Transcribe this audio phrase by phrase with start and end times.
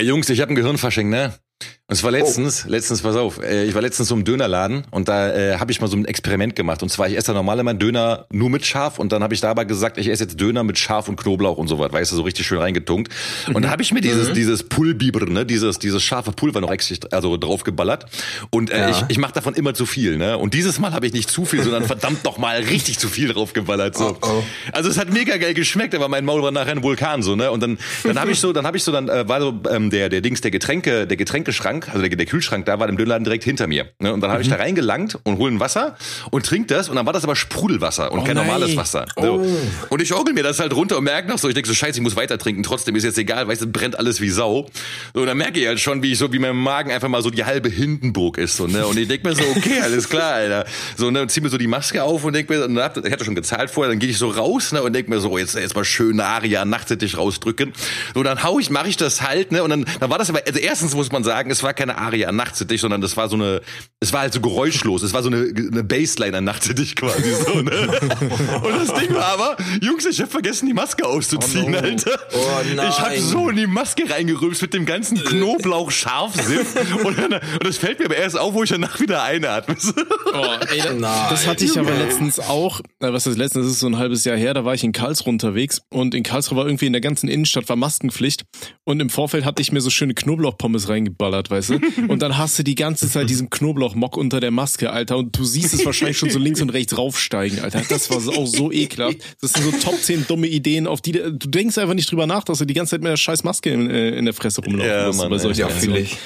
[0.00, 1.34] Jungs, ich habe ein Gehirnfasching, ne?
[1.90, 2.70] Und es war letztens, oh.
[2.70, 5.80] letztens, pass auf, äh, ich war letztens so im Dönerladen und da äh, habe ich
[5.80, 6.84] mal so ein Experiment gemacht.
[6.84, 9.40] Und zwar, ich esse da normal immer Döner nur mit Scharf und dann habe ich
[9.40, 12.14] dabei gesagt, ich esse jetzt Döner mit Scharf und Knoblauch und so was, weißt du,
[12.14, 13.12] so richtig schön reingetunkt.
[13.52, 14.34] Und da habe ich mir dieses, mhm.
[14.34, 18.06] dieses Pulbiber, ne, dieses, dieses scharfe Pulver noch extra, also draufgeballert.
[18.50, 18.90] Und äh, ja.
[18.90, 20.38] ich, ich mache davon immer zu viel, ne?
[20.38, 23.32] Und dieses Mal habe ich nicht zu viel, sondern verdammt noch mal richtig zu viel
[23.32, 23.98] draufgeballert.
[23.98, 24.16] So.
[24.22, 24.42] Oh, oh.
[24.70, 27.50] Also es hat mega geil geschmeckt, aber mein Maul war nachher ein Vulkan so, ne?
[27.50, 29.90] Und dann, dann habe ich so, dann habe ich so, dann äh, war so ähm,
[29.90, 33.24] der, der Dings, der Getränke, der Getränkeschrank, also der, der Kühlschrank da war im Dönerladen
[33.24, 33.90] direkt hinter mir.
[33.98, 34.12] Ne?
[34.12, 34.44] Und dann habe mhm.
[34.44, 35.96] ich da reingelangt und hole ein Wasser
[36.30, 38.46] und trink das und dann war das aber Sprudelwasser und oh kein nein.
[38.46, 39.06] normales Wasser.
[39.16, 39.40] So.
[39.40, 39.46] Oh.
[39.88, 41.98] Und ich orgel mir das halt runter und merke noch so, ich denke so, scheiße,
[41.98, 44.66] ich muss weiter trinken, trotzdem ist jetzt egal, weißt du, brennt alles wie Sau.
[45.14, 47.22] So, und dann merke ich halt schon, wie ich so, wie mein Magen einfach mal
[47.22, 48.56] so die halbe Hindenburg ist.
[48.56, 48.86] So, ne?
[48.86, 50.66] Und ich denke mir so, okay, alles klar, Alter.
[50.96, 53.12] So, ne, und zieh mir so die Maske auf und denke mir, und hab, ich
[53.12, 55.54] hatte schon gezahlt vorher, dann gehe ich so raus ne, und denke mir so, jetzt,
[55.54, 57.72] jetzt mal schön Aria nachtsättig rausdrücken.
[58.14, 59.62] So, dann hau ich, mache ich das halt, ne?
[59.62, 62.32] Und dann, dann war das aber, also erstens muss man sagen, es war keine Aria
[62.32, 63.60] nachtsätig, sondern das war so eine,
[64.00, 67.60] es war halt so geräuschlos, es war so eine, eine Bassline an dich quasi so,
[67.60, 67.70] ne?
[68.62, 71.78] Und das Ding war aber, Jungs, ich habe vergessen, die Maske auszuziehen, oh no.
[71.78, 72.18] Alter.
[72.32, 72.88] Oh nein.
[72.88, 77.78] Ich habe so in die Maske reingerülpst mit dem ganzen Knoblauch Scharfsiff und, und das
[77.78, 79.76] fällt mir aber erst auf, wo ich danach wieder einatme.
[80.32, 83.86] Oh, ey, das, das hatte ich aber letztens auch, was ist letztens, das ist so
[83.86, 86.86] ein halbes Jahr her, da war ich in Karlsruhe unterwegs und in Karlsruhe war irgendwie
[86.86, 88.44] in der ganzen Innenstadt war Maskenpflicht
[88.84, 92.12] und im Vorfeld hatte ich mir so schöne Knoblauchpommes reingeballert, weißt du?
[92.12, 95.16] Und dann hast du die ganze Zeit diesen Knoblauchmock unter der Maske, Alter.
[95.16, 97.82] Und du siehst es wahrscheinlich schon so links und rechts raufsteigen, Alter.
[97.88, 99.18] Das war auch so ekelhaft.
[99.40, 102.44] Das sind so Top 10 dumme Ideen, auf die du denkst einfach nicht drüber nach,
[102.44, 104.90] dass du die ganze Zeit mit der scheiß Maske in, äh, in der Fresse rumlaufen
[104.90, 105.18] ja, musst.
[105.18, 106.16] Mann, bei solchen ja, ich.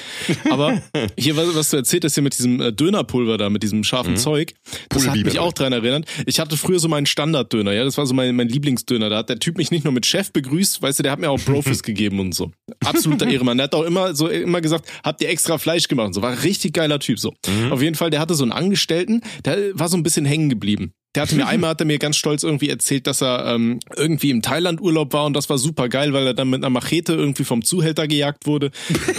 [0.49, 0.81] Aber
[1.17, 4.17] hier, was du erzählt hast hier mit diesem äh, Dönerpulver da, mit diesem scharfen mhm.
[4.17, 4.53] Zeug,
[4.89, 6.05] das hat mich auch dran erinnert.
[6.25, 9.09] Ich hatte früher so meinen Standarddöner, ja, das war so mein, mein Lieblingsdöner.
[9.09, 11.29] Da hat der Typ mich nicht nur mit Chef begrüßt, weißt du, der hat mir
[11.29, 12.51] auch Brofist gegeben und so.
[12.83, 13.57] Absoluter Ehremann.
[13.57, 16.21] Der hat auch immer so immer gesagt, habt ihr extra Fleisch gemacht und so.
[16.21, 17.33] War richtig geiler Typ so.
[17.47, 17.71] Mhm.
[17.71, 20.93] Auf jeden Fall, der hatte so einen Angestellten, der war so ein bisschen hängen geblieben.
[21.15, 24.29] Der hatte mir einmal hat er mir ganz stolz irgendwie erzählt, dass er ähm, irgendwie
[24.29, 27.13] im Thailand Urlaub war und das war super geil, weil er dann mit einer Machete
[27.13, 28.71] irgendwie vom Zuhälter gejagt wurde.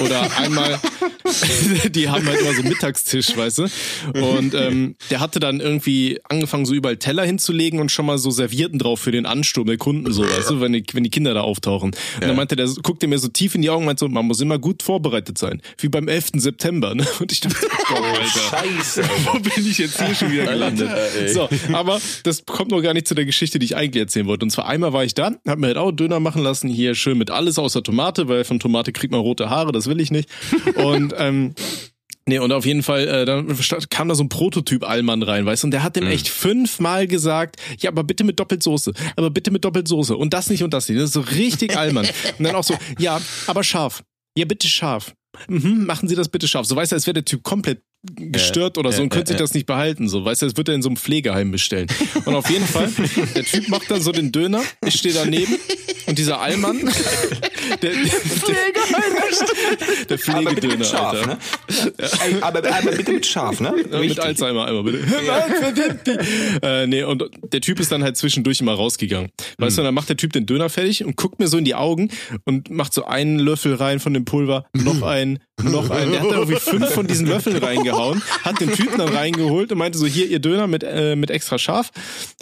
[0.04, 0.78] Oder einmal,
[1.90, 3.62] die haben halt immer so Mittagstisch, weißt du.
[4.14, 8.30] Und ähm, der hatte dann irgendwie angefangen, so überall Teller hinzulegen und schon mal so
[8.30, 11.34] Servierten drauf für den Ansturm der Kunden, so, weißt du, wenn die, wenn die Kinder
[11.34, 11.90] da auftauchen.
[11.90, 12.28] Und ja.
[12.28, 14.40] dann meinte der, guckte mir so tief in die Augen und meinte so, man muss
[14.40, 15.62] immer gut vorbereitet sein.
[15.78, 16.32] Wie beim 11.
[16.36, 17.06] September, ne?
[17.20, 19.04] Und ich dachte, oh, Alter, Scheiße.
[19.24, 20.90] Wo bin ich jetzt hier schon wieder gelandet?
[21.28, 24.26] So, aber aber das kommt noch gar nicht zu der Geschichte, die ich eigentlich erzählen
[24.26, 24.44] wollte.
[24.44, 27.18] Und zwar einmal war ich da, hab mir halt auch Döner machen lassen, hier schön
[27.18, 30.28] mit alles außer Tomate, weil von Tomate kriegt man rote Haare, das will ich nicht.
[30.76, 31.54] Und ähm,
[32.28, 33.56] Nee, und auf jeden Fall, äh, dann
[33.88, 36.10] kam da so ein Prototyp Allmann rein, weißt du, und der hat dem mhm.
[36.10, 40.64] echt fünfmal gesagt, ja, aber bitte mit Doppelsoße, aber bitte mit Doppelsoße und das nicht
[40.64, 40.98] und das nicht.
[40.98, 42.04] Das ist so richtig Allmann.
[42.38, 44.02] und dann auch so, ja, aber scharf.
[44.36, 45.14] Ja, bitte scharf.
[45.46, 46.66] Mhm, machen Sie das bitte scharf.
[46.66, 47.82] So weißt du, als wäre der Typ komplett
[48.14, 50.08] gestört oder so und könnte sich das nicht behalten.
[50.08, 51.88] So, weißt du, das wird er in so einem Pflegeheim bestellen.
[52.24, 52.90] Und auf jeden Fall,
[53.34, 55.56] der Typ macht dann so den Döner, ich stehe daneben
[56.06, 56.80] und dieser Allmann,
[57.82, 58.04] der, der, der,
[60.08, 61.26] der Pflegedöner, scharf, Alter.
[61.26, 61.38] Ne?
[62.24, 63.74] Ey, aber, aber bitte mit scharf, ne?
[63.90, 66.60] Mit Alzheimer einmal bitte.
[66.62, 69.30] äh, nee, und der Typ ist dann halt zwischendurch immer rausgegangen.
[69.58, 69.80] Weißt mhm.
[69.80, 72.10] du, dann macht der Typ den Döner fertig und guckt mir so in die Augen
[72.44, 76.12] und macht so einen Löffel rein von dem Pulver, noch einen, noch einen.
[76.12, 79.78] Der hat da irgendwie fünf von diesen Löffeln reingehauen hat den Typen dann reingeholt und
[79.78, 81.90] meinte so, hier, ihr Döner mit, äh, mit extra scharf.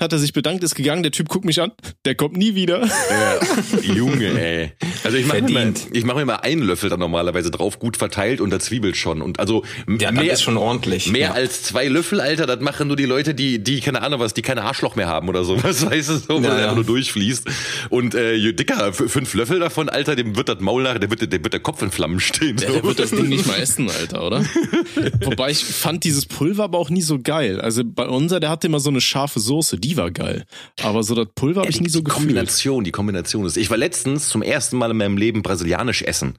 [0.00, 1.72] Hat er sich bedankt, ist gegangen, der Typ guckt mich an,
[2.04, 2.84] der kommt nie wieder.
[2.84, 4.72] Ja, Junge, ey.
[5.04, 8.40] Also ich mache mir, ich mach mir mal einen Löffel dann normalerweise drauf, gut verteilt
[8.40, 9.22] und der Zwiebel schon.
[9.22, 9.64] Und also
[9.98, 11.10] ja, mehr, ist schon ordentlich.
[11.10, 11.32] Mehr ja.
[11.32, 14.42] als zwei Löffel, Alter, das machen nur die Leute, die, die, keine Ahnung was, die
[14.42, 15.62] keine Arschloch mehr haben oder so.
[15.62, 17.48] Was weißt du, so, wo ja, einfach nur durchfließt.
[17.90, 21.20] Und äh, je dicker, fünf Löffel davon, Alter, dem wird das Maul nach, der wird,
[21.20, 22.58] der wird der Kopf in Flammen stehen.
[22.58, 22.66] So.
[22.66, 24.44] Der, der wird das Ding nicht mal essen, Alter, oder?
[25.22, 27.60] Wobei ich fand dieses Pulver aber auch nie so geil.
[27.60, 30.44] Also bei unser, der hatte immer so eine scharfe Soße, die war geil.
[30.82, 32.26] Aber so das Pulver habe ich nie so die gefühlt.
[32.26, 33.56] Kombination, die Kombination ist.
[33.56, 36.38] Ich war letztens zum ersten Mal in meinem Leben brasilianisch essen.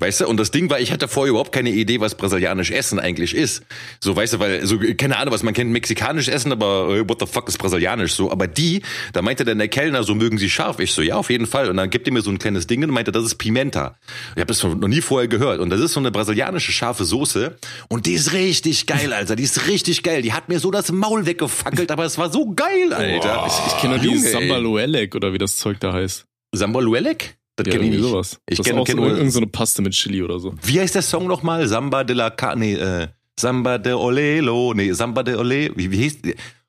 [0.00, 2.98] Weißt du, und das Ding war, ich hatte vorher überhaupt keine Idee, was brasilianisch Essen
[2.98, 3.62] eigentlich ist.
[4.00, 7.20] So, weißt du, weil, so, keine Ahnung, was man kennt, mexikanisch Essen, aber äh, what
[7.20, 8.32] the fuck ist brasilianisch so.
[8.32, 8.82] Aber die,
[9.12, 10.80] da meinte dann der Kellner, so mögen sie scharf.
[10.80, 11.70] Ich so, ja, auf jeden Fall.
[11.70, 13.96] Und dann gibt er mir so ein kleines Ding und meinte, das ist Pimenta.
[14.34, 15.60] Ich habe das noch nie vorher gehört.
[15.60, 17.56] Und das ist so eine brasilianische scharfe Soße.
[17.88, 19.36] Und die ist richtig geil, Alter.
[19.36, 20.22] Die ist richtig geil.
[20.22, 23.44] Die hat mir so das Maul weggefackelt, aber es war so geil, Alter.
[23.44, 26.26] Oh, ich ich kenne nur dieses Sambaluelek oder wie das Zeug da heißt.
[26.52, 27.36] Sambaluelek?
[27.56, 28.02] Das ja, kenne ich nicht.
[28.02, 28.40] Sowas.
[28.48, 30.54] Ich kenne kenn so, irgend so eine Paste mit Chili oder so.
[30.62, 31.66] Wie heißt der Song nochmal?
[31.68, 33.08] Samba de la Ca nee, äh,
[33.38, 36.18] Samba de Olelo, nee, Samba de Ole, wie, wie hieß,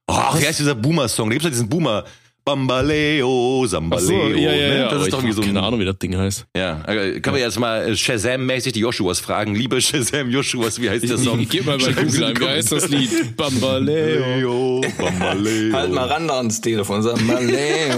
[0.08, 1.30] oh, wie heißt dieser Boomer-Song?
[1.30, 2.06] Da gibt's ja diesen Boomer,
[2.44, 4.06] Bambaleo, Sambaleo.
[4.06, 4.78] So, ja, ja, ne?
[4.78, 4.90] ja.
[4.90, 6.46] Das ist ich doch hab wie so ein keine Ahnung, wie das Ding heißt.
[6.56, 9.56] Ja, äh, können wir jetzt mal äh, Shazam-mäßig die Joshuas fragen.
[9.56, 11.40] Liebe Shazam Joshuas, wie heißt der Song?
[11.40, 13.36] Ich geh mal bei Google in ein, wie heißt das Lied?
[13.36, 14.82] Bambaleo.
[14.96, 15.74] Bambaleo.
[15.74, 17.98] Halt mal ran da ans Telefon, sag mal, Leo.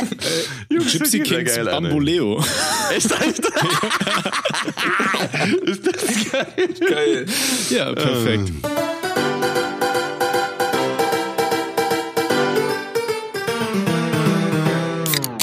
[0.00, 0.48] Jungs,
[0.84, 1.64] Gypsy ja Kings geil.
[1.66, 2.42] Bamboleo.
[2.96, 3.52] Echt, Alter?
[5.64, 6.68] ist das geil?
[6.88, 7.26] Geil.
[7.70, 8.50] Ja, perfekt.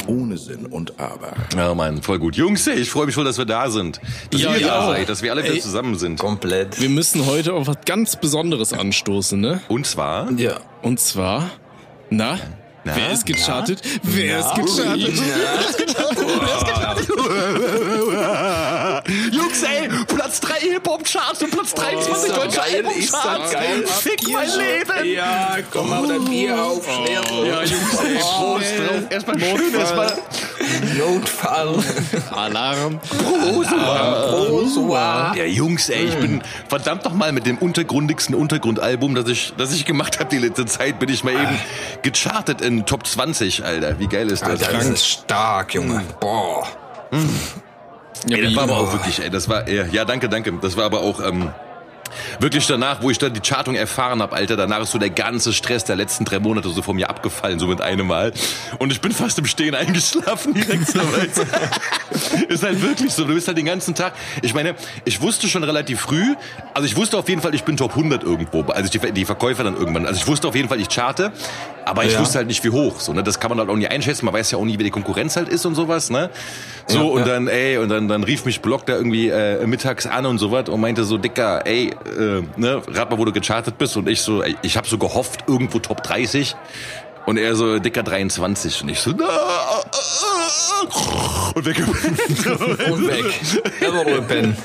[0.06, 1.34] Ohne Sinn und Aber.
[1.54, 2.34] Ja, Mann, voll gut.
[2.36, 4.00] Jungs, ey, ich freue mich voll, dass wir da sind.
[4.30, 5.60] Dass Ja, ihr ich da seid, dass wir alle wieder Ey.
[5.60, 6.18] zusammen sind.
[6.18, 6.80] Komplett.
[6.80, 9.60] Wir müssen heute auf was ganz Besonderes anstoßen, ne?
[9.68, 10.60] Und zwar, Ja.
[10.80, 11.50] Und zwar,
[12.08, 12.38] na?
[12.88, 12.96] Na?
[12.96, 13.82] Wer ist gechartet?
[14.02, 15.08] Wer ist gechartet?
[19.32, 24.00] Jungs, ey, Platz 3 Hip-Hop-Charts und Platz 23 ist das deutsche geil, ist das Album-Charts.
[24.00, 25.12] Fick mein Leben.
[25.12, 27.48] Ja, komm mal das Bier auf, schnell.
[27.48, 29.10] Ja, Jungs, ey, Prost drauf.
[29.10, 30.12] Erstmal schön, erstmal
[30.96, 31.84] Notfall.
[32.30, 33.00] Alarm.
[34.28, 35.34] Prosua.
[35.36, 39.72] Ja, Jungs, ey, ich bin verdammt noch mal mit dem untergrundigsten Untergrundalbum, das ich, das
[39.74, 41.58] ich gemacht habe die letzte Zeit, bin ich mal eben
[42.02, 43.98] gechartet in Top 20, Alter.
[43.98, 44.62] Wie geil ist das?
[44.62, 46.02] Alter, das ist stark, Junge.
[46.20, 46.66] Boah.
[48.26, 50.52] Ja, Ey, das war aber auch wirklich, ey, das war, ja, danke, danke.
[50.60, 51.52] Das war aber auch, ähm,
[52.40, 55.52] Wirklich danach, wo ich dann die Chartung erfahren habe, Alter, danach ist so der ganze
[55.52, 58.32] Stress der letzten drei Monate so von mir abgefallen, so mit einem Mal.
[58.78, 61.00] Und ich bin fast im Stehen eingeschlafen direkt so
[62.48, 64.14] ist halt wirklich so, du bist halt den ganzen Tag.
[64.42, 64.74] Ich meine,
[65.04, 66.34] ich wusste schon relativ früh,
[66.74, 69.64] also ich wusste auf jeden Fall, ich bin Top 100 irgendwo, also die, die Verkäufer
[69.64, 70.06] dann irgendwann.
[70.06, 71.32] Also ich wusste auf jeden Fall, ich charte,
[71.88, 72.20] aber ich Ja.
[72.20, 73.00] wusste halt nicht, wie hoch.
[73.00, 73.22] So, ne?
[73.22, 75.36] Das kann man halt auch nicht einschätzen, man weiß ja auch nie, wie die Konkurrenz
[75.36, 76.30] halt ist und sowas, ne?
[76.86, 77.26] So, Ja, und ja.
[77.26, 80.50] dann, ey, und dann, dann rief mich Block da irgendwie äh, mittags an und so
[80.52, 83.96] was und meinte so, Dicker, ey, äh, ne, rat mal, wo du gechartet bist.
[83.96, 86.54] Und ich so, ey, ich habe so gehofft, irgendwo Top 30.
[87.26, 88.82] Und er so, Dicker 23.
[88.82, 89.26] Und ich so, na,
[91.54, 91.76] und weg.
[92.90, 93.24] Und weg.
[94.12, 94.56] Nur pennen.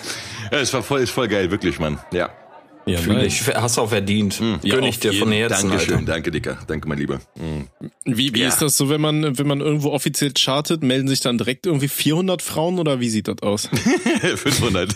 [0.52, 2.00] ja, es war voll, ist voll geil, wirklich, Mann.
[2.12, 2.30] Ja.
[2.86, 3.42] Ja, ich.
[3.56, 4.40] Hast du auch verdient.
[4.62, 6.12] Ja, Gönn auf ich dir von Herzen, Dankeschön, Alter.
[6.12, 6.58] danke, Dicker.
[6.68, 7.20] Danke, mein Lieber.
[7.36, 7.68] Mhm.
[8.06, 8.48] Wie, wie Ja.
[8.50, 11.88] ist das so, wenn man, wenn man irgendwo offiziell chartet, melden sich dann direkt irgendwie
[11.88, 13.70] 400 Frauen oder wie sieht das aus?
[14.36, 14.94] 500.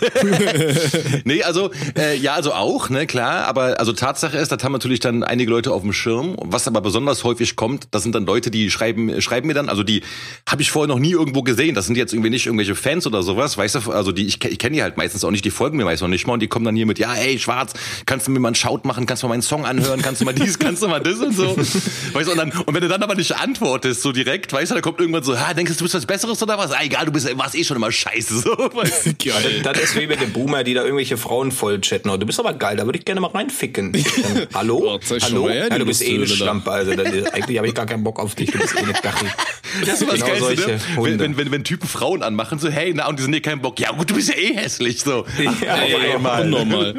[1.26, 3.46] nee, also, äh, ja, also auch, ne, klar.
[3.46, 6.36] Aber also Tatsache ist, das haben natürlich dann einige Leute auf dem Schirm.
[6.44, 9.84] Was aber besonders häufig kommt, das sind dann Leute, die schreiben, schreiben mir dann, also
[9.84, 10.02] die
[10.48, 11.76] habe ich vorher noch nie irgendwo gesehen.
[11.76, 14.60] Das sind jetzt irgendwie nicht irgendwelche Fans oder sowas, weißt du, also die, ich, ich
[14.60, 16.48] kenne die halt meistens auch nicht, die folgen mir meistens noch nicht mal und die
[16.48, 17.74] kommen dann hier mit, ja, ey, Schwarz,
[18.06, 20.26] kannst du mir mal einen Shout machen, kannst du mal meinen Song anhören, kannst du
[20.26, 21.58] mal dies, kannst du mal das und so.
[21.58, 24.76] Weißt du, und dann, und wenn du dann aber nicht antwortest, so direkt, weißt du,
[24.76, 26.72] da kommt irgendwann so, ha, denkst du, du bist was Besseres oder was?
[26.72, 29.14] Ah, egal, du bist, warst eh schon immer scheiße, so, weißt du.
[29.64, 32.10] Das ist wie mit den Boomer, die da irgendwelche Frauen voll chatten.
[32.10, 33.94] Oh, du bist aber geil, da würde ich gerne mal reinficken.
[33.96, 34.96] Ähm, Hallo?
[34.96, 35.50] Oh, Hallo?
[35.50, 36.28] her, ja, du bist eh eine.
[36.28, 36.72] Schlampe.
[36.72, 38.52] Also, das ist, eigentlich habe ich gar keinen Bock auf dich.
[38.52, 39.30] Du bist eh eine Kachel.
[39.86, 40.80] Das ist was Genau Geilste, solche ne?
[40.96, 41.12] Hunde.
[41.12, 43.62] Wenn, wenn, wenn, wenn Typen Frauen anmachen, so, hey, na, und die sind eh keinen
[43.62, 43.80] Bock.
[43.80, 45.26] Ja, gut, du bist ja eh hässlich, so.
[45.42, 46.44] Ja, Auf ja, einmal.
[46.44, 46.96] Unnormal.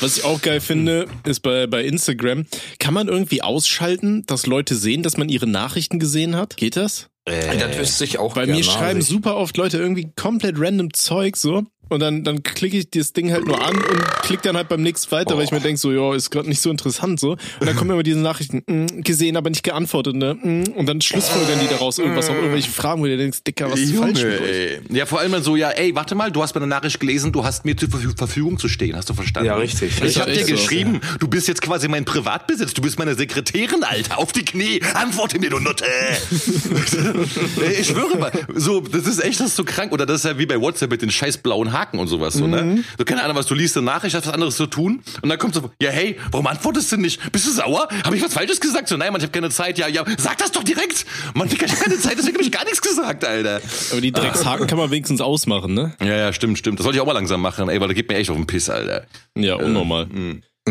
[0.00, 2.46] Was ich auch geil finde, ist bei, bei Instagram,
[2.78, 6.56] kann man irgendwie ausschalten, dass Leute sehen, dass man ihre Nachrichten gesehen hat?
[6.56, 7.08] Geht das?
[7.24, 11.64] Das wüsste ich auch Bei mir schreiben super oft Leute irgendwie komplett random Zeug so.
[11.88, 14.82] Und dann, dann klicke ich das Ding halt nur an und klick dann halt beim
[14.82, 17.32] nächsten weiter, weil ich mir denke, so, ja, ist gerade nicht so interessant so.
[17.32, 20.34] Und dann kommen immer diese Nachrichten, mm, gesehen, aber nicht geantwortet, ne?
[20.34, 23.80] Mm, und dann schlussfolgern die daraus irgendwas auf irgendwelche Fragen, wo du denkst, Dicker, was
[23.80, 24.48] ist falsch mit euch?
[24.50, 24.78] ey.
[24.90, 27.44] Ja, vor allem dann so, ja, ey, warte mal, du hast meine Nachricht gelesen, du
[27.44, 29.46] hast mir zur Verfü- Verfügung zu stehen, hast du verstanden?
[29.46, 29.92] Ja, richtig.
[30.02, 30.52] Ich hab dir echt so.
[30.54, 34.80] geschrieben, du bist jetzt quasi mein Privatbesitz, du bist meine Sekretärin, Alter, auf die Knie,
[34.94, 35.84] antworte mir, du Nutte.
[37.62, 40.24] Ey, ich schwöre mal, so, das ist echt, das ist so krank, oder das ist
[40.24, 42.84] ja wie bei WhatsApp mit den scheiß blauen Haken und sowas, so, ne?
[42.96, 45.38] Du keine Ahnung, was du liest, eine Nachricht, hast was anderes zu tun, und dann
[45.38, 47.32] kommt so, ja, hey, warum antwortest du nicht?
[47.32, 47.88] Bist du sauer?
[48.04, 48.88] Habe ich was Falsches gesagt?
[48.88, 51.06] So, nein, Mann, ich habe keine Zeit, ja, ja, sag das doch direkt.
[51.34, 53.60] Mann, Digga, ich habe keine Zeit, deswegen habe ich gar nichts gesagt, Alter.
[53.92, 55.94] Aber die Dreckshaken kann man wenigstens ausmachen, ne?
[56.00, 56.78] Ja, ja, stimmt, stimmt.
[56.78, 58.46] Das sollte ich auch mal langsam machen, ey, weil das geht mir echt auf den
[58.46, 59.06] Piss, Alter.
[59.36, 60.08] Ja, unnormal.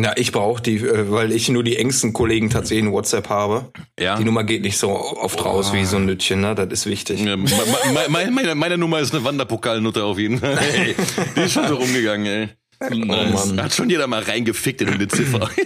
[0.04, 3.72] Ja, ich brauche die, äh, weil ich nur die engsten Kollegen tatsächlich in WhatsApp habe.
[4.00, 4.18] Ja.
[4.18, 6.56] Die Nummer geht nicht so oft raus wie so ein Nütchen, ne?
[6.56, 7.20] Das ist wichtig.
[7.24, 10.58] Ja, me- me- me- meine, meine Nummer ist eine Wanderpokalnutte auf jeden Fall.
[11.36, 12.50] Die ist schon so rumgegangen, ey.
[12.80, 13.56] Nice.
[13.56, 15.50] Da hat schon jeder mal reingefickt in eine Ziffer.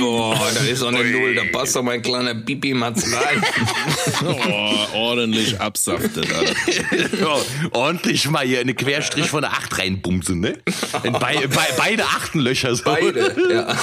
[0.00, 3.42] Oh, da ist doch eine Null, da passt doch mein kleiner Pipi-Matz rein.
[4.24, 7.16] Oh, ordentlich absaftet, Alter.
[7.20, 7.36] ja,
[7.72, 10.58] ordentlich mal hier eine Querstrich von der Acht reinbumsen, ne?
[11.04, 12.84] In bei, bei, beide Achtenlöcher so.
[12.84, 13.76] Beide, ja.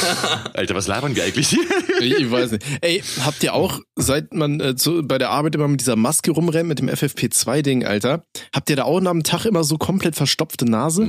[0.53, 1.63] Alter, was labern wir eigentlich hier?
[2.01, 2.65] Ich, weiß nicht.
[2.81, 6.31] Ey, habt ihr auch, seit man äh, zu, bei der Arbeit immer mit dieser Maske
[6.31, 10.65] rumrennt, mit dem FFP2-Ding, Alter, habt ihr da auch am Tag immer so komplett verstopfte
[10.65, 11.07] Nase?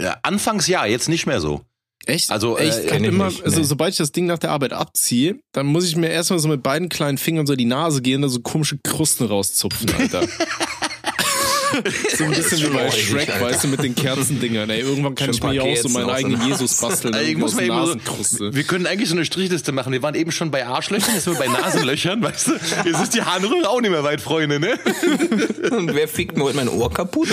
[0.00, 1.60] Ja, anfangs ja, jetzt nicht mehr so.
[2.06, 2.30] Echt?
[2.30, 3.64] Also, äh, ich ich immer, nicht, also nee.
[3.64, 6.62] sobald ich das Ding nach der Arbeit abziehe, dann muss ich mir erstmal so mit
[6.62, 10.22] beiden kleinen Fingern so die Nase gehen, da so komische Krusten rauszupfen, Alter.
[12.16, 13.44] so ein bisschen wie bei Shrek, Alter.
[13.44, 14.70] weißt du, mit den Kerzendingern.
[14.70, 17.14] Ey, irgendwann kann Schön ich mir ja auch so meinen eigenen Jesus basteln.
[17.14, 19.92] Also ich muss mal eben so, wir können eigentlich so eine Strichliste machen.
[19.92, 22.52] Wir waren eben schon bei Arschlöchern, jetzt sind wir bei Nasenlöchern, weißt du?
[22.84, 24.78] Jetzt ist die Harnröhre auch nicht mehr weit, Freunde, ne?
[25.70, 27.28] Und wer fickt mir heute mein Ohr kaputt?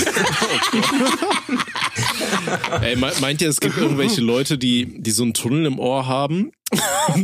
[2.81, 6.05] Ey, me- meint ihr, es gibt irgendwelche Leute, die, die so einen Tunnel im Ohr
[6.07, 6.51] haben,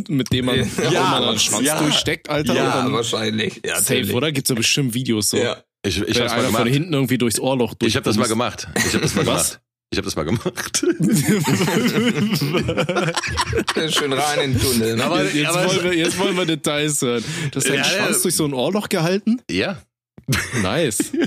[0.08, 1.80] mit dem man, Ja, ja, man einen Schwanz ja.
[1.80, 2.56] durchsteckt, Alter?
[2.56, 3.62] Ja, wahrscheinlich.
[3.66, 4.32] Ja, safe, oder?
[4.32, 5.38] Gibt's ja bestimmt Videos so.
[5.38, 5.58] Ja.
[5.84, 6.68] Ich, ich hab's mal einer von gemacht.
[6.74, 7.89] hinten irgendwie durchs Ohrloch durch.
[7.92, 8.68] Ich hab das mal gemacht.
[8.88, 9.50] Ich hab das mal Was?
[9.51, 9.62] gemacht.
[9.89, 10.84] Ich hab das mal gemacht.
[13.89, 14.96] Schön rein in den Tunnel.
[14.98, 15.04] ne?
[15.04, 17.24] Aber- Jetzt, jetzt, aber- wollen wir, jetzt wollen wir Details hören.
[17.51, 18.22] Du hast deinen Ja, Schwanz ja.
[18.24, 19.42] durch so ein Ohrloch gehalten?
[19.50, 19.77] ja.
[20.62, 21.12] Nice.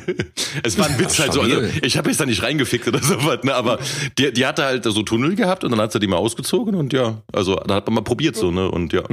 [0.64, 1.42] Es war ein Witz halt so.
[1.42, 3.54] Also, ich habe jetzt da nicht reingefickt oder sowas, ne?
[3.54, 3.78] Aber
[4.18, 6.92] die, die hatte halt so Tunnel gehabt und dann hat sie die mal ausgezogen und
[6.92, 8.68] ja, also da hat man mal probiert so, ne?
[8.68, 9.02] Und ja.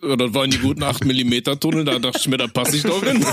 [0.00, 2.82] Und dann waren die guten 8 mm Tunnel, da dachte ich mir, da passe ich
[2.82, 3.24] doch hin.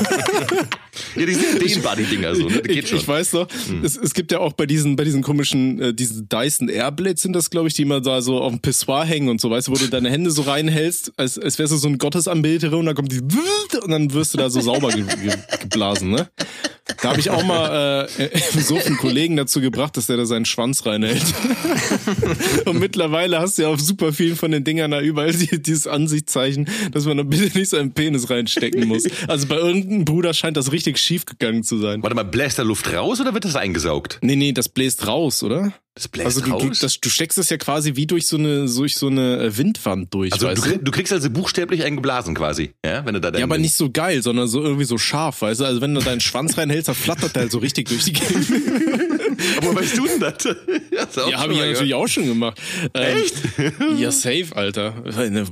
[1.15, 2.55] Ja, die sind dehnbar, die Dinger so, ne?
[2.57, 2.97] Das geht Ich, schon.
[2.99, 3.47] ich weiß doch,
[3.83, 7.33] es, es gibt ja auch bei diesen, bei diesen komischen, äh, diese Dyson Airblades sind
[7.33, 9.71] das, glaube ich, die immer da so auf dem Pissoir hängen und so, weißt du,
[9.73, 12.95] wo du deine Hände so reinhältst, als, als wärst du so ein Gottesanbeterin und dann
[12.95, 15.33] kommt die und dann wirst du da so sauber ge ge
[15.67, 16.27] geblasen, ne?
[17.01, 20.45] Da habe ich auch mal äh, so einen Kollegen dazu gebracht, dass der da seinen
[20.45, 21.23] Schwanz reinhält.
[22.65, 25.87] und mittlerweile hast du ja auf super vielen von den Dingern da überall die, dieses
[25.87, 29.03] Ansichtszeichen, dass man da bitte nicht seinen Penis reinstecken muss.
[29.27, 32.01] Also bei irgendeinem Bruder scheint das richtig schief gegangen zu sein.
[32.03, 34.19] Warte mal, bläst da Luft raus oder wird das eingesaugt?
[34.21, 35.73] Nee, nee, das bläst raus, oder?
[35.97, 36.79] Das bläst Also du, du, raus.
[36.79, 40.13] das, du steckst es ja quasi wie durch so eine, durch so eine äh, Windwand
[40.13, 40.77] durch, also du, weißt du?
[40.77, 44.21] du kriegst also buchstäblich eingeblasen quasi, ja, wenn du da Ja, aber nicht so geil,
[44.21, 45.65] sondern so irgendwie so scharf, weißt du?
[45.65, 48.47] Also wenn du deinen Schwanz reinhältst, dann flattert der halt so richtig durch die Gegend.
[49.61, 50.43] Aber weißt du denn das?
[50.43, 52.59] ja, das Ja, habe ich ja natürlich auch schon gemacht.
[52.93, 53.35] Ähm, Echt?
[53.97, 54.93] Ja, safe, Alter.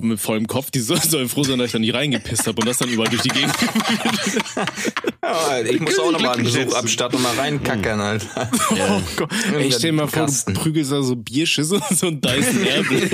[0.01, 2.67] Mit vollem Kopf, die soll, soll froh sein, dass ich da nie reingepisst habe und
[2.67, 3.53] das dann überall durch die Gegend.
[5.23, 8.49] Ja, ich muss auch noch mal einen Besuch abstatten und mal reinkackern, Alter.
[8.71, 9.31] Oh Gott.
[9.57, 13.09] Ey, stell dir mal vor, du prügelst da so Bierschüsse und so ein Dyson Airblade.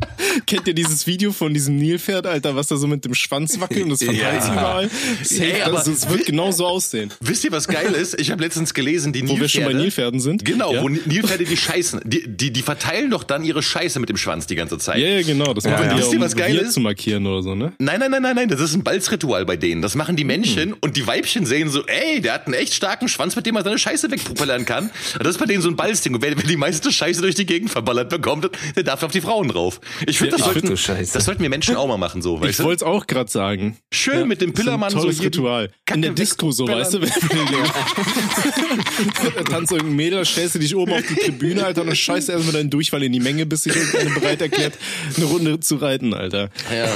[0.46, 3.84] Kennt ihr dieses Video von diesem Nilpferd, Alter, was da so mit dem Schwanz wackelt
[3.84, 4.52] und das verteilt Ja.
[4.52, 4.90] überall?
[5.22, 7.10] Safe, Ey, aber das, es wird genau so aussehen.
[7.20, 8.20] Wisst ihr, was geil ist?
[8.20, 10.44] Ich habe letztens gelesen, die Wo wir schon bei Nilpferde- Nilpferden sind.
[10.44, 10.82] Genau, ja?
[10.82, 12.00] wo Nilpferde die scheißen.
[12.04, 14.98] Die, die, die verteilen doch dann ihre Scheiße mit dem Schwanz die ganze Zeit.
[14.98, 15.54] Ja, ja, genau.
[15.54, 15.94] Das machen ja.
[15.94, 16.74] die ja, um was geil ist?
[16.74, 17.72] zu markieren oder so, ne?
[17.78, 19.80] Nein, nein, nein, nein, nein, das ist ein Balzritual bei denen.
[19.82, 20.76] Das machen die Männchen Hm.
[20.80, 23.64] und die Weibchen sehen so, ey, der hat einen echt starken Schwanz, mit dem man
[23.64, 24.90] seine Scheiße wegpropellern kann.
[25.18, 26.14] Das ist bei denen so ein Balzding.
[26.14, 29.20] Und wer, wer die meiste Scheiße durch die Gegend verballert bekommt, der darf auf die
[29.22, 29.80] Frauen drauf.
[30.06, 31.12] Ich finde, Ja, das, ach, sollten, du Scheiße.
[31.14, 32.64] das sollten wir Menschen auch mal machen, so, Ich weißt du?
[32.64, 33.76] wollte es auch gerade sagen.
[33.92, 35.70] Schön mit dem Pillermann so jeden Ritual.
[35.86, 36.84] Kacke In der Disco so, wegballern.
[36.84, 41.82] weißt du, wenn du tanzt irgendein Mädel, stellst du dich oben auf die Tribüne, Alter,
[41.82, 44.74] und dann scheißt du erstmal deinen Durchfall in die Menge, bis sich irgendeine bereit erklärt,
[45.16, 46.50] eine Runde zu reiten, Alter.
[46.74, 46.86] Ja.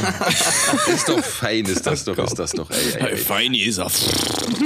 [0.92, 2.70] ist doch fein, ist das doch, ist das doch.
[2.70, 3.16] Ey, ey, ey.
[3.16, 3.90] Feini ist er.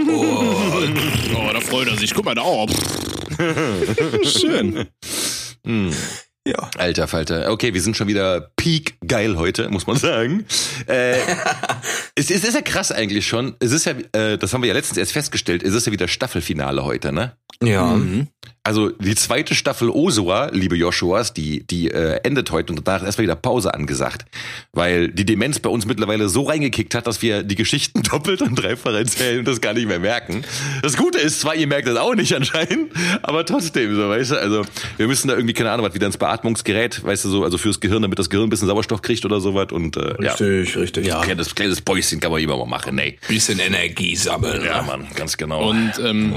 [0.08, 2.12] Oh, da freut er sich.
[2.14, 2.42] Guck mal da.
[2.44, 2.66] Oh.
[4.24, 4.86] Schön.
[6.46, 6.70] Ja.
[6.76, 7.50] Alter Falter.
[7.50, 10.44] Okay, wir sind schon wieder peak geil heute, muss man sagen.
[10.86, 11.14] Äh,
[12.14, 13.56] es, es ist ja krass eigentlich schon.
[13.60, 16.06] Es ist ja, äh, das haben wir ja letztens erst festgestellt, es ist ja wieder
[16.06, 17.36] Staffelfinale heute, ne?
[17.62, 17.98] Ja.
[18.66, 23.06] Also die zweite Staffel Osua, liebe Joshuas, die, die äh, endet heute und danach ist
[23.06, 24.24] erstmal wieder Pause angesagt.
[24.72, 28.54] Weil die Demenz bei uns mittlerweile so reingekickt hat, dass wir die Geschichten doppelt und
[28.54, 30.44] dreifach erzählen und das gar nicht mehr merken.
[30.80, 32.90] Das Gute ist zwar, ihr merkt das auch nicht anscheinend,
[33.20, 34.62] aber trotzdem so, weißt du, also
[34.96, 37.80] wir müssen da irgendwie, keine Ahnung, was wieder ins Beatmungsgerät, weißt du, so, also fürs
[37.80, 40.32] Gehirn, damit das Gehirn ein bisschen Sauerstoff kriegt oder sowas und äh, ja.
[40.32, 41.06] Richtig, richtig.
[41.06, 41.20] Ja.
[41.20, 43.18] Kleines, kleines Päuschen kann man immer mal machen, ey.
[43.28, 44.64] Bisschen Energie sammeln.
[44.64, 44.86] Ja, ne?
[44.86, 45.68] Mann, ganz genau.
[45.68, 46.34] Und ähm,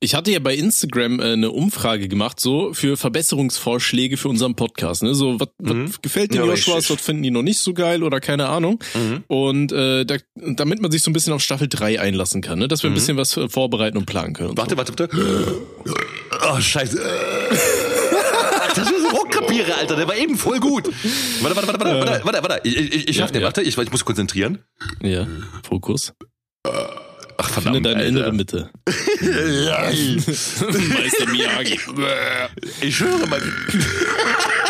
[0.00, 5.02] ich hatte ja bei Instagram äh, eine Umfrage gemacht, so für Verbesserungsvorschläge für unseren Podcast.
[5.02, 5.14] Ne?
[5.14, 8.20] So, was was gefällt den Ja, Joshuas, was finden die noch nicht so geil oder
[8.20, 8.78] keine Ahnung.
[9.26, 12.68] Und äh, da, damit man sich so ein bisschen auf Staffel 3 einlassen kann, ne?
[12.68, 14.50] dass wir ein bisschen was äh, vorbereiten und planen können.
[14.50, 15.08] Und Warte, warte, bitte.
[16.50, 17.00] Oh, scheiße.
[18.74, 19.96] Das ist so Rockkapiere, Alter.
[19.96, 20.86] Der war eben voll gut.
[21.40, 22.68] Warte, warte, warte, warte, warte, warte, warte.
[22.68, 23.46] Ich, ich, ich schaff den, ja.
[23.46, 23.62] warte.
[23.62, 24.58] Ich, ich muss konzentrieren.
[25.00, 25.08] so.
[25.08, 25.26] Ja,
[25.66, 26.12] Fokus.
[27.40, 28.08] Ach, Finde verdammt, deine Alter.
[28.08, 28.70] innere Mitte.
[29.20, 31.78] Ja, Meister Miyagi.
[32.80, 33.40] ich schwöre mal.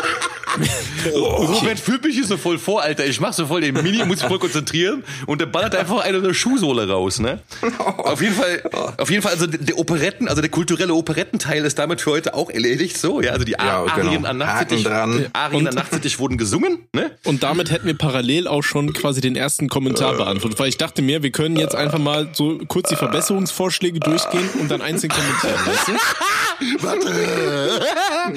[1.15, 3.07] Robert fühlt mich hier so voll vor, Alter.
[3.07, 6.21] Ich mach so voll den Mini, muss mich voll konzentrieren und der ballert einfach eine
[6.21, 7.41] der Schuhsohle raus, ne?
[7.79, 8.63] Auf jeden Fall,
[8.97, 12.51] auf jeden Fall, also der Operetten, also der kulturelle Operettenteil ist damit für heute auch
[12.51, 13.33] erledigt, so, ja.
[13.33, 14.29] Also die Ja, Arien genau.
[14.29, 15.35] an Haken Nachtsittich.
[15.35, 17.11] Arien an Nachtsittich wurden gesungen, ne?
[17.25, 21.03] Und damit hätten wir parallel auch schon quasi den ersten Kommentar beantwortet, weil ich dachte
[21.03, 25.67] mir, wir können jetzt einfach mal so kurz die Verbesserungsvorschläge durchgehen und dann einzeln kommentieren,
[25.67, 25.93] weißt du?
[26.81, 27.81] Warte.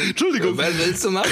[0.09, 0.57] Entschuldigung.
[0.57, 1.31] Was willst du machen?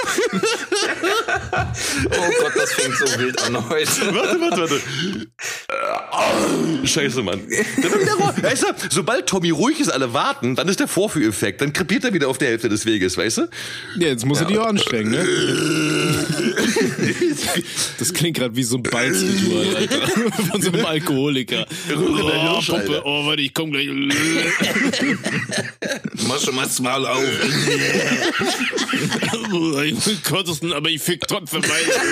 [2.05, 4.13] oh Gott, das fängt so wild an heute.
[4.13, 4.81] Warte, warte, warte.
[6.87, 7.41] Scheiße, Mann.
[8.41, 11.61] Weißt du, sobald Tommy ruhig ist, alle warten, dann ist der Vorführeffekt.
[11.61, 13.47] Dann krepiert er wieder auf der Hälfte des Weges, weißt du?
[13.97, 15.25] Ja, jetzt muss er die auch anstrengen, ne?
[17.97, 20.07] Das klingt gerade wie so ein Balzritual, Alter.
[20.51, 21.65] Von so einem Alkoholiker.
[21.91, 23.87] Oh, Puppe, oh, warte, ich komm gleich.
[26.27, 27.21] Mach schon mal das Maul auf.
[30.29, 32.01] Gottesten, aber ich fick trotzdem weiter.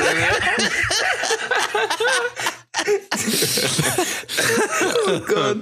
[5.07, 5.57] Oh Gott.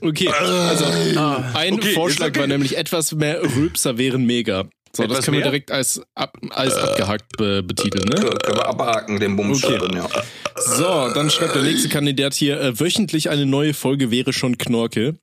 [0.00, 2.40] Okay, also ein Okay, Vorschlag okay.
[2.40, 4.64] war nämlich etwas mehr Rülpser wären mega.
[4.92, 5.50] So, das Etwas können wir mehr?
[5.50, 8.16] direkt als, ab, als abgehakt be betiteln, ne?
[8.16, 9.78] Ja, können wir abhaken, den Bums Okay.
[9.94, 10.08] ja.
[10.56, 15.16] So, dann schreibt der nächste Kandidat hier, äh, wöchentlich eine neue Folge wäre schon Knorke.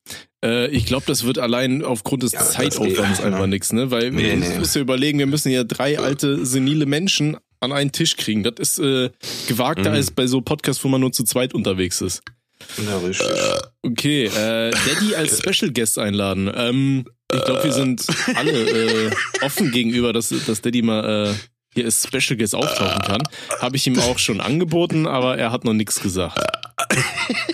[0.44, 3.90] Äh, ich glaube, das wird allein aufgrund des Ja, Zeitaufwands einfach nix, ne?
[3.92, 4.60] Weil Nee, wir nee.
[4.60, 8.44] müssen ja überlegen, wir müssen ja drei alte, senile Menschen an einen Tisch kriegen.
[8.44, 9.10] Das ist äh,
[9.48, 9.96] gewagter Mhm.
[9.96, 12.22] als bei so Podcasts, wo man nur zu zweit unterwegs ist.
[12.86, 13.28] Ja, richtig.
[13.84, 16.52] Okay, äh, Daddy als Special Guest einladen.
[16.56, 21.34] Ähm, ich glaube, wir sind alle äh, offen gegenüber, dass, dass Daddy mal äh,
[21.74, 23.22] hier als Special Guest auftauchen kann.
[23.60, 26.38] Habe ich ihm auch schon angeboten, aber er hat noch nichts gesagt.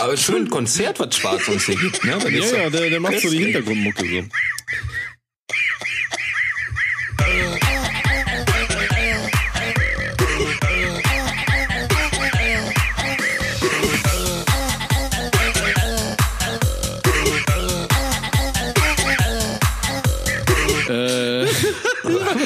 [0.00, 2.10] Aber schön Konzert, was Schwarz uns hier gibt, ne?
[2.10, 3.38] Ja, ja, der, der macht so die.
[3.38, 4.28] Hintergrundmucke so.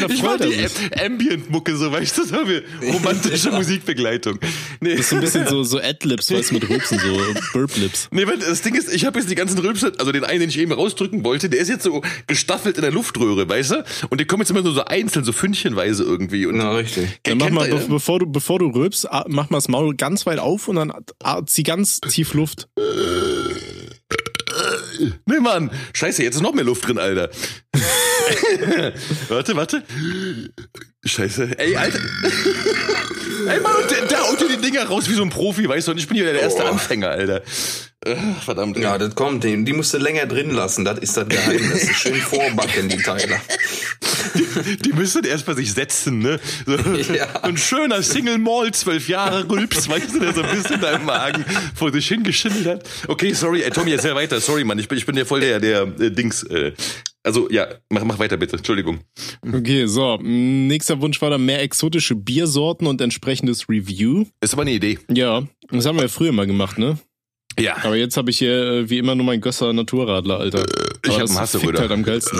[0.00, 0.64] da Ich freut er sich.
[1.00, 2.62] Am- Ambient-Mucke so, weißt du, so wie
[2.92, 4.38] romantische Musikbegleitung.
[4.80, 4.90] Nee.
[4.92, 7.18] Das ist so ein bisschen so, so Adlibs, weißt du, mit Rülpsen, so
[7.52, 8.08] Burp-Lips.
[8.10, 10.48] Nee, weil das Ding ist, ich habe jetzt die ganzen Rülpse, also den einen, den
[10.48, 13.84] ich eben rausdrücken wollte, der ist jetzt so gestaffelt in der Luftröhre, weißt du?
[14.10, 16.46] Und die kommen jetzt immer nur so einzeln, so fündchenweise irgendwie.
[16.46, 17.20] Und Na, richtig.
[17.24, 20.68] Dann mach mal, bevor du, bevor du rülpst, mach mal das Maul ganz weit auf
[20.68, 20.92] und dann
[21.46, 22.68] zieh ganz tief Luft.
[25.26, 25.70] Nee, Mann.
[25.92, 27.30] Scheiße, jetzt ist noch mehr Luft drin, Alter.
[29.28, 29.82] warte, warte.
[31.04, 31.58] Scheiße.
[31.58, 31.98] Ey, Alter.
[33.48, 35.86] Ey, Mann, und der, der haut dir die Dinger raus wie so ein Profi, weißt
[35.88, 35.92] du?
[35.92, 36.66] Und ich bin hier der erste Oh.
[36.68, 37.42] Anfänger, Alter.
[38.06, 38.76] Ach, verdammt.
[38.76, 38.82] ey.
[38.82, 41.88] Ja, das kommt, die, die musst du länger drin lassen, das ist das Geheimnis.
[41.96, 43.40] Schön vorbacken, die Teile.
[44.84, 46.38] Die müssen erst bei sich setzen, ne?
[46.66, 46.74] So,
[47.12, 47.42] Ja.
[47.42, 51.04] Ein schöner Single Mall, zwölf Jahre Rülps, weißt du, der so ein bisschen da im
[51.04, 52.88] Magen vor sich hingeschimmelt hat.
[53.08, 54.40] Okay, sorry, ey, Tommy, jetzt ja weiter.
[54.40, 56.42] Sorry, Mann, ich bin, ich bin ja voll der, der äh, Dings.
[56.44, 56.72] Äh,
[57.28, 58.56] also, ja, mach, mach weiter bitte.
[58.56, 59.00] Entschuldigung.
[59.46, 60.16] Okay, so.
[60.22, 64.24] Nächster Wunsch war dann mehr exotische Biersorten und entsprechendes Review.
[64.40, 64.98] Ist aber eine Idee.
[65.10, 66.98] Ja, das haben wir ja früher mal gemacht, ne?
[67.60, 67.76] Ja.
[67.84, 70.64] Aber jetzt habe ich hier äh, wie immer nur mein Gösser Naturradler, Alter.
[71.04, 71.80] ich Aber hab das einen Hasse, Bruder.
[71.80, 72.38] halt am geilsten.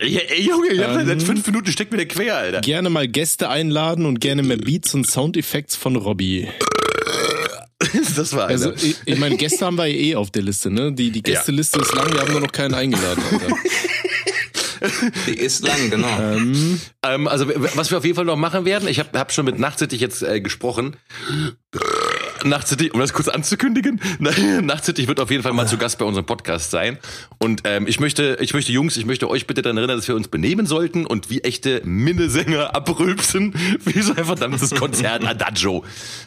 [0.00, 1.06] Ey, ey Junge, ich hab Ähm.
[1.06, 2.60] seit fünf Minuten steckt mir der quer, Alter.
[2.62, 6.48] Gerne mal Gäste einladen und gerne mehr Beats und Soundeffekts von Robbie.
[8.16, 8.52] Das war einer.
[8.52, 10.92] Also, ich, ich meine, Gäste haben wir ja eh auf der Liste, ne?
[10.92, 13.56] Die, die Gästeliste ist lang, wir haben nur noch keinen eingeladen, Alter.
[15.28, 16.08] Die ist lang, genau.
[16.18, 19.44] ähm, Ähm, also was wir auf jeden Fall noch machen werden, ich habe hab schon
[19.44, 20.96] mit Nachtsittich jetzt äh, gesprochen.
[22.44, 24.00] Nachtsittich, um das kurz anzukündigen,
[24.62, 26.98] Nachtsittich wird auf jeden Fall mal zu Gast bei unserem Podcast sein.
[27.38, 30.16] Und ähm, ich möchte, ich möchte Jungs, ich möchte euch bitte daran erinnern, dass wir
[30.16, 35.84] uns benehmen sollten und wie echte Minnesänger abrülpsen, wie so ein verdammtes Konzert Adagio.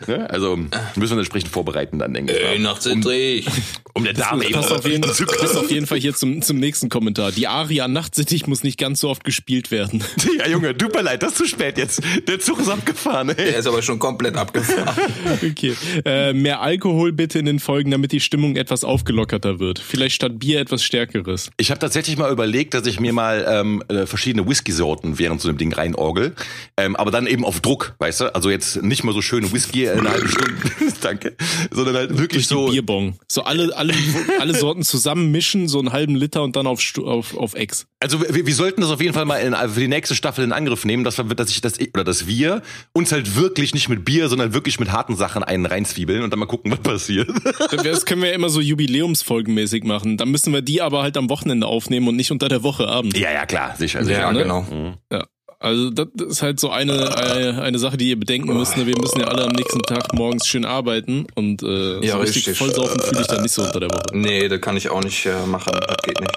[0.07, 0.29] Ne?
[0.29, 2.39] Also müssen wir uns entsprechend vorbereiten dann, denke ich.
[2.39, 2.71] Ey, mal.
[2.71, 3.47] Nachtsittrig.
[3.93, 6.57] Um der Dame eben passt, auf jeden, zu passt auf jeden Fall hier zum, zum
[6.57, 7.31] nächsten Kommentar.
[7.31, 10.03] Die Aria Nachtsittich muss nicht ganz so oft gespielt werden.
[10.37, 12.01] Ja, Junge, tut mir leid, das ist zu spät jetzt.
[12.27, 13.35] Der Zug ist abgefahren, ey.
[13.35, 14.95] Der ist aber schon komplett abgefahren.
[15.35, 15.75] Okay.
[16.05, 19.79] Äh, mehr Alkohol bitte in den Folgen, damit die Stimmung etwas aufgelockerter wird.
[19.79, 21.49] Vielleicht statt Bier etwas Stärkeres.
[21.57, 25.49] Ich habe tatsächlich mal überlegt, dass ich mir mal ähm, äh, verschiedene Whisky-Sorten während so
[25.49, 26.35] einem Ding reinorgel.
[26.77, 28.35] Ähm, aber dann eben auf Druck, weißt du?
[28.35, 30.53] Also jetzt nicht mal so schöne Whisky in einer halben Stunde,
[31.01, 31.35] danke,
[31.71, 32.67] sondern halt wirklich so.
[32.67, 33.17] Bierbong.
[33.27, 33.93] So alle, alle,
[34.39, 37.87] alle Sorten zusammen mischen, so einen halben Liter und dann auf, auf, auf Ex.
[37.99, 40.51] Also wir, wir sollten das auf jeden Fall mal in, für die nächste Staffel in
[40.51, 42.61] Angriff nehmen, dass wir, dass ich das oder dass wir
[42.93, 46.31] uns halt wirklich nicht mit Bier, sondern wirklich mit harten Sachen einen rein Frühzwiebeln und
[46.31, 47.29] dann mal gucken, was passiert.
[47.83, 50.17] Das können wir ja immer so jubiläumsfolgenmäßig machen.
[50.17, 53.17] Dann müssen wir die aber halt am Wochenende aufnehmen und nicht unter der Woche abends.
[53.19, 54.03] ja, ja, klar, sicher.
[54.03, 54.19] sicher.
[54.19, 54.43] Ja, ne?
[54.43, 54.65] genau.
[55.11, 55.25] Ja.
[55.59, 58.77] Also das ist halt so eine, eine, eine Sache, die ihr bedenken müsst.
[58.77, 58.85] Ne?
[58.85, 62.47] Wir müssen ja alle am nächsten Tag morgens schön arbeiten und äh, Ja, so richtig,
[62.47, 62.57] richtig.
[62.57, 64.03] vollsaufen fühle ich dann nicht so unter der Woche.
[64.13, 65.71] Nee, das kann ich auch nicht äh, machen.
[65.87, 66.31] Das geht nicht.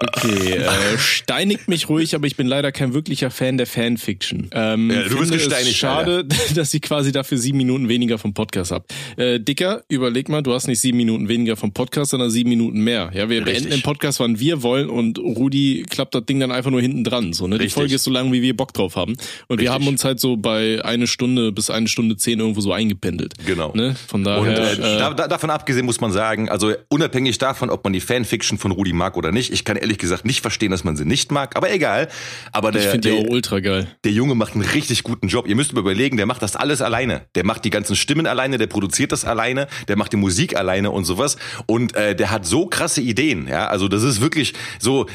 [0.00, 4.48] Okay, äh, steinigt mich ruhig, aber ich bin leider kein wirklicher Fan der Fanfiction.
[4.52, 8.72] Ähm, Ja, du bist gesteinigt, Schade, dass ich quasi dafür sieben Minuten weniger vom Podcast
[8.72, 8.86] hab.
[9.16, 12.80] Äh, Dicker, überleg mal, du hast nicht sieben Minuten weniger vom Podcast, sondern sieben Minuten
[12.80, 13.10] mehr.
[13.14, 13.54] Ja, wir Richtig.
[13.54, 17.02] beenden den Podcast, wann wir wollen und Rudi klappt das Ding dann einfach nur hinten
[17.04, 17.32] dran.
[17.32, 17.56] So, ne?
[17.56, 17.74] Die Richtig.
[17.74, 19.12] Folge ist so lang, wie wir Bock drauf haben.
[19.12, 19.70] Und wir Richtig.
[19.70, 23.34] haben uns halt so bei eine Stunde bis eine Stunde zehn irgendwo so eingependelt.
[23.46, 23.72] Genau.
[23.74, 23.96] Ne?
[24.08, 24.58] Von Und daher.
[24.58, 28.58] äh, äh, da, davon abgesehen muss man sagen, also unabhängig davon, ob man die Fanfiction
[28.58, 31.30] von Rudi mag oder nicht, ich kann ehrlich gesagt nicht verstehen, dass man sie nicht
[31.30, 32.08] mag, aber egal.
[32.52, 33.86] Aber ich der, finde die auch ultra geil.
[34.04, 35.46] der Junge macht einen richtig guten Job.
[35.46, 37.26] Ihr müsst überlegen, der macht das alles alleine.
[37.36, 40.90] Der macht die ganzen Stimmen alleine, der produziert das alleine, der macht die Musik alleine
[40.90, 41.36] und sowas.
[41.66, 43.46] Und äh, der hat so krasse Ideen.
[43.48, 45.06] Ja, also das ist wirklich so.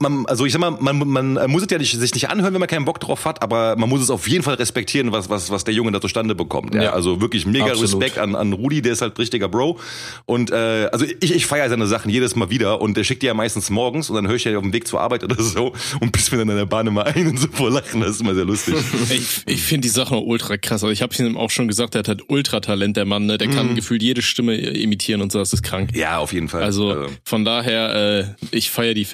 [0.00, 2.60] Man, also ich sag mal, man, man muss es ja nicht, sich nicht anhören, wenn
[2.60, 5.50] man keinen Bock drauf hat, aber man muss es auf jeden Fall respektieren, was, was,
[5.50, 6.74] was der Junge da zustande bekommt.
[6.74, 6.92] Ja, Ja.
[6.94, 7.82] also wirklich mega Absolut.
[8.02, 9.78] Respekt an, an Rudi, der ist halt richtiger Bro.
[10.24, 13.26] Und äh, also ich, ich feiere seine Sachen jedes Mal wieder und der schickt die
[13.26, 15.74] ja meistens morgens und dann höre ich ja auf dem Weg zur Arbeit oder so
[16.00, 18.00] und bis mir dann in der Bahn immer ein und so vor Lachen.
[18.00, 18.74] Das ist immer sehr lustig.
[19.10, 20.82] Ich, ich finde die Sache ultra krass.
[20.82, 23.26] Also ich habe ihm auch schon gesagt, der hat halt Ultratalent, der Mann.
[23.26, 23.36] Ne?
[23.36, 23.52] Der Mhm.
[23.54, 25.38] kann gefühlt jede Stimme imitieren und so.
[25.40, 25.90] Das ist krank.
[25.94, 26.62] Ja, auf jeden Fall.
[26.62, 29.04] Also von daher, äh, ich feiere die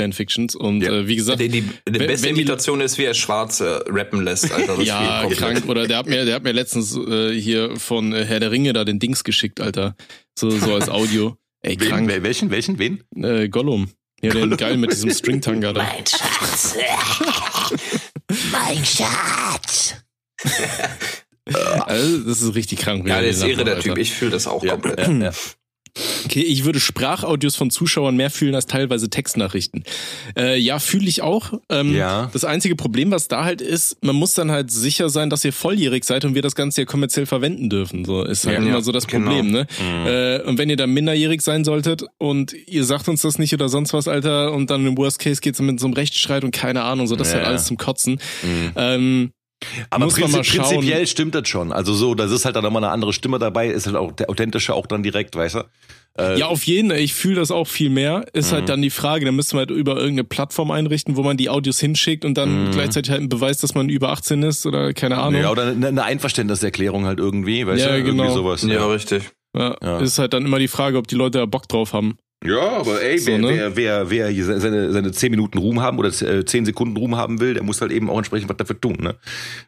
[0.50, 0.92] Fanfictions und Ja.
[0.92, 3.85] äh, wie gesagt, Die, die, die wenn- beste wenn die- Imitation ist, wie er Schwarze
[3.88, 4.76] rappen lässt, Alter.
[4.76, 5.64] Das ja, krank.
[5.68, 8.72] Oder der hat mir, der hat mir letztens äh, hier von äh, Herr der Ringe
[8.72, 9.96] da den Dings geschickt, Alter.
[10.38, 11.37] So, so als Audio.
[11.62, 12.09] Ey, wen, krank.
[12.11, 13.02] wel- welchen, welchen, wen?
[13.16, 13.88] Äh, Gollum.
[14.22, 15.83] Ja, den geil mit diesem Stringtanga da.
[15.83, 16.76] Mein Schatz.
[18.52, 19.94] mein Schatz.
[21.87, 23.07] Also, das ist richtig krank.
[23.07, 23.98] Ja, er der ist irre, der Typ.
[23.98, 24.98] Ich fühle das auch Ja, komplett.
[25.07, 25.33] ja, ja.
[26.24, 29.85] Okay, ich würde Sprachaudios von Zuschauern mehr fühlen als teilweise Textnachrichten.
[30.37, 31.52] Äh, ja, fühle ich auch.
[31.68, 32.30] Ähm, Ja.
[32.33, 35.52] Das einzige Problem, was da halt ist, man muss dann halt sicher sein, dass ihr
[35.52, 38.04] volljährig seid und wir das Ganze ja kommerziell verwenden dürfen.
[38.04, 39.26] So ist halt Ja, immer so das genau.
[39.30, 39.66] Problem, ne?
[39.80, 43.68] Äh, und wenn ihr dann minderjährig sein solltet und ihr sagt uns das nicht oder
[43.68, 46.83] sonst was, Alter, und dann im Worst Case geht's mit so einem Rechtsstreit und keine
[46.83, 47.38] Ahnung, so das ist Ja.
[47.40, 48.18] halt alles zum Kotzen.
[48.76, 49.30] Ähm,
[49.90, 50.70] Aber Muss man mal prinzip, schauen.
[50.70, 51.72] prinzipiell stimmt das schon.
[51.72, 54.31] Also so, das ist halt dann nochmal eine andere Stimme dabei, ist halt auch der
[54.31, 55.61] authentische auch dann direkt, weißt du?
[56.16, 58.24] Äh, Ja, auf jeden, ich fühle das auch viel mehr.
[58.35, 58.57] Ist Mhm.
[58.57, 61.50] halt dann die Frage, da müssen wir halt über irgendeine Plattform einrichten, wo man die
[61.50, 65.18] Audios hinschickt und dann gleichzeitig halt einen Beweis, dass man über 18 ist oder keine
[65.18, 65.40] Ahnung.
[65.42, 68.03] ja, oder eine, Einverständniserklärung halt irgendwie, weißt Ja, du?
[68.05, 68.22] genau.
[68.24, 68.62] Irgendwie sowas.
[68.62, 69.24] Ja, richtig.
[69.57, 69.98] Ja, Ja.
[70.00, 72.16] Ist halt dann immer die Frage, ob die Leute da Bock drauf haben.
[72.46, 73.48] Ja, aber ey, So, wer, ne?
[73.48, 77.16] wer, wer, wer hier seine, seine 10 Minuten Ruhm haben oder äh, 10 Sekunden Ruhm
[77.16, 79.14] haben will, der muss halt eben auch entsprechend was dafür tun, ne?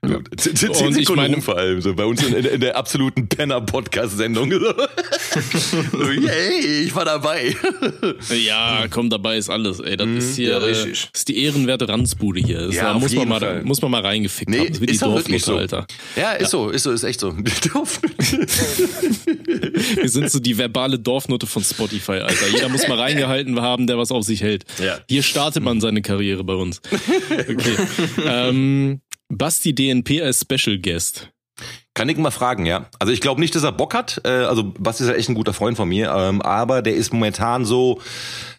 [0.06, 0.18] Ja.
[0.36, 2.76] 10, 10 Und Sekunden ich meine- Ruhm vor allem, so bei uns in, in, der
[2.76, 4.50] absoluten Penner-Podcast-Sendung.
[5.92, 7.56] so, yay, ich war dabei.
[8.44, 9.96] Ja, komm, dabei ist alles, ey.
[9.96, 11.08] Das ist hier ja, äh, richtig.
[11.12, 12.66] das ist die ehrenwerte Ranzbude hier.
[12.66, 13.62] Das Ja, da auf muss man mal Fall.
[13.64, 14.66] muss man mal reingefickt Nee, haben.
[14.68, 15.56] Das ist wie die Dorfmutter, so.
[15.56, 15.86] Alter.
[16.16, 17.34] Ja, ist so, ist so, ist echt so.
[19.96, 22.48] Wir sind so die verbale Dorfnote von Spotify, Alter.
[22.52, 24.64] Jeder muss mal reingehalten haben, der was auf sich hält.
[24.82, 24.98] Ja.
[25.08, 26.80] Hier startet man seine Karriere bei uns.
[27.48, 27.76] Okay.
[28.26, 31.30] ähm, Basti DNP als Special Guest.
[31.94, 32.86] Kann ich mal fragen, ja.
[32.98, 34.20] Also ich glaube nicht, dass er Bock hat.
[34.24, 37.12] Äh, also Basti ist ja echt ein guter Freund von mir, ähm, aber der ist
[37.12, 38.00] momentan so.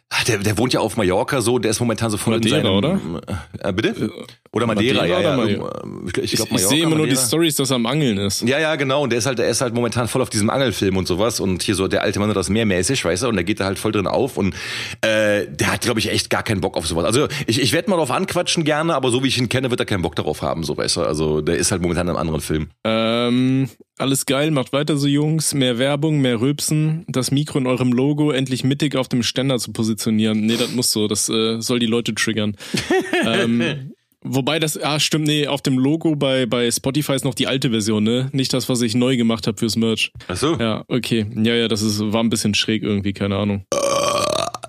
[0.09, 2.63] Ah, Der, der wohnt ja auf Mallorca so, der ist momentan so voll Madeira, in
[2.63, 2.75] seinem,
[3.15, 3.47] oder?
[3.59, 4.11] Äh, bitte?
[4.51, 5.37] Oder Madeira, Madeira ja, ja.
[5.37, 7.27] oder irgendwo, Ich, ich, Ich, glaub, ich Mallorca, sehe immer nur die Madeira.
[7.27, 8.41] Stories, dass er am Angeln ist.
[8.47, 9.03] Ja, ja, genau.
[9.03, 11.39] Und der ist halt, der ist halt momentan voll auf diesem Angelfilm und sowas.
[11.39, 13.59] Und hier so der alte Mann und das Meer mäßig, weißt du, und der geht
[13.59, 14.37] da halt voll drin auf.
[14.37, 14.55] Und
[15.01, 17.05] äh, der hat, glaube ich, echt gar keinen Bock auf sowas.
[17.05, 19.79] Also ich, ich werde mal drauf anquatschen gerne, aber so wie ich ihn kenne, wird
[19.79, 21.01] er keinen Bock darauf haben, so weißt du.
[21.01, 22.69] Also der ist halt momentan in einem anderen Film.
[22.83, 25.53] Ähm, alles geil, macht weiter so, Jungs.
[25.53, 27.05] Mehr Werbung, mehr Rülpsen.
[27.07, 30.45] Das Mikro in eurem Logo endlich mittig auf dem Ständer zu positionieren.
[30.45, 31.07] Nee, das muss so.
[31.07, 32.55] Das äh, soll die Leute triggern.
[33.25, 37.47] ähm, wobei das, ah, stimmt, nee, auf dem Logo bei, bei Spotify ist noch die
[37.47, 38.29] alte Version, ne?
[38.33, 40.11] Nicht das, was ich neu gemacht habe fürs Merch.
[40.27, 40.55] Ach so?
[40.55, 41.25] Ja, okay.
[41.35, 43.65] Ja, ja, das ist, war ein bisschen schräg irgendwie, keine Ahnung.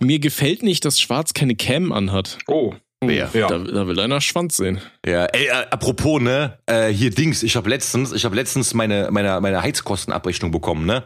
[0.01, 2.39] Mir gefällt nicht, dass Schwarz keine Cam anhat.
[2.47, 2.75] Oh.
[3.05, 3.31] Wer?
[3.33, 3.47] Ja.
[3.47, 4.81] Da, da will einer Schwanz sehen.
[5.07, 9.09] Ja, ey, äh, apropos, ne, äh, hier Dings, ich habe letztens, ich habe letztens meine,
[9.13, 11.05] meine, meine Heizkostenabrechnung bekommen, ne?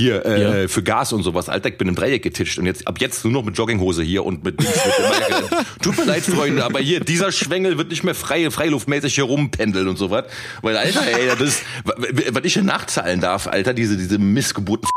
[0.00, 0.68] Hier, äh, Ja.
[0.68, 1.48] für Gas und sowas.
[1.48, 4.24] Alter, ich bin im Dreieck getitscht und jetzt ab jetzt nur noch mit Jogginghose hier
[4.24, 4.74] und mit Dings.
[4.74, 9.24] Mit, Tut mir leid, Freunde, aber hier, dieser Schwengel wird nicht mehr frei, freiluftmäßig hier
[9.24, 10.24] rumpendeln und sowas.
[10.60, 14.88] Weil, Alter, ey, das was ich hier nachzahlen darf, Alter, diese, diese Missgeburten.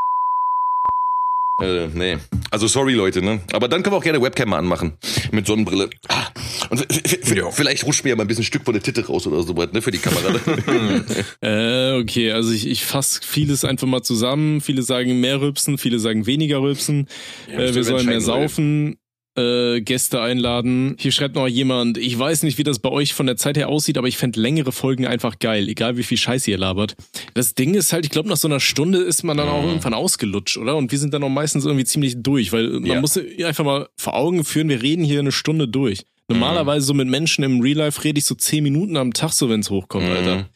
[1.61, 2.17] Äh, nee.
[2.51, 3.39] Also sorry, Leute, ne?
[3.53, 4.93] Aber dann können wir auch gerne Webcam mal anmachen.
[5.31, 5.89] Mit Sonnenbrille.
[6.09, 6.27] Ah.
[6.69, 6.85] Und
[7.33, 7.49] Ja.
[7.49, 9.71] vielleicht rutscht mir ja mal ein bisschen Stück von der Titte raus oder so was,
[9.71, 10.35] ne, für die Kamera.
[11.41, 14.59] Äh, okay, also ich, ich fasse vieles einfach mal zusammen.
[14.61, 17.07] Viele sagen mehr rülpsen, viele sagen weniger rülpsen.
[17.49, 18.97] Ja, äh, wir sollen mehr saufen.
[19.37, 20.95] Äh, Gäste einladen.
[20.97, 23.67] Hier schreibt noch jemand, ich weiß nicht, wie das bei euch von der Zeit her
[23.67, 26.95] aussieht, aber ich fänd längere Folgen einfach geil, egal wie viel Scheiße ihr labert.
[27.33, 29.67] Das Ding ist halt, ich glaube, nach so einer Stunde ist man dann auch Mhm.
[29.67, 30.77] irgendwann ausgelutscht, oder?
[30.77, 33.01] Und wir sind dann auch meistens irgendwie ziemlich durch, weil man Ja.
[33.01, 36.03] muss einfach mal vor Augen führen, wir reden hier eine Stunde durch.
[36.29, 36.35] Mhm.
[36.39, 39.49] Normalerweise so mit Menschen im Real Life rede ich so zehn Minuten am Tag, so
[39.49, 40.47] wenn's hochkommt, Alter.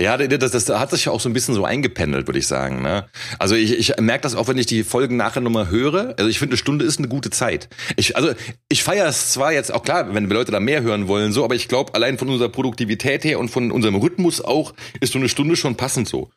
[0.00, 2.46] Ja, das, das, das hat sich ja auch so ein bisschen so eingependelt, würde ich
[2.46, 2.82] sagen.
[2.82, 3.06] Ne?
[3.38, 6.14] Also ich, ich merke das auch, wenn ich die Folgen nachher nochmal höre.
[6.16, 7.68] Also ich finde, eine Stunde ist eine gute Zeit.
[7.96, 8.30] Ich, also
[8.68, 11.56] ich feiere es zwar jetzt auch klar, wenn Leute da mehr hören wollen, so, aber
[11.56, 15.28] ich glaube, allein von unserer Produktivität her und von unserem Rhythmus auch, ist so eine
[15.28, 16.30] Stunde schon passend so.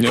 [0.00, 0.10] Ja.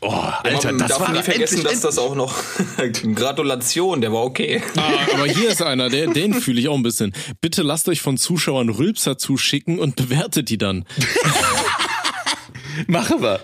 [0.00, 2.34] Oh, Alter, Man das darf war nie vergessen, dass das auch noch
[3.14, 4.62] Gratulation, der war okay.
[4.76, 7.14] Ah, aber hier ist einer, der, den fühle ich auch ein bisschen.
[7.40, 10.84] Bitte lasst euch von Zuschauern Rülpser zuschicken und bewertet die dann.
[12.86, 13.40] Machen wir.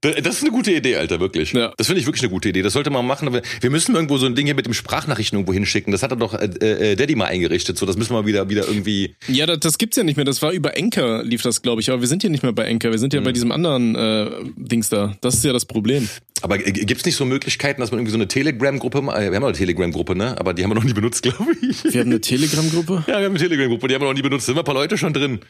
[0.00, 1.52] Das ist eine gute Idee, Alter, wirklich.
[1.52, 1.72] Ja.
[1.76, 2.62] Das finde ich wirklich eine gute Idee.
[2.62, 3.28] Das sollte man machen.
[3.28, 5.92] Aber wir müssen irgendwo so ein Ding hier mit dem Sprachnachrichten irgendwo hinschicken.
[5.92, 6.46] Das hat er doch äh,
[6.92, 7.78] äh, Daddy mal eingerichtet.
[7.78, 9.16] So, das müssen wir mal wieder, wieder irgendwie.
[9.28, 10.24] Ja, das, das gibt's ja nicht mehr.
[10.24, 11.90] Das war über Enker lief das, glaube ich.
[11.90, 12.90] Aber wir sind hier nicht mehr bei Enker.
[12.90, 15.16] Wir sind ja bei diesem anderen äh, Dings da.
[15.20, 16.08] Das ist ja das Problem.
[16.46, 19.40] Aber äh, gibt's nicht so Möglichkeiten, dass man irgendwie so eine Telegram-Gruppe, äh, wir haben
[19.40, 20.38] noch eine Telegram-Gruppe, ne?
[20.38, 21.82] Aber die haben wir noch nie benutzt, glaube ich.
[21.92, 23.02] Wir haben eine Telegram-Gruppe.
[23.08, 24.46] Ja, wir haben eine Telegram-Gruppe, die haben wir noch nie benutzt.
[24.46, 25.40] Sind wir ein paar Leute schon drin?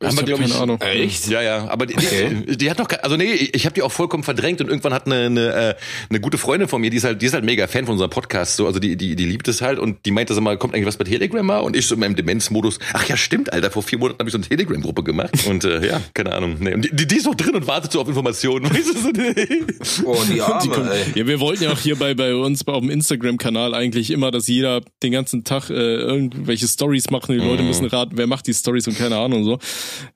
[0.00, 0.80] Ich haben wir, hab glaub keine Ahnung.
[0.82, 1.28] Echt?
[1.28, 2.44] Ja, ja, aber die, Okay.
[2.50, 4.92] die, die hat doch, ke- also nee, ich habe die auch vollkommen verdrängt und irgendwann
[4.92, 5.74] hat eine, eine, äh,
[6.10, 8.10] eine gute Freundin von mir, die ist halt, die ist halt mega Fan von unserem
[8.10, 10.74] Podcast, so, also die, die, die liebt es halt und die meinte so mal, kommt
[10.74, 11.60] eigentlich was bei Telegram mal?
[11.60, 14.32] Und ich so in meinem Demenzmodus, ach ja, stimmt, Alter, vor vier Monaten habe ich
[14.32, 17.34] so eine Telegram-Gruppe gemacht und äh, ja, keine Ahnung, nee, und die, die ist noch
[17.34, 19.64] drin und wartet so auf Informationen, weißt du, so, nee.
[20.04, 21.20] Oh, die Arme, ey.
[21.20, 24.46] ja, wir wollten ja auch hier bei, bei uns auf dem Instagram-Kanal eigentlich immer, dass
[24.48, 27.48] jeder den ganzen Tag äh, irgendwelche Stories macht und die Mhm.
[27.48, 29.58] Leute müssen raten, wer macht die Stories und keine Ahnung so.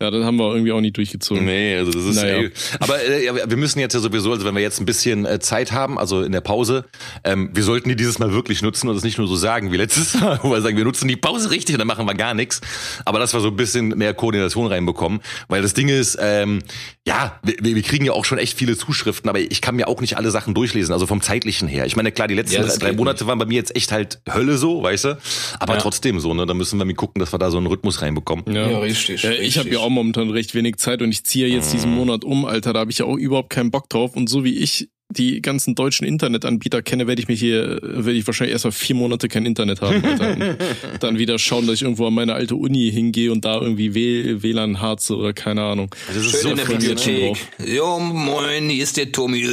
[0.01, 1.45] Ja, das haben wir irgendwie auch nicht durchgezogen.
[1.45, 2.39] Nee, also das ist Naja.
[2.39, 5.39] ey, aber äh, wir müssen jetzt ja sowieso, also wenn wir jetzt ein bisschen äh,
[5.41, 6.85] Zeit haben, also in der Pause,
[7.25, 9.77] ähm, wir sollten die dieses Mal wirklich nutzen und das nicht nur so sagen wie
[9.77, 12.35] letztes Mal, wo wir sagen, wir nutzen die Pause richtig und dann machen wir gar
[12.35, 12.61] nichts.
[13.05, 16.61] Aber dass wir so ein bisschen mehr Koordination reinbekommen, weil das Ding ist, ähm,
[17.07, 20.01] ja, wir, wir kriegen ja auch schon echt viele Zuschriften, aber ich kann mir auch
[20.01, 21.87] nicht alle Sachen durchlesen, also vom zeitlichen her.
[21.87, 24.59] Ich meine, klar, die letzten Ja, drei Monate waren bei mir jetzt echt halt Hölle
[24.59, 25.19] so, weißt du,
[25.61, 25.81] aber Ja.
[25.81, 28.45] trotzdem so, ne, da müssen wir mal gucken, dass wir da so einen Rhythmus reinbekommen.
[28.53, 31.73] Ja, richtig, Ja, ich habe ja auch momentan recht wenig Zeit und ich ziehe jetzt
[31.73, 32.73] diesen Monat um, Alter.
[32.73, 34.17] Da habe ich ja auch überhaupt keinen Bock drauf.
[34.17, 38.27] Und so wie ich die ganzen deutschen Internetanbieter kenne, werde ich mich hier, werde ich
[38.27, 40.57] wahrscheinlich erst mal vier Monate kein Internet haben, Alter.
[41.01, 44.43] Dann wieder schauen, dass ich irgendwo an meine alte Uni hingehe und da irgendwie W-
[44.43, 45.95] WLAN harze oder keine Ahnung.
[46.09, 47.37] Das ist Schön so in der Bibliothek.
[47.65, 49.43] Jo, moin, hier ist der Tommy.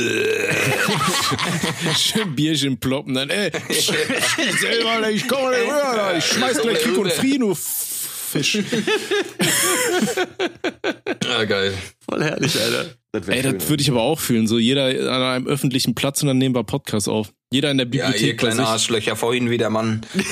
[1.97, 7.11] Schön Bierchen ploppen, dann, ey, selber, ich komme nicht rüber, ich schmeiß gleich Krieg und
[7.13, 8.57] Frieden, du Fisch.
[11.29, 11.73] Ah, geil.
[12.09, 12.85] Voll herrlich, Alter.
[13.13, 14.47] Das Ey, schön, das würde ich aber auch fühlen.
[14.47, 17.31] So jeder an einem öffentlichen Platz und dann nehmen wir Podcast auf.
[17.53, 18.65] Jeder in der Ja, Bibliothek ihr bei kleine.
[18.67, 20.01] Arschlöcher, vorhin wieder, Mann.
[20.15, 20.23] Boah,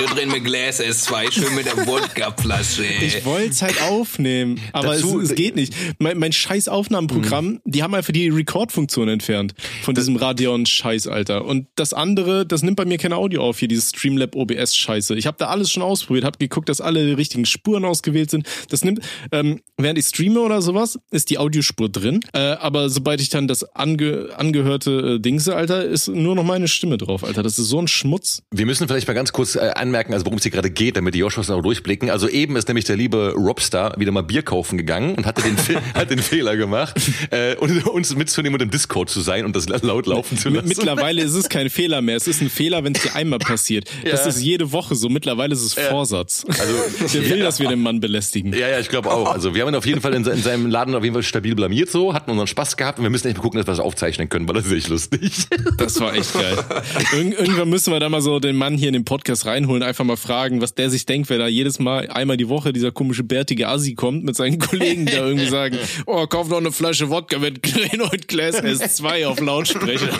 [0.00, 2.84] heute drehen wir Gläser S2, schön mit der Wodkaflasche.
[2.84, 5.74] Ich wollte es halt aufnehmen, aber Dazu- es, es geht nicht.
[5.98, 11.46] Mein, mein scheiß Aufnahmeprogramm, die haben einfach die Record-Funktion entfernt von diesem Radeon-Scheiß, Alter.
[11.46, 15.16] Und das andere, das nimmt bei mir kein Audio auf, hier dieses Streamlab OBS-Scheiße.
[15.16, 18.46] Ich habe da alles schon ausprobiert, habe geguckt, dass alle richtigen Spuren ausgewählt sind.
[18.68, 19.00] Das nimmt,
[19.32, 22.20] ähm, während ich streame oder sowas, ist die Audiospur drin.
[22.34, 26.67] Äh, aber sobald ich dann das ange, angehörte äh, Dingse, Alter, ist nur noch meine
[26.68, 27.42] Stimme drauf, Alter.
[27.42, 28.42] Das ist so ein Schmutz.
[28.50, 31.14] Wir müssen vielleicht mal ganz kurz äh, anmerken, also worum es hier gerade geht, damit
[31.14, 32.10] die Joshua auch durchblicken.
[32.10, 35.56] Also eben ist nämlich der liebe Robstar wieder mal Bier kaufen gegangen und hatte den,
[35.94, 37.00] hat den Fehler gemacht,
[37.30, 40.68] äh, und uns mitzunehmen und im Discord zu sein und das laut laufen zu lassen.
[40.68, 42.16] Mittlerweile ist es kein Fehler mehr.
[42.16, 43.88] Es ist ein Fehler, wenn es dir einmal passiert.
[44.04, 44.26] Das Ja.
[44.28, 45.08] ist jede Woche so.
[45.08, 46.44] Mittlerweile ist es Vorsatz.
[46.48, 48.52] Also, Der will, dass wir den Mann belästigen.
[48.52, 49.32] Ja, ja, ich glaube auch.
[49.32, 51.54] Also wir haben ihn auf jeden Fall in, in seinem Laden auf jeden Fall stabil
[51.54, 53.80] blamiert so, hatten unseren Spaß gehabt und wir müssen echt mal gucken, dass wir das
[53.80, 55.32] aufzeichnen können, weil das ist echt lustig.
[55.76, 56.57] Das war echt geil.
[57.12, 60.04] Irg irgendwann müssen wir da mal so den Mann hier in den Podcast reinholen, einfach
[60.04, 63.24] mal fragen, was der sich denkt, wenn da jedes Mal einmal die Woche dieser komische
[63.24, 67.10] bärtige Assi kommt mit seinen Kollegen, die da irgendwie sagen, oh, kauf noch eine Flasche
[67.10, 70.10] Wodka mit Renault Glass S2 auf Lautsprecher.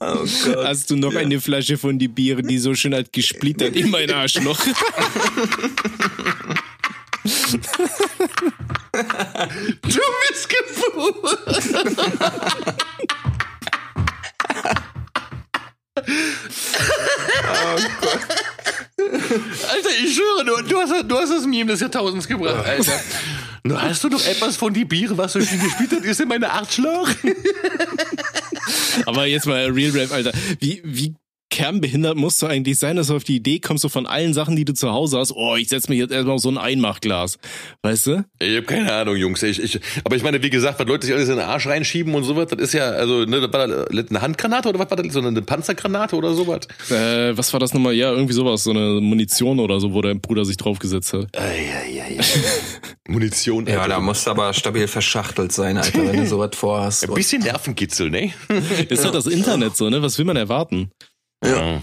[0.00, 0.66] Oh Gott.
[0.66, 4.10] Hast du noch eine Flasche von die Biere, die so schön hat gesplittert in mein
[4.10, 4.58] Arschloch?
[9.82, 10.00] Du
[16.04, 18.22] bist geboren.
[19.68, 23.00] Alter, ich schwöre, du, du, hast, du hast das Meme des Jahrtausends gebracht, Alter.
[23.64, 26.28] Nur hast du noch etwas von die Biere, was so schön gespielt hat, ist in
[26.28, 27.08] meine Arschloch?
[29.06, 30.32] Aber jetzt mal Real Rap, Alter.
[30.58, 31.14] Wie, wie
[31.52, 34.56] kernbehindert musst du eigentlich sein, dass du auf die Idee kommst, so von allen Sachen,
[34.56, 37.38] die du zu Hause hast, oh, ich setz mich jetzt erstmal auf so ein Einmachglas.
[37.82, 38.24] Weißt du?
[38.40, 39.42] Ich habe keine Ahnung, Jungs.
[39.42, 42.14] Ich, ich, aber ich meine, wie gesagt, was Leute sich alles in den Arsch reinschieben
[42.14, 44.96] und sowas, das ist ja, also, ne, das war da eine Handgranate oder was war
[44.96, 45.12] das?
[45.12, 46.66] So eine Panzergranate oder sowas?
[46.90, 47.92] Äh, was war das nochmal?
[47.92, 51.28] Ja, irgendwie sowas, so eine Munition oder so, wo dein Bruder sich draufgesetzt hat.
[53.08, 53.66] Munition.
[53.66, 53.96] Ja, Alter.
[53.96, 57.06] da musst du aber stabil verschachtelt sein, Alter, wenn du sowas vorhast.
[57.06, 58.32] Ein bisschen Nervenkitzel, ne?
[58.88, 60.00] Ist doch das Internet so, ne?
[60.00, 60.90] Was will man erwarten?
[61.44, 61.82] Ja.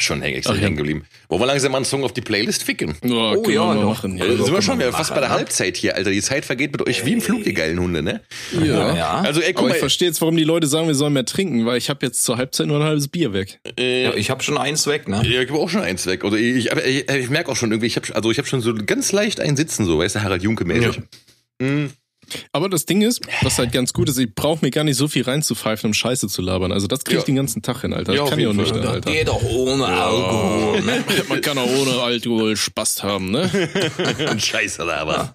[0.00, 0.54] Schon Ach ja.
[0.54, 1.04] hängen geblieben.
[1.28, 2.94] Wollen wir langsam mal einen Song auf die Playlist ficken?
[3.02, 4.16] Oh, können ja, wir machen.
[4.16, 4.24] Ja.
[4.24, 5.30] Also sind wir schon wir wieder fast bei der?
[5.30, 6.10] Halbzeit hier, Alter.
[6.10, 8.20] Die Zeit vergeht mit euch wie im Flug, ihr geilen Hunde, ne?
[8.52, 8.94] ja.
[8.94, 9.14] ja.
[9.20, 9.74] Also, ey, guck Aber mal.
[9.74, 12.22] ich verstehe jetzt, warum die Leute sagen, wir sollen mehr trinken, weil ich habe jetzt
[12.22, 13.58] zur Halbzeit nur ein halbes Bier weg.
[13.78, 15.22] äh, Ja, ich habe schon eins weg, ne?
[15.26, 16.22] Ja, ich habe auch schon eins weg.
[16.22, 18.60] Oder ich, aber ich, ich merke auch schon irgendwie, ich habe also ich habe schon
[18.60, 21.00] so ganz leicht einen Sitzen, so, weißt du, Harald Junke mäßig.
[21.60, 21.90] Mhm.
[22.52, 25.08] Aber das Ding ist, was halt ganz gut ist, ich brauche mir gar nicht so
[25.08, 26.72] viel reinzupfeifen, um Scheiße zu labern.
[26.72, 27.26] Also das krieg ich Ja.
[27.26, 28.12] den ganzen Tag hin, Alter.
[28.12, 28.72] Ja, Das auf kann ich auch nicht.
[28.74, 29.10] Alter.
[29.12, 31.04] Geht doch ohne Alkohol, ne?
[31.28, 33.48] Man kann auch ohne Alkohol Spaß haben, ne?
[34.38, 35.34] Scheiße, da aber.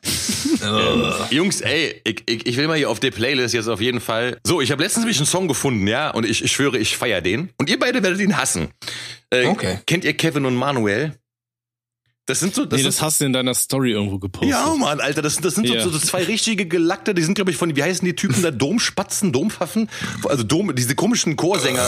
[1.32, 4.38] Jungs, ey, ich, ich, ich will mal hier auf der Playlist jetzt auf jeden Fall.
[4.46, 7.22] So, ich habe letztens nämlich einen Song gefunden, ja, und ich, ich schwöre, ich feier
[7.22, 7.50] den.
[7.58, 8.70] Und ihr beide werdet ihn hassen.
[9.30, 9.80] Äh, Okay.
[9.86, 11.14] Kennt ihr Kevin und Manuel?
[12.26, 14.52] Das sind so, das nee, das hast du in deiner Story irgendwo gepostet.
[14.52, 15.84] Ja, Mann, Alter, das, das sind Ja.
[15.84, 18.50] so, so zwei richtige Gelackte, die sind, glaube ich, von, wie heißen die Typen da?
[18.52, 19.90] Domspatzen, Dompfaffen?
[20.30, 21.84] Also Dom, diese komischen Chorsänger.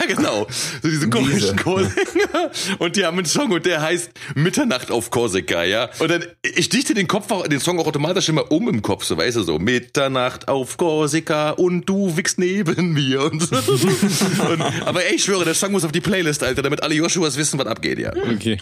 [0.00, 0.46] Ja, genau.
[0.82, 1.56] So diese komischen Diese.
[1.56, 2.50] Chorsänger.
[2.78, 5.90] Und die haben einen Song und der heißt Mitternacht auf Korsika, ja.
[5.98, 9.04] Und dann, ich dichte den Kopf auch, den Song auch automatisch immer um im Kopf,
[9.04, 13.56] so weißt du, so Mitternacht auf Korsika und du wickst neben mir und so.
[13.56, 17.36] und, aber ey, ich schwöre, der Song muss auf die Playlist, Alter, damit alle Joshuas
[17.36, 18.12] wissen, was abgeht, ja.
[18.14, 18.60] Okay.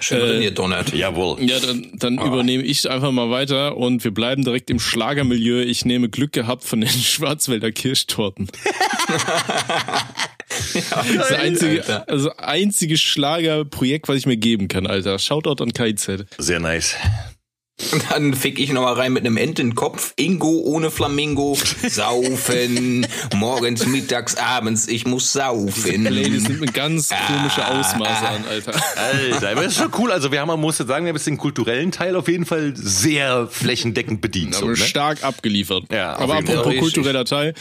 [0.00, 0.92] Schön drin, ihr Donnert.
[0.92, 1.42] Jawohl.
[1.42, 5.62] Ja, dann, dann übernehme ich einfach mal weiter und wir bleiben direkt im Schlagermilieu.
[5.62, 8.48] Ich nehme Glück gehabt von den Schwarzwälder Kirschtorten.
[10.48, 15.18] das ist das einzige, also einzige Schlagerprojekt, was ich mir geben kann, Alter.
[15.18, 16.24] Shoutout an KIZ.
[16.38, 16.96] Sehr nice.
[17.92, 20.14] Und dann fick ich nochmal rein mit einem Entenkopf.
[20.16, 21.58] Ingo ohne Flamingo.
[21.86, 23.06] Saufen.
[23.34, 24.88] Morgens, mittags, abends.
[24.88, 26.04] Ich muss saufen.
[26.04, 28.72] Ladies nimmt ganz komische Ausmaße an, Alter.
[28.96, 30.10] Alter, aber das ist schon cool.
[30.10, 32.46] Also wir haben, man muss jetzt sagen, wir haben jetzt den kulturellen Teil auf jeden
[32.46, 34.54] Fall sehr flächendeckend bedient.
[34.54, 34.76] So, Aber ne?
[34.76, 35.84] stark abgeliefert.
[35.92, 37.52] Ja, aber apropos kultureller Teil,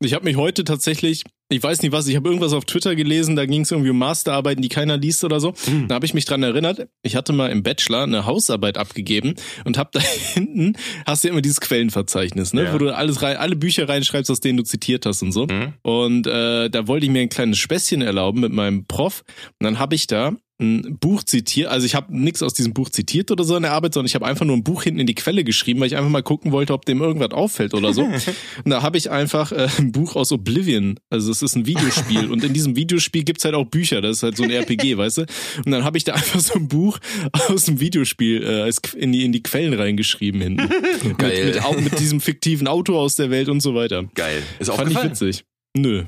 [0.00, 3.36] ich habe mich heute tatsächlich, ich weiß nicht was, ich habe irgendwas auf Twitter gelesen,
[3.36, 5.54] da ging es irgendwie um Masterarbeiten, die keiner liest oder so.
[5.64, 5.88] Hm.
[5.88, 9.34] Da habe ich mich dran erinnert, ich hatte mal im Bachelor eine Hausarbeit abgegeben
[9.64, 10.00] und habe da
[10.34, 10.74] hinten,
[11.06, 12.72] hast du ja immer dieses Quellenverzeichnis, ne, Ja.
[12.74, 15.46] wo du alles rein, alle Bücher reinschreibst, aus denen du zitiert hast und so.
[15.46, 15.74] Mhm.
[15.82, 19.22] Und äh, da wollte ich mir ein kleines Späßchen erlauben mit meinem Prof.
[19.60, 20.32] Und dann habe ich da
[20.62, 23.72] ein Buch zitiert, also ich habe nichts aus diesem Buch zitiert oder so in der
[23.72, 25.96] Arbeit, sondern ich habe einfach nur ein Buch hinten in die Quelle geschrieben, weil ich
[25.96, 28.04] einfach mal gucken wollte, ob dem irgendwas auffällt oder so.
[28.04, 28.22] Und
[28.64, 32.44] da habe ich einfach äh, ein Buch aus Oblivion, also es ist ein Videospiel und
[32.44, 35.22] in diesem Videospiel gibt's halt auch Bücher, das ist halt so ein RPG, weißt du?
[35.64, 36.98] Und dann habe ich da einfach so ein Buch
[37.48, 40.68] aus dem Videospiel äh, in, die, in die Quellen reingeschrieben hinten.
[41.18, 41.46] Geil.
[41.46, 44.04] Mit, mit, mit diesem fiktiven Auto aus der Welt und so weiter.
[44.14, 44.42] Geil.
[44.58, 45.10] Ist Fand ich aufgefallen?
[45.10, 45.44] witzig.
[45.76, 46.04] Nö.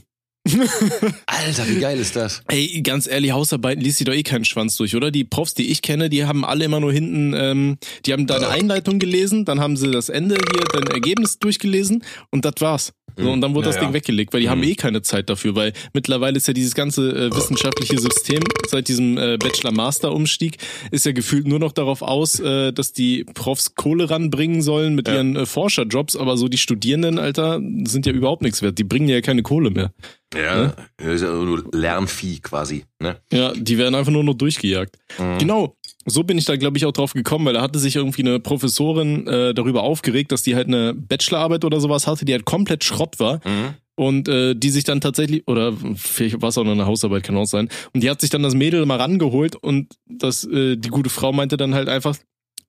[1.26, 2.42] Alter, wie geil ist das?
[2.48, 5.10] Ey, ganz ehrlich, Hausarbeiten liest sich doch eh keinen Schwanz durch, oder?
[5.10, 8.48] Die Profs, die ich kenne, die haben alle immer nur hinten, ähm, die haben deine
[8.48, 12.92] Einleitung gelesen, dann haben sie das Ende hier, dein Ergebnis durchgelesen und das war's.
[13.16, 13.94] So, und dann wurde Ja, das Ding ja.
[13.94, 17.34] weggelegt, weil die haben eh keine Zeit dafür, weil mittlerweile ist ja dieses ganze äh,
[17.36, 20.58] wissenschaftliche System seit diesem äh, Bachelor-Master-Umstieg
[20.90, 25.08] ist ja gefühlt nur noch darauf aus, äh, dass die Profs Kohle ranbringen sollen mit
[25.08, 25.14] Ja.
[25.14, 28.78] ihren äh, Forscherjobs, aber so die Studierenden, Alter, sind ja überhaupt nichts wert.
[28.78, 29.92] Die bringen ja keine Kohle mehr.
[30.34, 33.16] Ja, das ist ja nur Lernvieh quasi, ne?
[33.32, 34.96] Ja, die werden einfach nur noch durchgejagt.
[35.18, 35.38] Mhm.
[35.38, 35.76] Genau.
[36.06, 38.40] So bin ich da, glaube ich, auch drauf gekommen, weil da hatte sich irgendwie eine
[38.40, 42.84] Professorin äh, darüber aufgeregt, dass die halt eine Bachelorarbeit oder sowas hatte, die halt komplett
[42.84, 43.36] Schrott war.
[43.44, 43.74] Mhm.
[43.96, 47.36] Und äh, die sich dann tatsächlich, oder vielleicht war es auch noch eine Hausarbeit, kann
[47.36, 47.68] auch sein.
[47.92, 51.32] Und die hat sich dann das Mädel mal rangeholt und das, äh, die gute Frau
[51.32, 52.16] meinte dann halt einfach,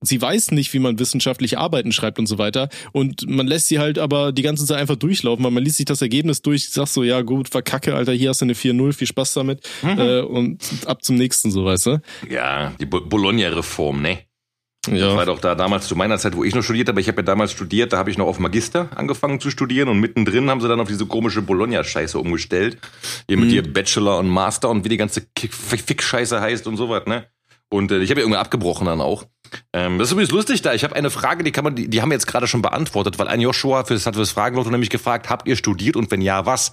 [0.08, 2.70] sie weiß nicht, wie man wissenschaftliche Arbeiten schreibt und so weiter.
[2.92, 5.86] Und man lässt sie halt aber die ganze Zeit einfach durchlaufen, weil man liest sich
[5.86, 9.08] das Ergebnis durch, sagt so, ja gut, verkacke, Alter, hier hast du eine 4-0, viel
[9.08, 9.68] Spaß damit.
[9.84, 12.02] Äh, und ab zum nächsten, so weißt du.
[12.30, 14.20] Ja, die Bo- Bologna-Reform, ne?
[14.88, 15.16] Das Ja.
[15.16, 17.02] war doch da damals zu meiner Zeit, wo ich noch studiert habe.
[17.02, 20.00] Ich habe ja damals studiert, da habe ich noch auf Magister angefangen zu studieren und
[20.00, 22.78] mittendrin haben sie dann auf diese komische Bologna-Scheiße umgestellt.
[23.28, 23.56] Hier mit Mhm.
[23.56, 27.26] ihr Bachelor und Master und wie die ganze Fick-Scheiße heißt und sowas, ne?
[27.70, 29.26] Und äh, ich habe ja irgendwann abgebrochen dann auch.
[29.74, 30.74] Ähm, das ist übrigens lustig da.
[30.74, 33.20] Ich habe eine Frage, die kann man, die, die haben wir jetzt gerade schon beantwortet,
[33.20, 36.12] weil ein Joshua für das hat für das Fragenlotto nämlich gefragt, habt ihr studiert und
[36.12, 36.72] wenn ja, was?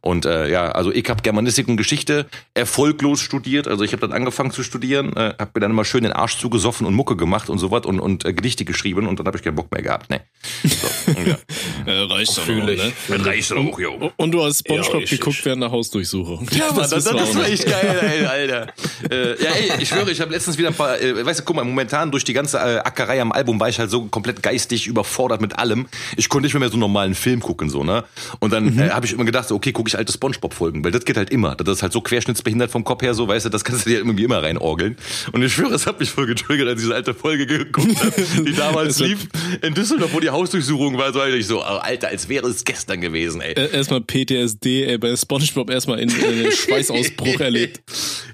[0.00, 3.68] Und äh, ja, also ich habe Germanistik und Geschichte erfolglos studiert.
[3.68, 6.38] Also ich habe dann angefangen zu studieren, äh, habe mir dann immer schön den Arsch
[6.38, 9.36] zugesoffen und Mucke gemacht und so was und, und äh, Gedichte geschrieben und dann habe
[9.36, 10.10] ich keinen Bock mehr gehabt.
[10.10, 10.20] Nee.
[10.64, 11.36] So, ja.
[11.86, 12.64] Äh, reicht doch ich.
[12.64, 12.92] ne?
[13.08, 14.10] Das reicht doch auch, jo.
[14.16, 16.48] Und du hast Spongebob Ja, geguckt während der Hausdurchsuchung.
[16.52, 18.72] Ja, Mann, das, das, das auch war echt geil, ey, Alter.
[19.10, 21.56] äh, ja, ey, ich schwöre, ich habe letztens wieder ein paar, äh, weißt du, guck
[21.56, 24.86] mal, momentan durch die ganze äh, Ackerei am Album war ich halt so komplett geistig
[24.86, 25.86] überfordert mit allem.
[26.16, 28.04] Ich konnte nicht mehr, mehr so einen normalen Film gucken, so, ne?
[28.38, 31.04] Und dann äh, habe ich immer gedacht, so, okay, gucke ich alte Spongebob-Folgen, weil das
[31.04, 31.56] geht halt immer.
[31.56, 33.98] Das ist halt so querschnittsbehindert vom Kopf her, so, weißt du, das kannst du dir
[33.98, 34.96] irgendwie immer reinorgeln.
[35.32, 38.44] Und ich schwöre, es hat mich voll getriggert, als ich diese alte Folge geguckt habe,
[38.44, 39.26] die damals lief
[39.60, 42.62] in Düsseldorf, wo die Hausdurchsuchung war, so, Alter, ich so, oh, Alter, als wäre es
[42.64, 43.54] gestern gewesen, ey.
[43.54, 47.82] Äh, Erstmal PTSD, ey, bei Spongebob erstmal in äh, Schweißausbruch erlebt.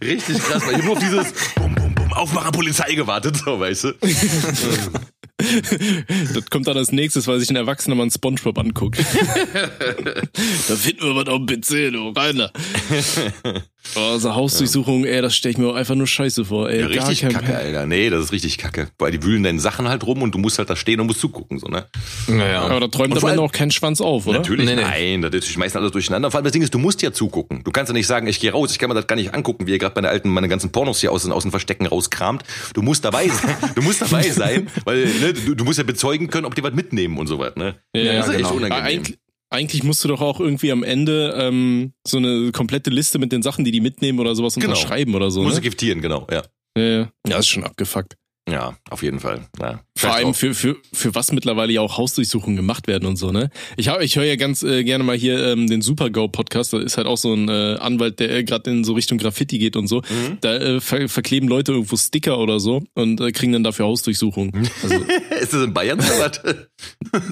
[0.04, 1.74] Richtig krass, weil ich nur auf dieses Bum,
[2.12, 3.92] Aufmacher Polizei gewartet, so, weißt du?
[6.34, 8.98] Das kommt dann als nächstes, weil sich ein Erwachsener mal einen Spongebob anguckt.
[10.68, 12.52] da finden wir was auf dem PC, du Reiner.
[13.96, 16.80] Oh, also Hausdurchsuchung, ey, das stelle ich mir auch einfach nur scheiße vor, ey.
[16.80, 17.86] Ja, Gar richtig kein kacke, Alter.
[17.86, 18.88] Nee, das ist richtig kacke.
[18.98, 21.20] Weil die wühlen deine Sachen halt rum und du musst halt da stehen und musst
[21.20, 21.86] zugucken, so, ne?
[22.28, 22.60] Naja.
[22.62, 24.38] Aber da träumt am Ende auch kein Schwanz auf, oder?
[24.38, 24.82] Natürlich, Nee, nee.
[24.82, 26.30] nein, das die schmeißen alles durcheinander.
[26.30, 27.64] Vor allem das Ding ist, du musst ja zugucken.
[27.64, 29.66] Du kannst ja nicht sagen, ich gehe raus, ich kann mir das gar nicht angucken,
[29.66, 32.44] wie ihr gerade meine alten, meine ganzen Pornos hier aus, den- aus den Verstecken rauskramt.
[32.74, 36.28] Du musst dabei sein, du musst dabei sein, weil ne, du, du musst ja bezeugen
[36.28, 37.74] können, ob die was mitnehmen und so was, ne?
[37.94, 38.48] Ja, das ist genau.
[38.48, 38.84] echt unangenehm.
[38.84, 39.18] Eigentlich,
[39.50, 43.42] eigentlich musst du doch auch irgendwie am Ende ähm, so eine komplette Liste mit den
[43.42, 44.68] Sachen, die die mitnehmen oder sowas Genau.
[44.68, 45.42] unterschreiben oder so.
[45.42, 45.62] Musst Ne?
[45.62, 46.42] giftieren, genau, ja.
[46.76, 47.12] Ja, ja.
[47.26, 48.14] ja, ist schon abgefuckt.
[48.48, 49.46] Ja, auf jeden Fall.
[49.60, 49.80] Ja.
[49.96, 53.50] Vor allem für, für, für was mittlerweile ja auch Hausdurchsuchungen gemacht werden und so, ne?
[53.76, 56.96] Ich hab, ich höre ja ganz äh, gerne mal hier ähm, den Super-Go-Podcast, da ist
[56.96, 59.86] halt auch so ein äh, Anwalt, der äh, gerade in so Richtung Graffiti geht und
[59.86, 59.98] so.
[59.98, 60.38] Mhm.
[60.40, 64.68] Da äh, ver verkleben Leute irgendwo Sticker oder so und äh, kriegen dann dafür Hausdurchsuchungen.
[64.82, 64.94] Also
[65.40, 66.40] ist das in Bayern oder was?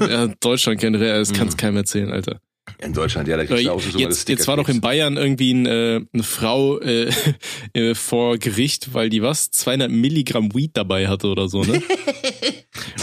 [0.10, 1.36] ja, Deutschland generell, das Mhm.
[1.36, 2.40] kann's keinem erzählen, Alter.
[2.80, 5.52] In Deutschland, ja, da kriegst du auch so Jetzt, jetzt war doch in Bayern irgendwie
[5.52, 7.10] ein, äh, eine Frau äh,
[7.72, 11.82] äh, vor Gericht, weil die was 200 Milligramm Weed dabei hatte oder so, ne?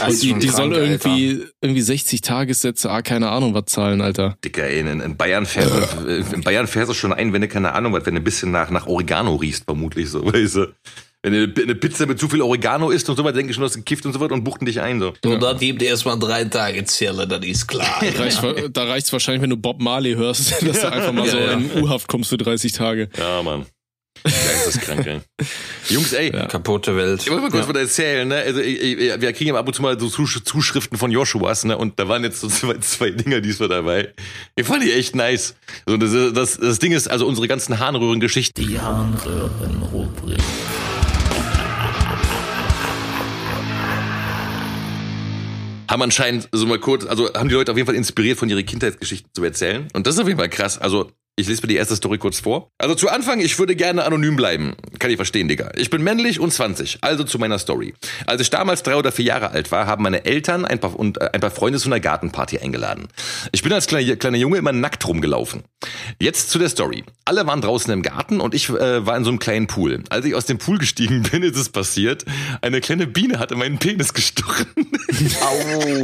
[0.06, 0.82] Und die, die krank, soll Alter.
[0.82, 4.36] irgendwie irgendwie 60 Tagessätze, ah, keine Ahnung, was zahlen, Alter.
[4.44, 7.42] Dicker, ey, in, in Bayern fährst du, äh, in Bayern fährst du schon ein, wenn
[7.42, 10.56] du keine Ahnung was, wenn du ein bisschen nach, nach Oregano riechst, vermutlich so, weißt
[10.56, 10.66] du.
[11.26, 13.64] Wenn du eine Pizza mit zu viel Oregano isst und so was, denke ich schon,
[13.64, 15.12] dass du gekifft und so was und buchten dich ein, so.
[15.24, 18.00] So, da gibt erstmal drei Tage Zelle, das ist klar.
[18.16, 18.40] Reicht,
[18.72, 21.52] da reicht's wahrscheinlich, wenn du Bob Marley hörst, dass du einfach mal so Ja, ja.
[21.54, 23.08] in U-Haft kommst für 30 Tage.
[23.18, 23.66] Ja, Mann.
[24.22, 25.20] Geisteskrank, ey.
[25.88, 26.30] Jungs, ey.
[26.30, 27.22] Kaputte Welt.
[27.22, 28.36] Ich muss mal kurz was erzählen, ne?
[28.36, 31.64] Also ich, ich, wir kriegen ja ab und zu mal so Zusch- Zuschriften von Joshuas,
[31.64, 31.76] ne?
[31.76, 34.12] Und da waren jetzt so zwei, zwei Dinger diesmal dabei.
[34.56, 35.54] Ich fand die echt nice.
[35.86, 40.38] So, das, das, das Ding ist, also unsere ganzen Harnröhren-Geschichten, Die Harnröhrenrubrik.
[45.88, 48.62] Haben anscheinend so mal kurz, also haben die Leute auf jeden Fall inspiriert, von ihrer
[48.62, 49.88] Kindheitsgeschichten zu erzählen.
[49.94, 50.78] Und das ist auf jeden Fall krass.
[50.78, 52.70] Also ich lese mir die erste Story kurz vor.
[52.78, 54.74] Also zu Anfang, ich würde gerne anonym bleiben.
[54.98, 55.70] Kann ich verstehen, Digga.
[55.76, 56.98] Ich bin männlich und 20.
[57.02, 57.92] Also zu meiner Story.
[58.26, 61.20] Als ich damals drei oder vier Jahre alt war, haben meine Eltern ein paar, und
[61.20, 63.08] äh, ein paar Freunde zu einer Gartenparty eingeladen.
[63.52, 65.64] Ich bin als kleiner, kleiner Junge immer nackt rumgelaufen.
[66.18, 67.04] Jetzt zu der Story.
[67.26, 70.04] Alle waren draußen im Garten und ich äh, war in so einem kleinen Pool.
[70.08, 72.24] Als ich aus dem Pool gestiegen bin, ist es passiert.
[72.62, 74.68] Eine kleine Biene hatte meinen Penis gestochen.
[75.42, 76.02] Au.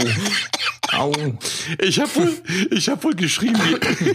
[0.92, 1.12] Au.
[1.80, 2.32] Ich hab wohl,
[2.70, 4.12] ich hab wohl geschrien wie,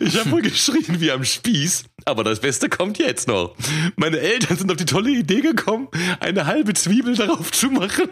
[0.04, 1.84] ich hab wohl geschrien wie am Spieß.
[2.04, 3.56] Aber das Beste kommt jetzt noch.
[3.96, 5.88] Meine Eltern sind auf die tolle Idee gekommen,
[6.20, 8.08] eine halbe Zwiebel darauf zu machen,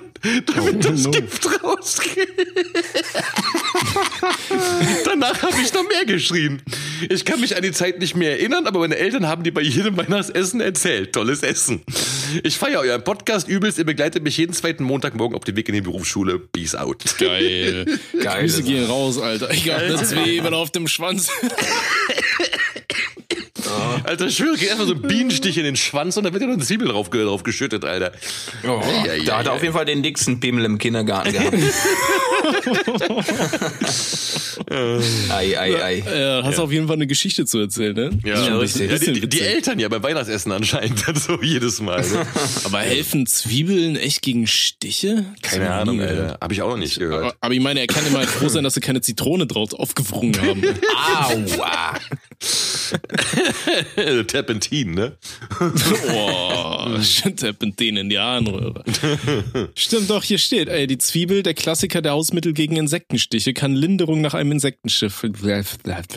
[0.47, 2.29] damit das Gift rausgeht.
[5.05, 6.63] Danach habe ich noch mehr geschrien.
[7.09, 9.61] Ich kann mich an die Zeit nicht mehr erinnern, aber meine Eltern haben die bei
[9.61, 11.13] jedem Weihnachtsessen erzählt.
[11.13, 11.83] Tolles Essen.
[12.43, 13.79] Ich feiere euren Podcast übelst.
[13.79, 16.39] Ihr begleitet mich jeden zweiten Montagmorgen auf dem Weg in die Berufsschule.
[16.39, 17.05] Peace out.
[17.19, 17.87] Geil.
[18.23, 18.43] Geil.
[18.43, 19.51] Grüße gehen raus, Alter.
[19.51, 21.29] Ich hab eine Zwiebel auf dem Schwanz.
[24.05, 26.55] Alter, ich schwöre, einfach so ein Bienenstich in den Schwanz und dann wird ja noch
[26.55, 28.13] eine Zwiebel drauf, drauf geschüttet, Alter.
[28.65, 29.57] Oh, Ja, ja, da hat er ja.
[29.57, 31.55] auf jeden Fall den dicksten Pimmel im Kindergarten gehabt.
[35.31, 36.03] ei, ei, ei.
[36.07, 38.19] Ja, hast auf jeden Fall eine Geschichte zu erzählen, ne?
[38.25, 39.01] Ja, richtig.
[39.01, 39.43] Die, die witzig.
[39.43, 42.01] Eltern ja beim Weihnachtsessen anscheinend, so jedes Mal.
[42.03, 42.27] Ne?
[42.65, 45.25] Aber helfen Zwiebeln echt gegen Stiche?
[45.43, 46.01] Keine Ahnung.
[46.01, 46.39] Alter.
[46.41, 47.23] Hab ich auch noch nicht gehört.
[47.25, 50.41] Aber, aber ich meine, er kann immer froh sein, dass sie keine Zitrone drauf aufgewrungen
[50.41, 50.63] haben.
[50.97, 51.95] Aua.
[54.27, 55.17] Terpentin, ne?
[55.59, 57.01] Boah,
[57.37, 58.85] Terpentin in die Harnröhre.
[59.75, 64.21] Stimmt doch, hier steht, ey, die Zwiebel, der Klassiker der Hausmittel gegen Insektenstiche, kann Linderung
[64.21, 65.25] nach einem Insektenstiff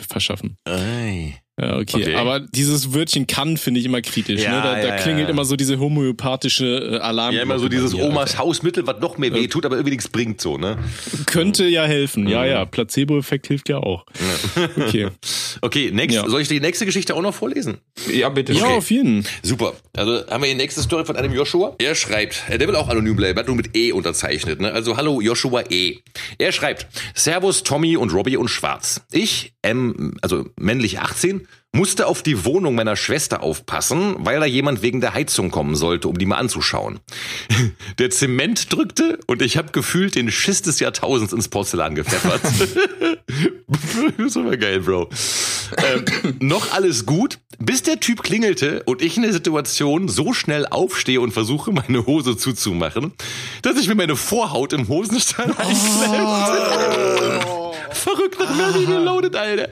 [0.08, 0.56] verschaffen.
[0.64, 1.40] Ei.
[1.60, 2.02] Ja, okay.
[2.02, 2.14] Okay.
[2.14, 4.42] Aber dieses Wörtchen kann finde ich immer kritisch.
[4.42, 4.62] Ja, ne?
[4.62, 5.32] Da, da ja, klingelt ja.
[5.32, 7.34] immer so diese homöopathische äh, Alarm.
[7.34, 10.40] Ja, immer so dieses Omas Hausmittel, was noch mehr weh tut, aber irgendwie nichts bringt,
[10.40, 10.78] so, ne?
[11.26, 12.28] Könnte ja helfen.
[12.28, 12.64] Ja, ja.
[12.64, 14.04] Placebo-Effekt hilft ja auch.
[14.76, 15.08] Okay.
[15.60, 16.28] Okay, next, Ja.
[16.28, 17.78] soll ich die nächste Geschichte auch noch vorlesen?
[18.12, 18.52] Ja, bitte.
[18.52, 19.24] Ja, auf jeden.
[19.42, 19.72] Super.
[19.96, 21.74] Also haben wir die nächste Story von einem Joshua.
[21.78, 24.60] Er schreibt, der will auch anonym bleiben, hat nur mit E unterzeichnet.
[24.60, 24.70] Ne?
[24.72, 25.96] Also hallo Joshua E.
[26.38, 29.00] Er schreibt, Servus Tommy und Robbie und Schwarz.
[29.10, 34.82] Ich, M, also männlich 18, musste auf die Wohnung meiner Schwester aufpassen, weil da jemand
[34.82, 37.00] wegen der Heizung kommen sollte, um die mal anzuschauen.
[37.98, 42.40] Der Zement drückte und ich habe gefühlt den Schiss des Jahrtausends ins Porzellan gepfeffert.
[43.66, 45.08] das ist aber geil, Bro.
[45.76, 50.66] Ähm, noch alles gut, bis der Typ klingelte und ich in der Situation so schnell
[50.66, 53.12] aufstehe und versuche, meine Hose zuzumachen,
[53.62, 57.57] dass ich mir meine Vorhaut im Hosenstall einklemmte.
[57.92, 59.68] Verrückt nach Berlin geloadet, Alter.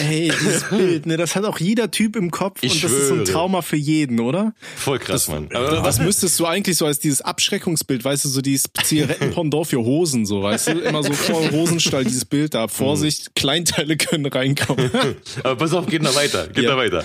[0.00, 3.08] Ey, dieses Bild, ne, das hat auch jeder Typ im Kopf Ich und das ist
[3.08, 3.32] so ein schwöre.
[3.32, 4.52] Trauma für jeden, oder?
[4.76, 5.48] Voll krass, Mann.
[5.52, 10.26] Was müsstest du eigentlich so als dieses Abschreckungsbild, weißt du, so dieses Zigarettenpendant für Hosen,
[10.26, 14.90] so, weißt du, immer so vor dem Hosenstall dieses Bild da, Vorsicht, Kleinteile können reinkommen.
[15.42, 16.48] Aber pass auf, geht noch weiter.
[16.48, 16.70] Geht Ja.
[16.72, 17.04] noch weiter.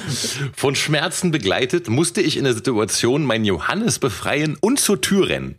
[0.56, 5.56] Von Schmerzen begleitet musste ich in der Situation meinen Johannes befreien und zur Tür rennen.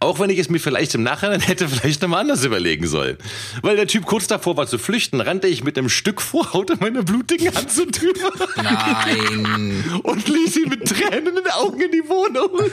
[0.00, 3.16] Auch wenn ich es mir vielleicht im Nachhinein hätte vielleicht nochmal anders überlegen sollen.
[3.62, 6.78] Weil der Typ kurz davor war zu flüchten, rannte ich mit einem Stück Vorhaut in
[6.78, 8.12] meiner blutigen Hand zur Tür
[8.56, 10.00] Nein.
[10.02, 12.50] und ließ ihn mit Tränen in den Augen in die Wohnung.
[12.50, 12.70] und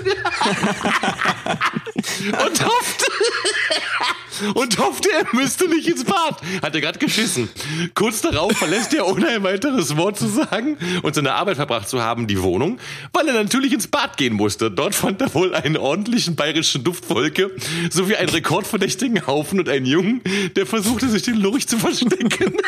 [2.66, 3.06] hoffte,
[4.54, 6.38] und hoffte, er müsste nicht ins Bad.
[6.62, 7.50] Hat er gerade geschissen.
[7.96, 12.02] Kurz darauf verlässt er, ohne ein weiteres Wort zu sagen und seine Arbeit verbracht zu
[12.02, 12.80] haben, die Wohnung,
[13.14, 14.72] weil er natürlich ins Bad gehen musste.
[14.72, 17.52] Dort fand er wohl einen ordentlichen bayerischen Duftwolke
[17.90, 20.22] sowie einen rekordverdächtigen Haufen und einen Jungen,
[20.56, 22.54] der versuchte, sich den Lurch zu verstecken.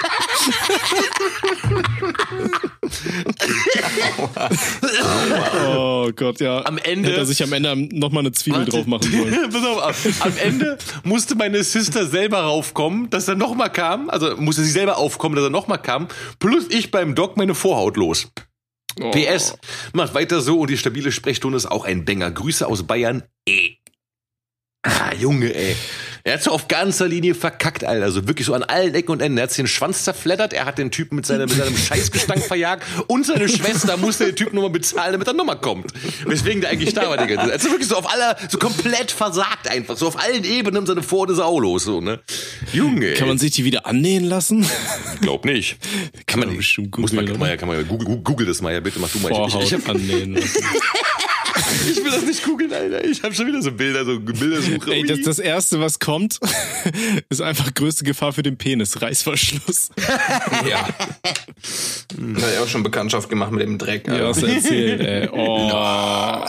[5.68, 6.66] Oh Gott, ja.
[6.66, 9.50] Am Ende- Hätte er sich am Ende nochmal eine Zwiebel drauf machen sollen.
[9.52, 14.10] Pass auf, am Ende musste meine Sister selber raufkommen, dass er nochmal kam.
[14.10, 16.08] Also musste sie selber aufkommen, dass er nochmal kam.
[16.40, 18.28] Plus ich beim Doc meine Vorhaut los.
[19.02, 19.12] Oh.
[19.12, 19.58] PS,
[19.94, 22.32] macht weiter so und die stabile Sprechstunde ist auch ein Banger.
[22.32, 23.24] Grüße aus Bayern.
[23.48, 23.76] E.
[24.84, 25.76] Ah, Junge, ey.
[26.28, 28.04] Er hat so auf ganzer Linie verkackt, Alter.
[28.04, 29.38] Also wirklich so an allen Ecken und Enden.
[29.38, 32.44] Er hat sich den Schwanz zerfleddert, er hat den Typen mit seinem, mit seinem Scheißgestank
[32.48, 35.92] verjagt und seine Schwester musste den Typ nochmal bezahlen, damit er nochmal kommt.
[36.26, 37.40] Weswegen der eigentlich da war, Digga.
[37.42, 39.98] Also wirklich so auf aller, so komplett versagt einfach.
[39.98, 42.20] So auf allen Ebenen seine ist auch los, so, ne?
[42.74, 43.14] Junge.
[43.14, 44.66] Kann man sich die wieder annähen lassen?
[45.22, 45.78] glaub nicht.
[46.26, 48.80] Kann man man bestimmt Muss man, kann man kann man google, google das mal, ja,
[48.80, 49.32] bitte mach du mal.
[49.32, 50.64] Ich, Vorhaut ich, ich, annähen lassen.
[51.90, 53.04] ich will das nicht googeln, Alter.
[53.06, 54.94] Ich habe schon wieder so Bilder, so Bildersuche.
[54.94, 56.40] Ey, das, das erste, was kommt,
[57.30, 59.02] ist einfach größte Gefahr für den Penis.
[59.02, 59.92] Reißverschluss.
[60.68, 60.88] Ja.
[62.18, 64.08] Da hat er auch schon Bekanntschaft gemacht mit dem Dreck.
[64.08, 65.30] Ja, was erzählt, ey.
[65.32, 66.46] Oh.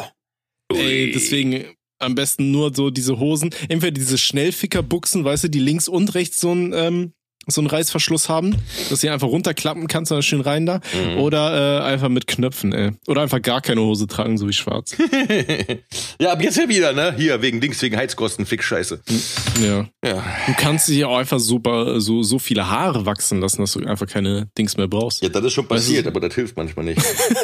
[0.73, 1.65] Ey, deswegen
[1.99, 3.51] am besten nur so diese Hosen.
[3.69, 7.13] Entweder diese Schnellfickerbuchsen, weißt du, die links und rechts so ein, ähm,
[7.47, 8.57] so einen Reißverschluss haben,
[8.91, 10.81] dass du einfach runterklappen kannst, dann schön rein da.
[11.19, 12.93] Oder äh, einfach mit Knöpfen, ey.
[13.07, 14.97] Oder einfach gar keine Hose tragen, so wie schwarz.
[16.19, 17.15] Ja, ab jetzt ja wieder, ne?
[17.17, 19.01] Hier, wegen Dings, wegen Heizkosten, Fick-Scheiße.
[19.63, 19.87] ja.
[20.05, 20.25] Ja.
[20.47, 24.07] Du kannst dir auch einfach super, so, so viele Haare wachsen lassen, dass du einfach
[24.07, 25.23] keine Dings mehr brauchst.
[25.23, 27.01] Ja, das ist schon passiert, aber das hilft manchmal nicht.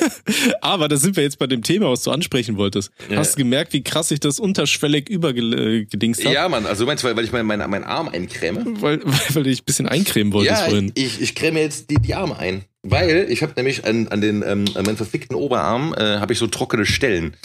[0.61, 2.90] Aber da sind wir jetzt bei dem Thema, was du ansprechen wolltest.
[3.11, 3.18] Ja.
[3.18, 6.34] Hast du gemerkt, wie krass ich das unterschwellig übergedingst habe?
[6.34, 8.80] ja, Mann, also meinst du, weil ich meinen mein, mein Arm eincreme?
[8.80, 10.93] Weil, weil, weil du dich ein bisschen eincremen wolltest Ja, vorhin.
[10.95, 12.64] ich, ich creme jetzt die, die Arme ein.
[12.82, 16.38] Weil ich habe nämlich an, an den ähm, an meinen verfickten Oberarm äh, habe ich
[16.38, 17.36] so trockene Stellen.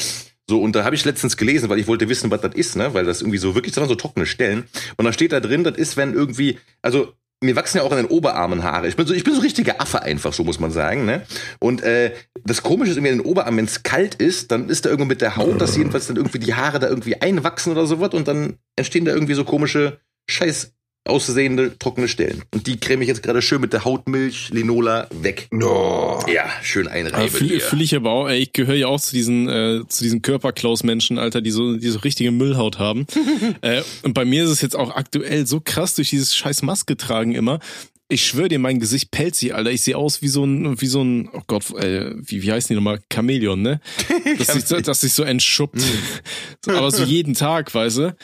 [0.49, 2.93] So, und da habe ich letztens gelesen, weil ich wollte wissen, was das ist, ne?
[2.93, 4.63] Weil das irgendwie so wirklich, das waren so trockene Stellen.
[4.95, 7.97] Und da steht da drin, das ist, wenn irgendwie, also mir wachsen ja auch an
[7.97, 8.87] den Oberarmen Haare.
[8.87, 11.21] Ich bin so, ich bin so ein richtiger Affe einfach, so muss man sagen, ne?
[11.59, 12.13] Und äh,
[12.45, 15.07] das Komische ist irgendwie an den Oberarmen, wenn es kalt ist, dann ist da irgendwo
[15.07, 18.27] mit der Haut, dass jedenfalls dann irgendwie die Haare da irgendwie einwachsen oder sowas und
[18.27, 20.73] dann entstehen da irgendwie so komische Scheiß
[21.09, 22.43] aussehende trockene Stellen.
[22.53, 25.47] Und die creme ich jetzt gerade schön mit der Hautmilch Linola weg.
[25.51, 26.19] No.
[26.31, 27.29] Ja, schön einreiben.
[27.29, 30.21] fühle fühl ich aber auch, ey, ich gehöre ja auch zu diesen, äh, zu diesen
[30.21, 33.07] Körperklaus-Menschen, Alter, die so, die so richtige Müllhaut haben.
[33.61, 36.97] äh, und bei mir ist es jetzt auch aktuell so krass durch dieses scheiß Maske
[36.97, 37.59] tragen immer.
[38.09, 39.69] Ich schwöre dir, mein Gesicht pellt sich, Alter.
[39.69, 42.69] Ich sehe aus wie so ein, wie so ein, oh Gott, äh, wie, wie heißen
[42.69, 42.99] die nochmal?
[43.11, 43.81] Chamäleon, ne?
[44.37, 45.81] Dass sich so, dass sich so entschuppt.
[46.67, 48.15] aber so jeden Tag, weißt du?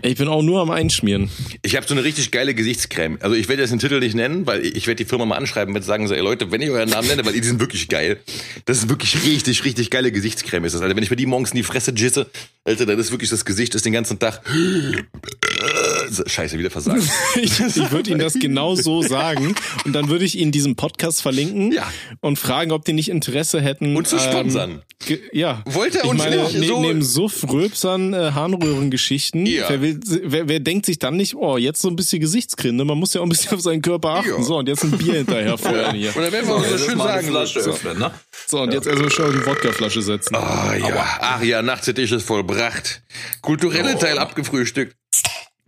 [0.00, 1.28] Ey, Ich bin auch nur am Einschmieren.
[1.60, 3.18] Ich habe so eine richtig geile Gesichtscreme.
[3.20, 5.74] Also ich werde jetzt den Titel nicht nennen, weil ich werde die Firma mal anschreiben
[5.74, 8.18] und sagen so, ey Leute, wenn ich euren Namen nenne, weil die sind wirklich geil.
[8.64, 10.80] Das ist wirklich richtig, richtig geile Gesichtscreme ist das.
[10.80, 12.30] Alter, wenn ich mir die morgens in die Fresse jisse,
[12.64, 14.40] Alter, dann ist wirklich das Gesicht ist den ganzen Tag
[16.26, 17.02] Scheiße, wieder versagt.
[17.36, 19.54] ich ich würde Ihnen das genau so sagen
[19.84, 21.86] und dann würde ich Ihnen diesen Podcast verlinken Ja.
[22.20, 23.96] und fragen, ob die nicht Interesse hätten.
[23.96, 24.82] Und zu sponsern.
[25.06, 25.62] ge- ja.
[25.66, 29.66] Wollte er ich uns meine, nicht ne, so- neben Suff, Rülpsern, äh, Harnröhrengeschichten, Ja.
[29.68, 32.98] wer, will, wer, wer denkt sich dann nicht, oh, jetzt so ein bisschen Gesichtskrinde, man
[32.98, 34.28] muss ja auch ein bisschen auf seinen Körper achten.
[34.30, 34.42] Ja.
[34.42, 36.14] So, und jetzt ein Bier hinterher vorher hier.
[36.16, 37.26] Und dann werden wir uns Das so schön sagen.
[37.28, 38.10] Flasche so, öffnen, ne?
[38.46, 40.34] So, und jetzt also schon eine Wodkaflasche setzen.
[40.36, 43.02] Ah ja, ach ja, Nachttisch ist vollbracht.
[43.42, 44.94] Kulturelle Teil abgefrühstückt.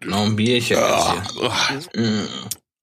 [0.04, 0.76] Noch ein Bierchen.
[0.78, 1.24] Ah,
[1.74, 2.28] jetzt hier.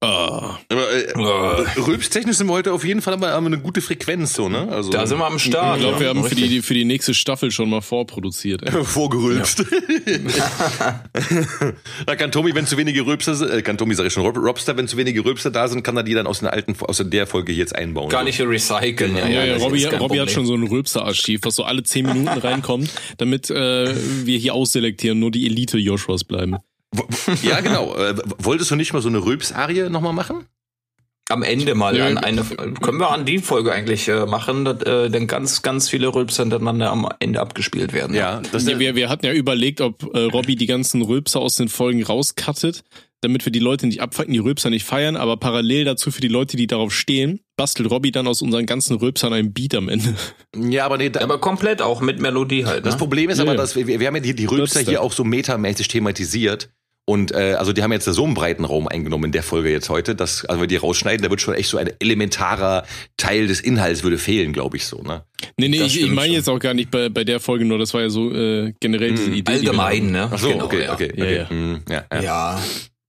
[0.01, 0.59] Ah.
[0.70, 1.66] aber äh, Ah.
[1.78, 4.68] rülpstechnisch sind wir heute auf jeden Fall aber haben wir eine gute Frequenz so, ne?
[4.70, 5.78] Also Da sind wir am Start.
[5.78, 6.13] Ich glaube, wir ja.
[6.13, 8.61] haben für die, für die nächste Staffel schon mal vorproduziert.
[8.63, 8.72] Ey.
[8.84, 9.66] vorgerülpst.
[12.05, 14.38] da kann Tommy, wenn zu wenige Rülpser sind, äh, kann Tommy sag ich schon, Rob,
[14.38, 17.01] Robster, wenn zu wenige Rülpser da sind, kann er die dann aus den alten, aus
[17.03, 18.09] der Folge jetzt einbauen.
[18.09, 19.16] Gar nicht recyceln.
[19.16, 21.84] Ja, ja, das Robby, ist kein Robby hat schon so ein Rülpser-Archiv, was so alle
[21.84, 23.95] zehn Minuten reinkommt, damit äh,
[24.26, 26.57] wir hier ausselektieren, nur die Elite-Joshuas bleiben.
[27.41, 27.96] Ja, genau.
[27.96, 30.46] Äh, wolltest du nicht mal so eine Rülps-Arie nochmal machen?
[31.30, 34.84] Am Ende mal Ja, an eine, können wir an die Folge eigentlich äh, machen, dass,
[34.84, 38.16] äh, denn ganz, ganz viele Rülpser hintereinander am Ende abgespielt werden.
[38.16, 41.56] Ja, das Ja, wir, wir hatten ja überlegt, ob äh, Robby die ganzen Rülpser aus
[41.56, 42.84] den Folgen rauskattet,
[43.22, 46.28] damit wir die Leute nicht abfacken, die Rülpser nicht feiern, aber parallel dazu für die
[46.28, 50.14] Leute, die darauf stehen, bastelt Robby dann aus unseren ganzen Rülpsern ein Beat am Ende.
[50.56, 52.84] ja, aber nee, da, Aber komplett auch mit Melodie halt.
[52.84, 52.89] Ne?
[52.91, 55.12] Das Problem ist Ja, aber, dass wir, wir haben ja die, die Rülpser hier auch
[55.12, 56.70] so metamäßig thematisiert.
[57.08, 59.89] Und äh, also die haben jetzt so einen breiten Raum eingenommen in der Folge jetzt
[59.89, 62.84] heute, dass also wenn wir die rausschneiden, da wird schon echt so ein elementarer
[63.18, 65.01] Teil des Inhalts würde fehlen, glaube ich so.
[65.03, 65.24] Ne?
[65.58, 67.78] Nee, nee, Das ich, ich meine jetzt auch gar nicht bei, bei der Folge, nur
[67.78, 69.41] das war ja so äh, generell diese Idee.
[69.41, 70.12] die wir Allgemein, hatten.
[70.12, 70.30] ne?
[70.34, 70.93] Ach so, Genau, okay, ja.
[70.93, 71.38] okay, Ja, okay.
[71.38, 71.49] ja.
[71.49, 72.22] Hm, ja, ja.
[72.22, 72.64] Ja.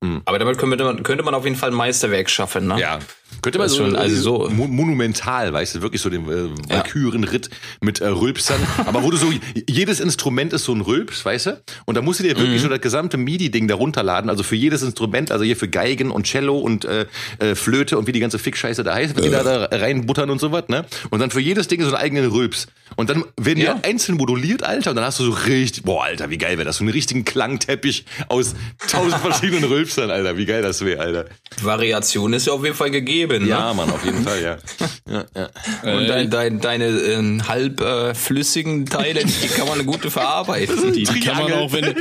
[0.05, 0.20] Hm.
[0.26, 2.78] Aber damit könnte man, könnte man auf jeden Fall ein Meisterwerk schaffen, ne?
[2.78, 2.99] Ja.
[3.43, 7.51] Könnte man so, schon, also so- mo- monumental, weißt du, wirklich so den äh, Valkyrenritt
[7.80, 8.61] mit äh, Rülpsern.
[8.87, 9.26] Aber wo du so,
[9.68, 11.62] jedes Instrument ist so ein Rülps, weißt du?
[11.84, 12.41] Und da musst du dir Mhm.
[12.41, 14.30] wirklich so das gesamte MIDI-Ding da runterladen.
[14.30, 17.07] Also für jedes Instrument, also hier für Geigen und Cello und äh,
[17.39, 20.41] äh, Flöte und wie die ganze Fickscheiße da heißt, wenn die da, da reinbuttern und
[20.41, 20.84] so was, ne?
[21.11, 22.66] Und dann für jedes Ding so einen eigenen Rülps.
[22.97, 23.74] Und dann werden Ja.
[23.74, 26.64] die einzeln moduliert, Alter, und dann hast du so richtig, boah, Alter, wie geil wäre
[26.66, 26.76] das?
[26.76, 28.55] So einen richtigen Klangteppich aus
[28.91, 31.24] tausend verschiedenen Rülpsern, Alter, wie geil das wäre, Alter.
[31.62, 33.74] Variation ist ja auf jeden Fall gegeben, Ja, ne?
[33.74, 34.56] Mann, auf jeden Fall, ja.
[35.10, 35.50] ja, ja.
[35.98, 40.92] Und dein, dein, deine äh, halb äh, flüssigen Teile, die kann man gut verarbeiten.
[40.92, 41.94] Die, die kann man auch, wenn, du-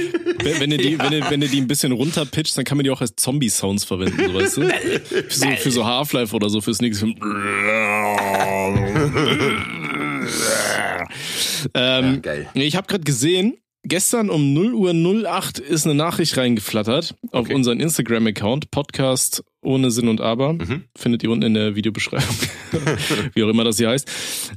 [0.44, 2.84] wenn, wenn, du die, wenn, du, wenn du die ein bisschen runterpitcht, dann kann man
[2.84, 4.62] die auch als Zombie-Sounds verwenden, so weißt du?
[4.68, 7.06] Für so, für so Half-Life oder so, fürs nächste
[11.74, 12.48] ähm, geil.
[12.54, 17.46] nee, Ich habe gerade gesehen, gestern um 0 Uhr 08 ist eine Nachricht reingeflattert auf
[17.46, 17.54] Okay.
[17.54, 20.54] unseren Instagram-Account, Podcast ohne Sinn und Aber.
[20.54, 20.84] Mhm.
[20.98, 22.36] Findet ihr unten in der Videobeschreibung.
[23.34, 24.10] Wie auch immer das hier heißt.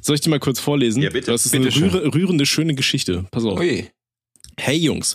[0.02, 1.02] Soll ich die mal kurz vorlesen?
[1.02, 1.30] Ja, bitte.
[1.30, 3.26] Das ist Bitte eine rührende, schöne Geschichte.
[3.30, 3.58] Pass auf.
[3.58, 3.88] Ui.
[4.60, 5.14] Hey Jungs,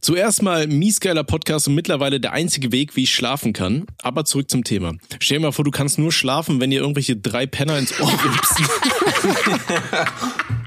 [0.00, 3.86] zuerst mal miesgeiler Podcast und mittlerweile der einzige Weg, wie ich schlafen kann.
[4.00, 4.92] Aber zurück zum Thema.
[5.18, 8.08] Stell dir mal vor, du kannst nur schlafen, wenn dir irgendwelche drei Penner ins Ohr
[8.12, 8.66] rülpsen.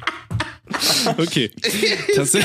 [1.17, 1.51] okay.
[2.15, 2.37] Tats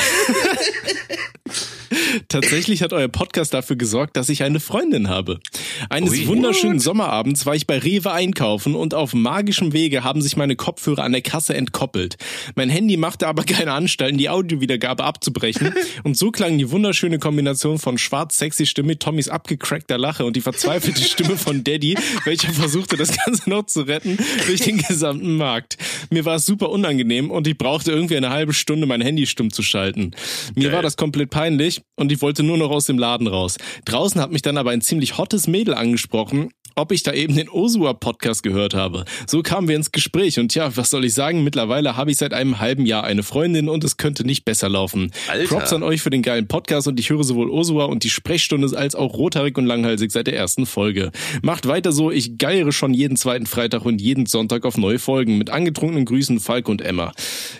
[2.29, 5.41] Tatsächlich hat euer Podcast dafür gesorgt, dass ich eine Freundin habe.
[5.89, 6.27] Eines Ui.
[6.27, 11.05] wunderschönen Sommerabends war ich bei Rewe einkaufen und auf magischem Wege haben sich meine Kopfhörer
[11.05, 12.17] an der Kasse entkoppelt.
[12.55, 15.75] Mein Handy machte aber keine Anstalten, die Audiowiedergabe abzubrechen
[16.05, 21.03] und so klang die wunderschöne Kombination von schwarz-sexy Stimme, Tommys abgecrackter Lache und die verzweifelte
[21.03, 25.77] Stimme von Daddy, welcher versuchte, das Ganze noch zu retten, durch den gesamten Markt.
[26.11, 29.53] Mir war es super unangenehm und ich brauchte irgendwie eine halbe Stunde, mein Handy stumm
[29.53, 30.13] zu schalten.
[30.55, 30.73] Mir Geil.
[30.73, 33.57] war das komplett peinlich und ich wollte nur noch aus dem Laden raus.
[33.85, 37.49] Draußen hat mich dann aber ein ziemlich hottes Mädel angesprochen, ob ich da eben den
[37.49, 39.05] Osua-Podcast gehört habe.
[39.27, 42.35] So kamen wir ins Gespräch und ja, was soll ich sagen, mittlerweile habe ich seit
[42.35, 45.11] einem halben Jahr eine Freundin und es könnte nicht besser laufen.
[45.29, 45.49] Alter.
[45.49, 48.77] Props an euch für den geilen Podcast und ich höre sowohl Osua und die Sprechstunde
[48.77, 51.11] als auch rothaarig und langhalsig seit der ersten Folge.
[51.43, 55.39] Macht weiter so, ich geiere schon jeden zweiten Freitag und jeden Sonntag auf neue Folgen.
[55.39, 57.13] Mit angetrunkenen Grüßen Falk und Emma.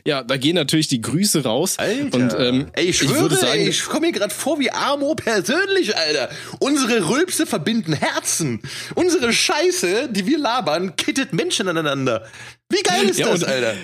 [0.07, 1.79] Ja, da gehen natürlich die Grüße raus.
[1.79, 2.17] Alter.
[2.17, 5.15] Und ähm, ey, ich schwöre, würde sagen, ey, ich komme mir gerade vor wie Amo
[5.15, 6.31] persönlich, Alter.
[6.61, 8.61] Unsere Rülpse verbinden Herzen.
[9.03, 12.25] Unsere Scheiße, die wir labern, kittet Menschen aneinander.
[12.69, 13.75] Wie geil ist Ja, das, und- Alter?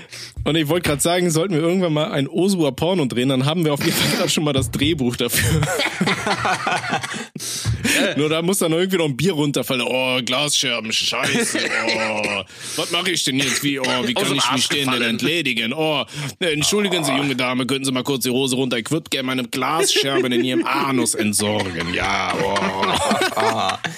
[0.45, 3.65] Und ich wollte gerade sagen, sollten wir irgendwann mal ein Osua Porno drehen, dann haben
[3.65, 5.61] wir auf jeden Fall schon mal das Drehbuch dafür.
[8.17, 9.83] Nur da muss dann irgendwie noch ein Bier runterfallen.
[9.87, 11.59] Oh, Glasscherben, scheiße.
[11.99, 12.43] Oh,
[12.77, 13.63] was mache ich denn jetzt?
[13.63, 15.73] Wie, oh, wie kann ich mich denn denn entledigen?
[15.75, 16.05] Oh,
[16.39, 18.79] entschuldigen Sie, junge Dame, könnten Sie mal kurz die Hose runter?
[18.79, 21.93] Ich würde gerne meine Glasscherben in Ihrem Anus entsorgen.
[21.93, 23.73] Ja, oh.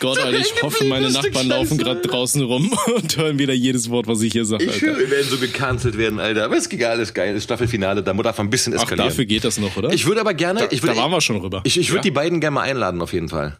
[0.00, 4.06] Gott, Alter, ich hoffe, meine Nachbarn laufen gerade draußen rum und hören wieder jedes Wort,
[4.06, 4.64] was ich hier sage.
[4.64, 6.44] Ich höre, wir werden so gecancelt werden, Alter.
[6.44, 7.34] Aber es ist egal, ist geil.
[7.34, 9.08] Das Staffelfinale, da muss einfach ein bisschen Ach, eskalieren.
[9.08, 9.92] dafür geht das noch, oder?
[9.92, 11.60] ich würde aber gerne, ich da würde, waren wir schon rüber.
[11.64, 12.02] ich, ich würde Ja?
[12.02, 13.58] die beiden gerne mal einladen, auf jeden Fall.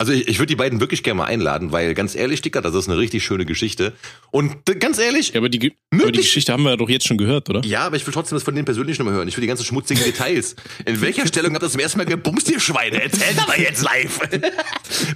[0.00, 2.74] Also ich, ich würde die beiden wirklich gerne mal einladen, weil ganz ehrlich, Dicker, das
[2.74, 3.92] ist eine richtig schöne Geschichte.
[4.30, 7.18] Und ganz ehrlich, Ja, aber die, aber die Geschichte haben wir ja doch jetzt schon
[7.18, 7.60] gehört, oder?
[7.66, 9.28] ja, aber ich will trotzdem das von denen persönlich nochmal hören.
[9.28, 10.56] Ich will die ganzen schmutzigen Details.
[10.86, 13.02] In welcher Stellung habt ihr zum ersten Mal gebumst, ihr Schweine?
[13.02, 14.20] Erzählt aber jetzt live.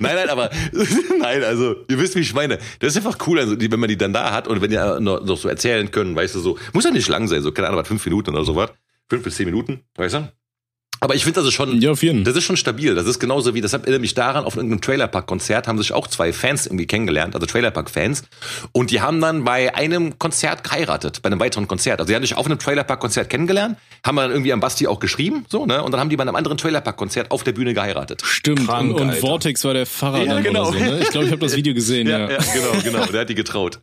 [0.01, 0.51] nein, nein, aber
[1.18, 2.59] nein, also ihr wisst, wie ich meine.
[2.80, 5.01] Das ist einfach cool, also, wenn man die dann da hat und wenn die noch,
[5.01, 7.80] noch so erzählen können, weißt du, so, muss ja nicht lang sein, so, keine Ahnung,
[7.80, 8.70] was, fünf Minuten oder sowas.
[9.09, 10.32] Fünf bis zehn Minuten, weißt du?
[11.01, 12.25] Aber ich finde das ist schon, Ja, auf jeden.
[12.25, 12.95] das ist schon stabil.
[12.95, 16.33] Das ist genauso wie, das erinnert mich daran, auf irgendeinem Trailerpark-Konzert haben sich auch zwei
[16.33, 18.23] Fans irgendwie kennengelernt, also Trailerpark-Fans.
[18.73, 22.01] Und die haben dann bei einem Konzert geheiratet, bei einem weiteren Konzert.
[22.01, 25.45] Also die haben sich auf einem Trailerpark-Konzert kennengelernt, haben dann irgendwie am Basti auch geschrieben,
[25.49, 25.83] so, ne?
[25.83, 28.23] Und dann haben die bei einem anderen Trailerpark-Konzert auf der Bühne geheiratet.
[28.25, 28.67] Stimmt.
[28.67, 29.15] Krank, und, und.
[29.17, 30.69] Vortex war der Fahrer Ja, dann genau.
[30.69, 31.01] oder so, ne?
[31.03, 32.31] Ich glaube, ich habe das Video gesehen, ja.
[32.31, 33.07] ja, genau, genau.
[33.07, 33.81] Der hat die getraut.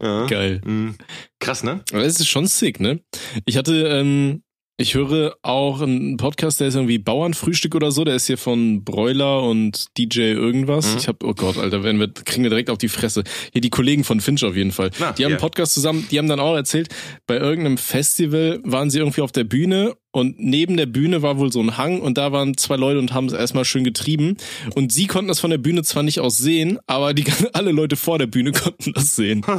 [0.00, 0.26] Ja.
[0.26, 0.60] Geil.
[0.64, 0.94] Mhm.
[1.38, 1.80] Krass, ne?
[1.92, 3.00] Aber es ist schon sick, ne?
[3.44, 4.42] Ich hatte, ähm,
[4.82, 8.82] ich höre auch einen Podcast, der ist irgendwie Bauernfrühstück oder so, der ist hier von
[8.82, 10.92] Broiler und DJ irgendwas.
[10.92, 10.98] Mhm.
[10.98, 13.22] Ich hab, oh Gott, Alter, werden wir, kriegen wir direkt auf die Fresse.
[13.52, 14.90] Hier die Kollegen von Finch auf jeden Fall.
[14.98, 16.88] Na, die haben einen Podcast zusammen, die haben dann auch erzählt,
[17.28, 21.52] bei irgendeinem Festival waren sie irgendwie auf der Bühne und neben der Bühne war wohl
[21.52, 24.36] so ein Hang und da waren zwei Leute und haben es erstmal schön getrieben.
[24.74, 27.94] Und sie konnten das von der Bühne zwar nicht aus sehen, aber die, alle Leute
[27.94, 29.46] vor der Bühne konnten das sehen.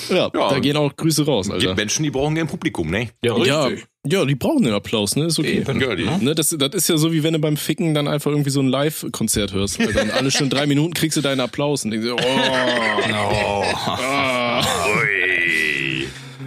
[0.10, 1.66] Ja, da gehen auch Grüße raus, Alter.
[1.66, 3.10] Gibt Menschen, die brauchen gern Publikum, ne?
[3.24, 3.86] Ja, Ja, richtig.
[4.06, 5.26] ja, die brauchen den Applaus, ne?
[5.26, 5.60] Ist okay.
[5.60, 5.80] Eben.
[5.82, 8.32] Ja, die- Ne, das, das ist ja so, wie wenn du beim Ficken dann einfach
[8.32, 9.80] irgendwie so ein Live-Konzert hörst.
[9.80, 12.20] Also dann alle schon drei Minuten kriegst du deinen Applaus und denkst dir, oh,
[13.14, 13.98] ah.
[13.98, 14.41] Ui.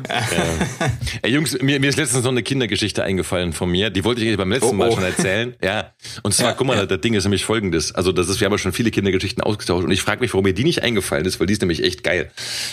[0.09, 0.89] Ja.
[1.23, 3.91] Ey, Jungs, mir, mir ist letztens noch eine Kindergeschichte eingefallen von mir.
[3.91, 4.95] Die wollte ich euch beim letzten Oh, Mal oh.
[4.95, 5.55] schon erzählen.
[5.63, 5.93] Ja.
[6.23, 6.87] Und zwar, Ja, guck mal, ja.
[6.87, 7.95] das Ding ist nämlich folgendes.
[7.95, 10.45] Also, das ist, wir haben ja schon viele Kindergeschichten ausgetauscht und ich frage mich, warum
[10.45, 12.31] mir die nicht eingefallen ist, weil die ist nämlich echt geil.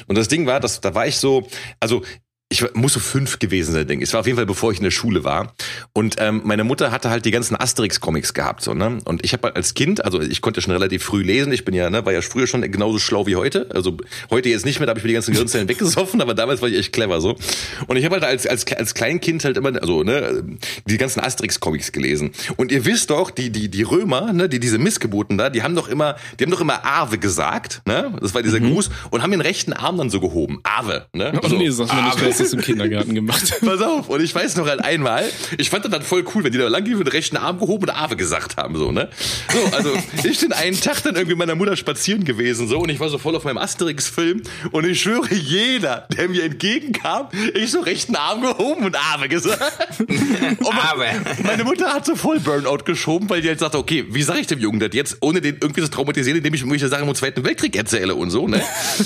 [0.07, 1.47] Und das Ding war, dass, da war ich so,
[1.79, 2.03] also,
[2.52, 4.10] ich muss so fünf gewesen sein, denke ich.
[4.10, 5.54] Es war auf jeden Fall, bevor ich in der Schule war.
[5.93, 8.62] Und ähm, meine Mutter hatte halt die ganzen Asterix-Comics gehabt.
[8.62, 8.97] So, ne?
[9.06, 11.54] Und ich habe halt als Kind, also ich konnte schon relativ früh lesen.
[11.54, 13.70] Ich bin ja, ne, war ja früher schon genauso schlau wie heute.
[13.74, 13.95] Also
[14.30, 16.68] heute jetzt nicht mehr, da habe ich mir die ganzen Gehirnzellen weggesoffen, aber damals war
[16.68, 17.38] ich echt clever so.
[17.88, 20.43] Und ich habe halt als, als, als Kleinkind halt immer, also ne,
[20.86, 22.32] die ganzen Asterix-Comics gelesen.
[22.58, 25.76] Und ihr wisst doch, die, die, die Römer, ne, die diese Missgeburten da, die haben
[25.76, 28.14] doch immer, die haben doch immer Ave gesagt, ne?
[28.20, 30.60] Das war dieser Gruß und haben den rechten Arm dann so gehoben.
[30.64, 31.39] Ave, ne?
[31.41, 33.53] Oh nee, sag mir nicht, das im Kindergarten gemacht.
[33.61, 35.23] Pass auf, und ich weiß noch halt einmal,
[35.57, 37.83] ich fand das dann voll cool, wenn die da lang und den rechten Arm gehoben
[37.83, 39.09] und Ave gesagt haben, so, ne?
[39.51, 42.89] So, also, ich bin einen Tag dann irgendwie mit meiner Mutter spazieren gewesen, so, und
[42.89, 47.71] ich war so voll auf meinem Asterix-Film, und ich schwöre, jeder, der mir entgegenkam, ich
[47.71, 49.61] so rechten Arm gehoben und Ave gesagt.
[50.61, 54.39] Und meine Mutter hat so voll Burnout geschoben, weil die halt sagte, okay, wie sage
[54.39, 57.15] ich dem Jungen das jetzt, ohne den irgendwie zu traumatisieren, indem ich irgendwelche Sachen im
[57.15, 58.61] Zweiten Weltkrieg erzähle und so, ne?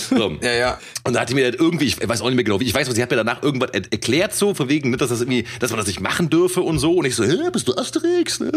[0.09, 0.37] So.
[0.41, 0.79] Ja, ja.
[1.03, 2.73] Und da hat die mir das irgendwie, ich weiß auch nicht mehr genau, wie, ich
[2.73, 5.45] weiß, sie hat mir danach irgendwas er erklärt so, von wegen, ne, dass das irgendwie,
[5.59, 6.93] dass man das nicht machen dürfe und so.
[6.93, 8.39] Und ich so, hä, bist du Asterix?
[8.45, 8.51] Ne?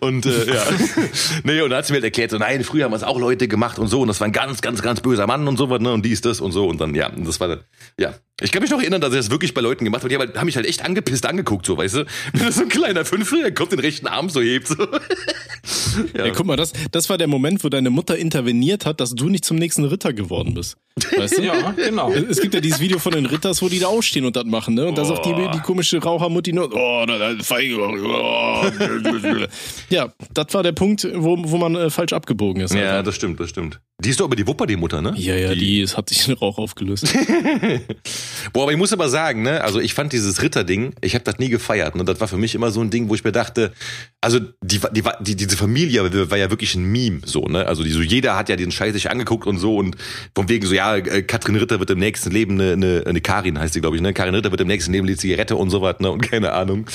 [0.00, 0.62] Und äh, ja.
[1.44, 3.48] nee, und dann hat sie mir halt erklärt, so, nein, früher haben es auch Leute
[3.48, 4.00] gemacht und so.
[4.00, 5.92] Und das war ein ganz, ganz, ganz böser Mann und so was, ne?
[5.92, 6.66] Und dies, das und so.
[6.66, 7.60] Und dann, ja, das war dann,
[7.98, 8.14] ja.
[8.40, 10.10] Ich kann mich noch erinnern, dass er das wirklich bei Leuten gemacht hat.
[10.10, 12.06] Die haben, halt- haben mich halt echt angepisst angeguckt, so, weißt du?
[12.32, 14.76] Wenn so ein kleiner Fünfjähriger kommt, den rechten Arm so hebt, so.
[16.16, 19.28] Ja, guck mal, das, das war der Moment, wo deine Mutter interveniert hat, dass du
[19.28, 20.76] nicht zum nächsten Ritter geworden bist.
[21.16, 21.42] Weißt du?
[21.42, 22.12] Ja, genau.
[22.12, 24.74] Es gibt ja dieses Video von den Ritters, wo die da aufstehen und das machen,
[24.74, 24.86] ne?
[24.86, 28.64] Und da sagt die, die komische Rauchermutti nur, oh, da, da, feige, oh.
[29.88, 32.74] Ja, das war der Punkt, wo, wo man äh, falsch abgebogen ist.
[32.74, 33.04] Ja, Alter.
[33.04, 33.80] das stimmt, das stimmt.
[34.00, 35.14] Die ist doch aber die Wupper, die Mutter, ne?
[35.16, 37.06] ja, ja, die, es hat sich in Rauch aufgelöst.
[38.52, 41.38] Boah, aber ich muss aber sagen, ne, also ich fand dieses Ritterding, ich habe das
[41.38, 41.96] nie gefeiert.
[41.96, 42.04] Ne?
[42.04, 43.72] Das war für mich immer so ein Ding, wo ich mir dachte,
[44.20, 47.66] also die, die, die, diese Familie war ja wirklich ein Meme, so, ne?
[47.66, 49.96] Also die, so jeder hat ja den Scheiß sich angeguckt und so und
[50.34, 53.58] von wegen so, ja, äh, Katrin Ritter wird im nächsten Leben eine, eine, eine Karin
[53.58, 54.12] heißt sie, glaube ich, ne?
[54.14, 56.10] Karin Ritter wird im nächsten Leben die Zigarette und so was, ne?
[56.10, 56.86] Und keine Ahnung.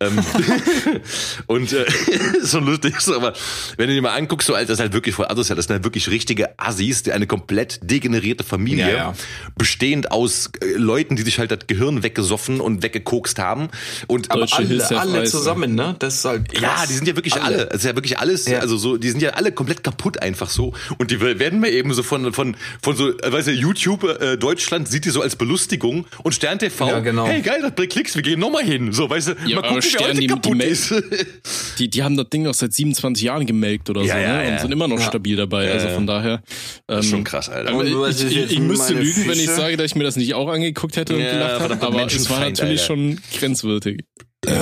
[0.00, 0.18] Ähm,
[1.46, 1.84] und äh,
[2.42, 3.32] ist schon lustig, so, aber
[3.76, 5.74] wenn du dir mal anguckst, so, Alter, das ist halt wirklich voll asozial, das sind
[5.74, 9.14] halt wirklich richtige Assis, die eine komplett degenerierte Familie, Ja, ja.
[9.56, 13.68] bestehend aus äh, Leuten, die sich halt das Gehirn weggesoffen und weggekokst haben.
[14.06, 15.96] Und Aber alle, alle weiß, zusammen, ne?
[15.98, 16.62] Das ist halt krass.
[16.62, 17.68] ja, die sind ja wirklich alle.
[17.70, 18.58] Es ist ja wirklich alles, Ja.
[18.60, 20.72] also so, die sind ja alle komplett kaputt einfach so.
[20.98, 24.36] Und die werden mir eben so von, von, von so, äh, weißt du, YouTube äh,
[24.36, 27.26] Deutschland sieht die so als Belustigung und Stern TV, Ja, genau.
[27.26, 28.92] hey geil, das bringt Klicks, wir gehen nochmal hin.
[28.92, 30.94] So, weißt du, Ja, mal gucken, wer Stern, heute die- die kaputt Mel- ist.
[31.78, 34.44] Die, die haben das Ding noch seit 27 Jahren gemelkt oder Ja, so, ja, ne?
[34.46, 34.52] ja.
[34.52, 35.06] Und sind immer noch Ja.
[35.06, 35.66] stabil dabei.
[35.66, 36.42] Ja, also von daher.
[36.86, 37.72] Das ist ähm, schon krass, Alter.
[37.76, 40.48] Was ich, ich, ich müsste lügen, wenn ich sage, dass ich mir das nicht auch
[40.48, 41.60] angeguckt hätte und Ja, gelacht habe.
[41.60, 42.94] verdammter Aber es war natürlich Alter.
[42.94, 44.04] schon grenzwertig.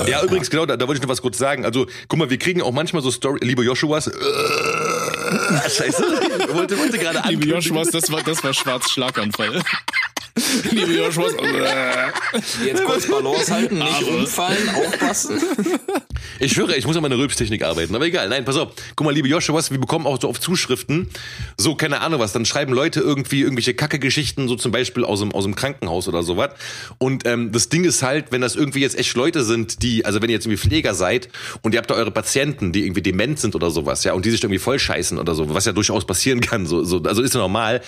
[0.07, 1.63] Ja, übrigens, genau, da, da wollte ich noch was kurz sagen.
[1.63, 4.11] Also, guck mal, wir kriegen auch manchmal so Story, liebe Joshuas, äh,
[5.69, 6.03] scheiße,
[6.53, 7.47] wollte, wollte gerade Liebe.
[7.47, 9.61] Joshuas, das war, das war schwarz Schlaganfall.
[10.71, 15.41] Liebe Joshuas, äh, Jetzt kurz Balance halten, nicht Aber- umfallen, aufpassen.
[16.39, 18.29] Ich schwöre, ich muss an meiner Rülpstechnik arbeiten, aber egal.
[18.29, 18.69] Nein, pass auf.
[18.95, 21.09] Guck mal, liebe Joshuas, wir bekommen auch so oft Zuschriften.
[21.57, 22.31] So, keine Ahnung was.
[22.33, 26.23] Dann schreiben Leute irgendwie irgendwelche Kacke-Geschichten, so zum Beispiel aus dem, aus dem Krankenhaus oder
[26.23, 26.51] sowas.
[26.97, 30.21] Und ähm, das Ding ist halt, wenn das irgendwie jetzt echt Leute sind, die, also
[30.21, 31.29] wenn ihr jetzt irgendwie Pfleger seid
[31.61, 34.31] und ihr habt da eure Patienten, die irgendwie dement sind oder sowas, ja, und die
[34.31, 37.33] sich irgendwie voll scheißen oder so, was ja durchaus passieren kann, so, so also ist
[37.33, 37.81] ja normal.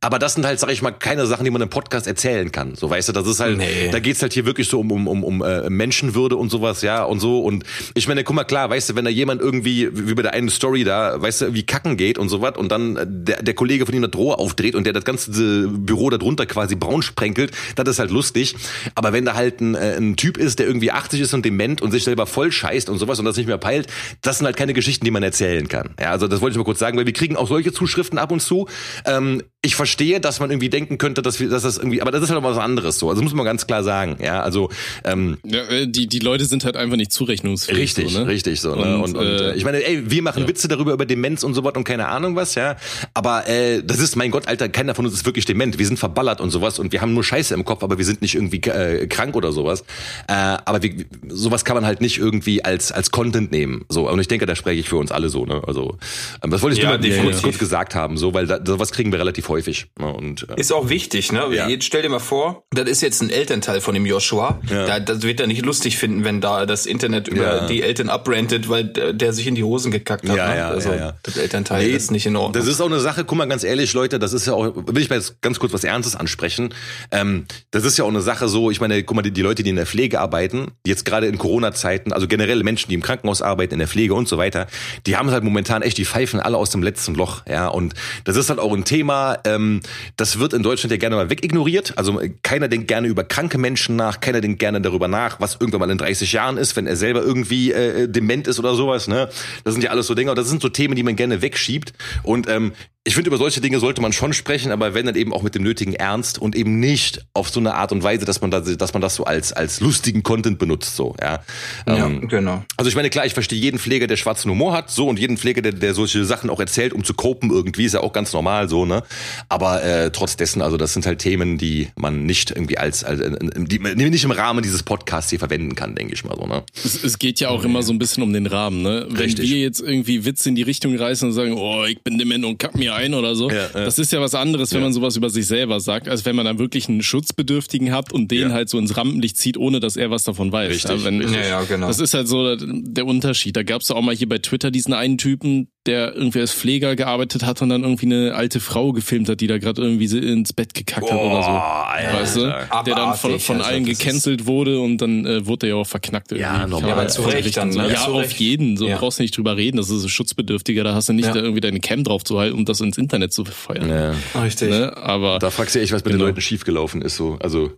[0.00, 2.74] Aber das sind halt, sag ich mal, keine Sachen, die man im Podcast erzählen kann.
[2.74, 3.90] So, weißt du, das ist halt, Nee.
[3.90, 7.02] da geht's halt hier wirklich so um, um, um, um äh, Menschenwürde und sowas, ja,
[7.04, 7.40] und so.
[7.40, 10.32] Und ich meine, guck mal, klar, weißt du, wenn da jemand irgendwie, wie bei der
[10.34, 13.54] einen Story da, weißt du, wie kacken geht und sowas und dann äh, der, der
[13.54, 17.52] Kollege von ihm das Rohr aufdreht und der das ganze Büro darunter quasi braun sprenkelt,
[17.76, 18.54] das ist halt lustig.
[18.94, 21.82] Aber wenn da halt ein, äh, ein Typ ist, der irgendwie 80 ist und dement
[21.82, 23.88] und sich selber voll scheißt und sowas und das nicht mehr peilt,
[24.22, 25.90] das sind halt keine Geschichten, die man erzählen kann.
[26.00, 28.30] Ja, also das wollte ich mal kurz sagen, weil wir kriegen auch solche Zuschriften ab
[28.32, 28.66] und zu.
[29.04, 32.22] Ähm, ich verstehe, dass man irgendwie denken könnte, dass wir, dass das irgendwie, aber das
[32.22, 33.10] ist halt auch was anderes so.
[33.10, 34.16] Also muss man ganz klar sagen.
[34.22, 34.68] Ja, also
[35.04, 37.78] ähm, ja, äh, die, die Leute sind halt einfach nicht zurechnungsfähig.
[37.78, 38.26] Richtig, so, ne?
[38.26, 38.74] richtig so.
[38.74, 38.96] Ne?
[38.96, 41.54] Und, Und, und, äh, äh, ich meine, ey, wir machen Witze darüber über Demenz und
[41.54, 42.76] so was und keine Ahnung was, ja.
[43.14, 45.78] Aber äh, das ist, mein Gott, Alter, keiner von uns ist wirklich dement.
[45.78, 48.22] Wir sind verballert und sowas und wir haben nur Scheiße im Kopf, aber wir sind
[48.22, 49.84] nicht irgendwie äh, krank oder sowas.
[50.28, 50.92] Äh, aber wir,
[51.28, 53.84] sowas kann man halt nicht irgendwie als als Content nehmen.
[53.88, 55.46] So und ich denke, da spreche ich für uns alle so.
[55.46, 55.62] Ne?
[55.66, 55.98] Also
[56.42, 58.92] ähm, das wollte ich Ja, nur mal kurz, kurz gesagt haben, so, weil da, sowas
[58.92, 59.86] kriegen wir relativ häufig.
[59.98, 60.12] Ne?
[60.12, 61.46] Und äh, Ist auch wichtig, ne?
[61.52, 61.67] Ja.
[61.68, 64.60] Jetzt stell dir mal vor, das ist jetzt ein Elternteil von dem Joshua.
[64.70, 64.86] Ja.
[64.86, 67.66] Da, das wird er nicht lustig finden, wenn da das Internet über Ja.
[67.66, 70.36] die Eltern abrantet, weil der, sich in die Hosen gekackt hat.
[70.36, 70.56] Ja, ne?
[70.56, 72.52] ja, also ja, das Elternteil Nee, ist nicht in Ordnung.
[72.54, 75.02] Das ist auch eine Sache, guck mal ganz ehrlich, Leute, das ist ja auch, will
[75.02, 76.74] ich mal jetzt ganz kurz was Ernstes ansprechen.
[77.10, 79.62] Ähm, das ist ja auch eine Sache so, ich meine, guck mal, die, die Leute,
[79.62, 83.42] die in der Pflege arbeiten, jetzt gerade in Corona-Zeiten, also generell Menschen, die im Krankenhaus
[83.42, 84.66] arbeiten, in der Pflege und so weiter,
[85.06, 87.94] die haben halt momentan echt, die pfeifen alle aus dem letzten Loch, ja, und
[88.24, 89.80] das ist halt auch ein Thema, ähm,
[90.16, 91.57] das wird in Deutschland ja gerne mal wegignoriert,
[91.96, 95.56] also äh, keiner denkt gerne über kranke Menschen nach, keiner denkt gerne darüber nach, was
[95.60, 99.08] irgendwann mal in 30 Jahren ist, wenn er selber irgendwie äh, dement ist oder sowas,
[99.08, 99.28] ne,
[99.64, 101.92] das sind ja alles so Dinge, und das sind so Themen, die man gerne wegschiebt.
[102.22, 102.72] Und ähm,
[103.08, 105.54] ich finde, über solche Dinge sollte man schon sprechen, aber wenn dann eben auch mit
[105.54, 108.76] dem nötigen Ernst und eben nicht auf so eine Art und Weise, dass man das,
[108.76, 111.42] dass man das so als, als lustigen Content benutzt, so, ja.
[111.86, 112.62] ja, Ähm, genau.
[112.76, 115.38] also ich meine, klar, ich verstehe jeden Pfleger, der schwarzen Humor hat, so, und jeden
[115.38, 118.34] Pfleger, der, der solche Sachen auch erzählt, um zu copen irgendwie, ist ja auch ganz
[118.34, 119.02] normal, so, ne.
[119.48, 123.20] Aber äh, trotz dessen, also das sind halt Themen, die man nicht irgendwie als, als
[123.20, 126.46] äh, die man nicht im Rahmen dieses Podcasts hier verwenden kann, denke ich mal so,
[126.46, 126.62] ne.
[126.84, 129.06] Es, es geht ja auch immer so ein bisschen um den Rahmen, ne?
[129.08, 129.48] Wenn Richtig.
[129.48, 132.58] wir jetzt irgendwie Witze in die Richtung reißen und sagen, oh, ich bin dement und
[132.58, 133.68] kack mir ein oder so, Ja, ja.
[133.72, 134.84] das ist ja was anderes, wenn Ja.
[134.86, 138.30] man sowas über sich selber sagt, als wenn man dann wirklich einen Schutzbedürftigen hat und
[138.30, 138.54] den Ja.
[138.54, 140.70] halt so ins Rampenlicht zieht, ohne dass er was davon weiß.
[140.70, 141.36] Richtig, ja, wenn, richtig.
[141.40, 141.86] Ja, ja, genau.
[141.88, 143.56] Das ist halt so der Unterschied.
[143.56, 146.94] Da gab's ja auch mal hier bei Twitter diesen einen Typen, der irgendwie als Pfleger
[146.94, 150.18] gearbeitet hat und dann irgendwie eine alte Frau gefilmt hat, die da gerade irgendwie so
[150.18, 151.48] ins Bett gekackt hat oder so.
[151.48, 152.12] Alter.
[152.20, 152.40] Weißt du?
[152.40, 155.74] Der dann von, Abartig, von also allen gecancelt wurde und dann äh, wurde er ja
[155.76, 156.30] auch verknackt.
[156.30, 156.42] Irgendwie.
[156.42, 156.88] Ja, normal.
[156.90, 157.80] Ja, aber zu von Recht dann, so.
[157.80, 157.88] ne?
[157.90, 158.38] Ja, Zu auf Recht.
[158.38, 158.76] jeden.
[158.76, 158.98] So Ja.
[158.98, 159.78] brauchst du nicht drüber reden.
[159.78, 160.84] Das ist ein Schutzbedürftiger.
[160.84, 161.32] Da hast du nicht Ja.
[161.32, 163.88] da irgendwie deine Cam drauf zu halten, um das ins Internet zu feuern.
[163.88, 164.40] Ja.
[164.42, 164.70] Richtig.
[164.70, 164.96] Ne?
[164.96, 166.24] Aber Da fragst du dich echt, was mit Genau.
[166.24, 167.72] den Leuten schiefgelaufen ist, so, also.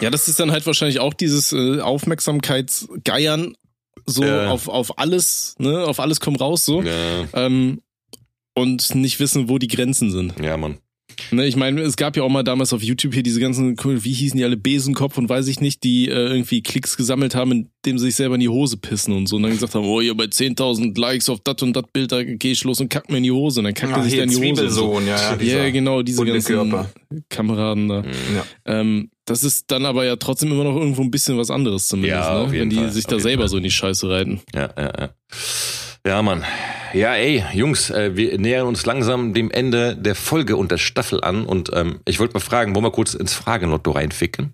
[0.00, 3.54] Ja, das ist dann halt wahrscheinlich auch dieses äh, Aufmerksamkeitsgeiern
[4.06, 4.50] so Ja.
[4.50, 6.82] auf, auf alles, ne, auf alles komm raus so.
[6.82, 6.92] Ja,
[7.34, 7.80] Ähm,
[8.54, 10.34] und nicht wissen, wo die Grenzen sind.
[10.42, 10.78] ja, Mann.
[11.32, 14.12] Ne, ich meine, es gab ja auch mal damals auf YouTube hier diese ganzen, wie
[14.12, 17.50] hießen die alle, Besenkopf und weiß ich nicht, die äh, irgendwie Klicks gesammelt haben,
[17.84, 19.36] indem sie sich selber in die Hose pissen und so.
[19.36, 22.22] Und dann gesagt haben, oh, hier bei 10.000 Likes auf das und das Bild, da
[22.22, 23.60] geh ich los und kack mir in die Hose.
[23.60, 24.64] Und dann kackt er Ah, sich da hier in die Hose.
[24.64, 24.94] und So.
[24.94, 25.64] Zwiebelsohn, ja, ja.
[25.64, 26.86] Ja, genau, diese ganzen.
[27.30, 28.04] Kameraden da.
[28.04, 28.44] Ja.
[28.80, 32.20] Ähm, das ist dann aber ja trotzdem immer noch irgendwo ein bisschen was anderes zumindest,
[32.28, 32.52] Ja, ne?
[32.52, 33.48] wenn die Fall, sich auf da selber Fall.
[33.48, 34.40] so in die Scheiße reiten.
[34.54, 35.08] Ja, ja, ja.
[36.06, 36.44] Ja, Mann.
[36.94, 41.22] Ja, ey, Jungs, äh, wir nähern uns langsam dem Ende der Folge und der Staffel
[41.22, 44.52] an und ähm, ich wollte mal fragen, wollen wir kurz ins Fragenlotto reinficken?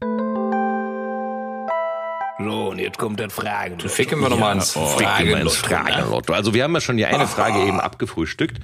[2.40, 3.78] So, und jetzt kommt das Fragen.
[3.78, 5.92] Dann ficken wir doch mal ins Ficken wir ins Fragenlotto.
[5.92, 5.94] ne?
[5.94, 6.32] Fragenlotto.
[6.32, 8.58] Also wir haben ja schon die eine Frage eben abgefrühstückt,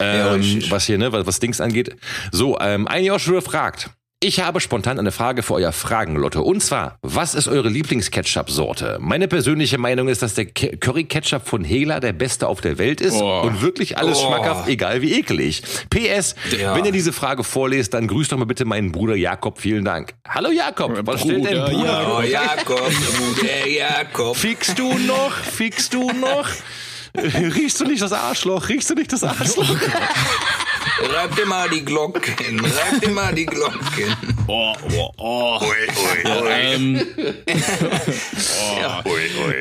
[0.00, 0.70] Ja, ähm, richtig.
[0.70, 1.96] was hier, ne, was, was Dings angeht.
[2.32, 3.90] So, ähm, ein Joshua fragt,
[4.20, 6.42] ich habe spontan eine Frage für euer Fragenlotto.
[6.42, 8.98] Und zwar, was ist eure Lieblingsketchup-Sorte?
[9.00, 13.00] Meine persönliche Meinung ist, dass der Ke- Curry-Ketchup von Hela der beste auf der Welt
[13.00, 13.42] ist Oh.
[13.42, 14.26] und wirklich alles Oh.
[14.26, 15.62] schmackhaft, egal wie eklig.
[15.88, 16.74] PS, Ja.
[16.74, 19.60] wenn ihr diese Frage vorlest, dann grüßt doch mal bitte meinen Bruder Jakob.
[19.60, 20.14] Vielen Dank.
[20.28, 22.18] Hallo Jakob, was stellt dein Bruder Bruder?
[22.18, 22.90] Oh, Jakob,
[23.40, 24.36] der Jakob.
[24.36, 25.32] Fickst du noch?
[25.36, 26.48] Fickst du noch?
[27.54, 28.68] Riechst du nicht das Arschloch?
[28.68, 29.64] Riechst du nicht das Arschloch?
[31.00, 33.78] Reib dir mal die Glocken, reib dir mal die Glocken.
[34.48, 35.60] Oh, oh, oh.
[36.24, 36.96] Ja, ähm,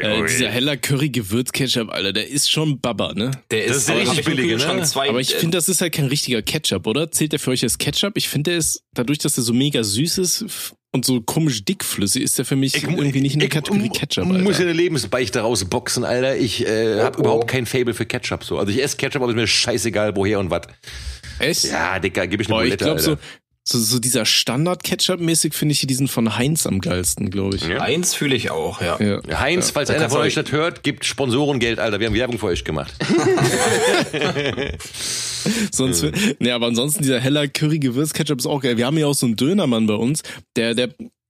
[0.01, 3.31] äh, dieser heller Curry Gewürzketchup, Alter, der ist schon Baba, ne?
[3.51, 4.85] Der ist der richtig ich Kühlschrank ne?
[4.85, 7.11] Zwei, Aber ich äh, finde, das ist halt kein richtiger Ketchup, oder?
[7.11, 8.13] Zählt der für euch als Ketchup?
[8.15, 12.23] Ich finde, der ist, dadurch, dass der so mega süß ist und so komisch dickflüssig,
[12.23, 16.03] ist der für mich irgendwie nicht in der Kategorie Ketchup, muss ja eine Lebensbeichte rausboxen,
[16.03, 16.35] Alter.
[16.35, 17.21] Ich äh, habe oh.
[17.21, 18.57] überhaupt kein Fable für Ketchup so.
[18.57, 20.61] Also ich esse Ketchup, aber ist mir scheißegal, woher und was.
[21.39, 21.65] Echt?
[21.65, 23.17] Ja, Dicker, gib ich eine Boah, ich Bulette, glaube so,
[23.63, 27.67] so, so dieser Standard-Ketchup-mäßig finde ich diesen von Heinz am geilsten, glaube ich.
[27.67, 27.81] Ja.
[27.81, 28.97] Eins fühle ich auch, ja.
[29.01, 29.21] Ja.
[29.39, 31.99] Heinz, falls Da einer von euch das hört, gibt Sponsorengeld, Alter.
[31.99, 32.93] Wir haben Werbung für euch gemacht.
[35.71, 36.05] Sonst,
[36.39, 38.77] ne, aber ansonsten dieser heller Curry-Gewürz-Ketchup ist auch geil.
[38.77, 40.23] Wir haben ja auch so einen Dönermann bei uns,
[40.55, 40.89] der, der,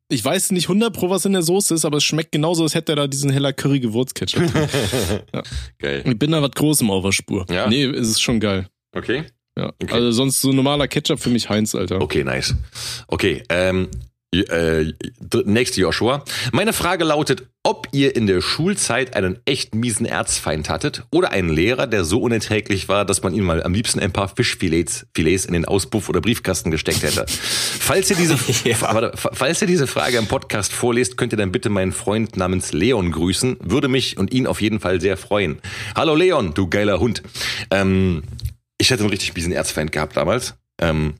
[0.09, 2.75] ich weiß nicht 100 pro, was in der Soße ist, aber es schmeckt genauso, als
[2.75, 4.43] hätte er da diesen heller Curry-Gewürz-Ketchup.
[5.79, 6.03] Geil.
[6.05, 7.45] ich bin da was Großem auf der Spur.
[7.49, 7.67] Ja?
[7.67, 8.67] Nee, es ist schon geil.
[8.93, 9.25] Okay.
[9.57, 9.73] Ja.
[9.81, 9.91] Okay.
[9.93, 11.99] Also sonst so normaler Ketchup für mich Heinz, Alter.
[12.01, 12.53] Okay, nice.
[13.07, 13.87] Okay, ähm,
[14.33, 14.91] äh,
[15.45, 16.23] nächste Joshua.
[16.51, 21.49] Meine Frage lautet, ob ihr in der Schulzeit einen echt miesen Erzfeind hattet oder einen
[21.49, 25.43] Lehrer, der so unerträglich war, dass man ihm mal am liebsten ein paar Fischfilets Filets
[25.45, 27.25] in den Auspuff oder Briefkasten gesteckt hätte.
[27.27, 28.35] Falls ihr diese,
[28.69, 28.79] Ja.
[28.81, 32.37] warte, fa- falls ihr diese Frage im Podcast vorlest, könnt ihr dann bitte meinen Freund
[32.37, 33.57] namens Leon grüßen.
[33.61, 35.57] Würde mich und ihn auf jeden Fall sehr freuen.
[35.95, 37.21] Hallo Leon, du geiler Hund.
[37.71, 38.23] Ähm,
[38.77, 40.55] ich hatte einen richtig miesen Erzfeind gehabt damals.
[40.79, 41.15] Ähm,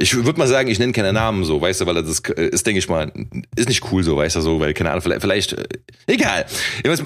[0.00, 2.78] ich würde mal sagen, ich nenne keine Namen so, weißt du, weil das ist, denke
[2.78, 3.12] ich mal,
[3.54, 5.64] ist nicht cool so, weißt du, so, weil keine Ahnung, vielleicht, vielleicht äh,
[6.06, 6.46] egal.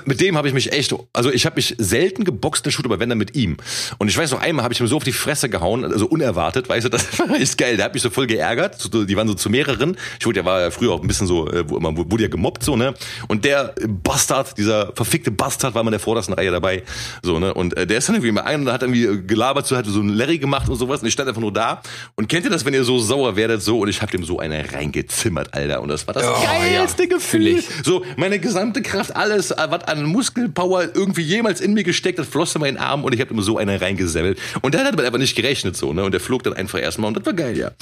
[0.05, 3.01] Mit dem habe ich mich echt, also ich habe mich selten geboxt in Schule, aber
[3.01, 3.57] wenn dann mit ihm.
[3.99, 6.69] Und ich weiß noch einmal habe ich mir so auf die Fresse gehauen, also unerwartet,
[6.69, 7.77] weißt du, das war echt geil.
[7.77, 8.91] Der hat mich so voll geärgert.
[8.95, 9.97] Die waren so zu mehreren.
[10.21, 12.63] Ich wurde ja war ja früher auch ein bisschen so, äh, man wurde ja gemobbt
[12.63, 12.95] so ne.
[13.27, 16.85] Und der Bastard, dieser verfickte Bastard, war mal in der vordersten Reihe dabei,
[17.23, 17.53] so ne.
[17.53, 20.01] Und äh, der ist dann irgendwie mal ein und hat irgendwie gelabert, so hat so
[20.01, 21.01] ein Larry gemacht und sowas.
[21.03, 21.83] Und ich stand einfach nur da.
[22.15, 23.81] Und kennt ihr das, wenn ihr so sauer werdet so?
[23.81, 25.83] Und ich habe dem so eine reingezimmert, Alter.
[25.83, 27.63] Und das war das Oh, geilste ja, Gefühl.
[27.83, 32.27] So, meine gesamte Kraft, alles, äh, was an Muskelpower irgendwie jemals in mir gesteckt hat,
[32.27, 34.39] floss in meinen Arm und ich habe ihm so eine reingesammelt.
[34.63, 36.05] Und der hat aber einfach nicht gerechnet so, ne?
[36.05, 37.73] Und der flog dann einfach erstmal und das war geil, ja.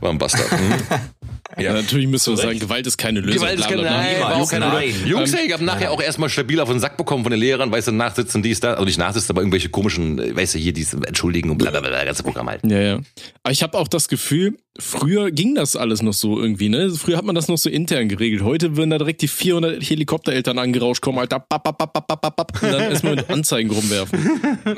[0.00, 0.50] War ein Bastard.
[0.50, 0.58] Hm?
[1.58, 2.58] Ja, natürlich müssen wir sagen.
[2.58, 3.40] Gewalt ist keine Lösung.
[3.40, 4.94] Gewalt ist keine, nein, niemals, war auch keine nein.
[5.06, 7.40] Jungs, Ähm, ey, ich hab nachher auch erstmal stabil auf den Sack bekommen von den
[7.40, 10.58] Lehrern, weißt du, nachsitzen, dies, da, also nicht nachsitzen, aber irgendwelche komischen, äh, weißt du,
[10.58, 12.60] hier, dies, entschuldigen und bla, bla, bla, ganze Programm halt.
[12.66, 13.00] Ja, ja.
[13.42, 16.90] Aber ich habe auch das Gefühl, früher ging das alles noch so irgendwie, ne?
[16.90, 18.42] Früher hat man das noch so intern geregelt.
[18.42, 22.20] Heute würden da direkt die 400 Helikoptereltern angerauscht kommen, Alter, bap, bap, bap, bap, bap,
[22.20, 24.18] bap, bap, und dann erstmal mit Anzeigen rumwerfen.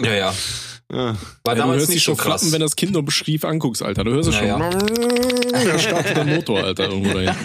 [0.04, 0.34] Ja, ja.
[0.91, 1.16] War
[1.47, 2.41] Ja, du hörst dich schon so krass.
[2.41, 4.05] flappen, wenn das Kind nur schief anguckst, Alter.
[4.05, 5.53] Du hörst es Ja, schon.
[5.53, 7.34] Da startet der Motor, Alter, irgendwo dahin.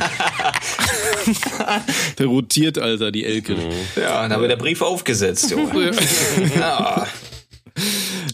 [2.20, 3.56] der rotiert, Alter, die Elke.
[3.96, 5.52] ja, da wird der Brief aufgesetzt.
[5.52, 5.92] Junge.
[6.58, 7.08] ja.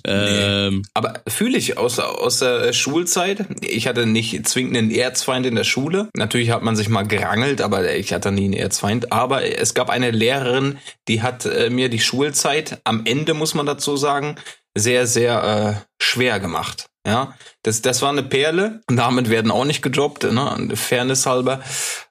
[0.05, 3.45] Ähm, Aber fühle ich aus, aus der Schulzeit.
[3.61, 6.09] Ich hatte nicht zwingend einen Erzfeind in der Schule.
[6.15, 9.11] Natürlich hat man sich mal gerangelt, aber ich hatte nie einen Erzfeind.
[9.11, 13.65] Aber es gab eine Lehrerin, die hat äh, mir die Schulzeit am Ende, muss man
[13.65, 14.35] dazu sagen,
[14.77, 15.43] sehr, sehr
[15.79, 16.87] äh, schwer gemacht.
[17.07, 18.81] Ja, das, das war eine Perle.
[18.87, 20.69] Damit werden auch nicht gedroppt, ne?
[20.75, 21.61] Fairness halber.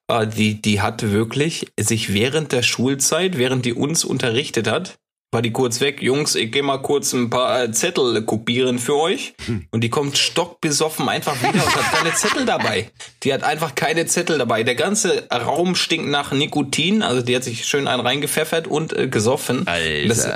[0.09, 4.99] Äh, die, die hat wirklich sich während der Schulzeit, während die uns unterrichtet hat,
[5.31, 8.97] war die kurz weg, Jungs, ich geh mal kurz ein paar äh, Zettel kopieren für
[8.97, 9.35] euch.
[9.71, 12.91] Und die kommt stockbesoffen einfach wieder und hat keine Zettel dabei.
[13.23, 14.63] Die hat einfach keine Zettel dabei.
[14.63, 19.09] Der ganze Raum stinkt nach Nikotin, also die hat sich schön einen reingepfeffert und äh,
[19.09, 19.67] gesoffen.
[19.67, 20.09] Alter.
[20.09, 20.29] Das,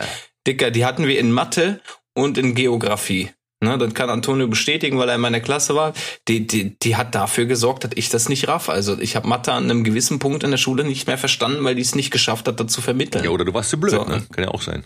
[0.47, 1.81] Dicker, die hatten wir in Mathe
[2.15, 3.31] und in Geografie.
[3.61, 5.93] Ne, das kann Antonio bestätigen, weil er in meiner Klasse war.
[6.27, 8.69] Die, die, die hat dafür gesorgt, dass ich das nicht raff.
[8.69, 11.77] Also ich habe Mathe an einem gewissen Punkt in der Schule nicht mehr verstanden, weil
[11.77, 13.23] die es nicht geschafft hat, das zu vermitteln.
[13.25, 14.05] Ja, oder du warst zu blöd, So.
[14.05, 14.25] ne?
[14.33, 14.85] Kann ja auch sein.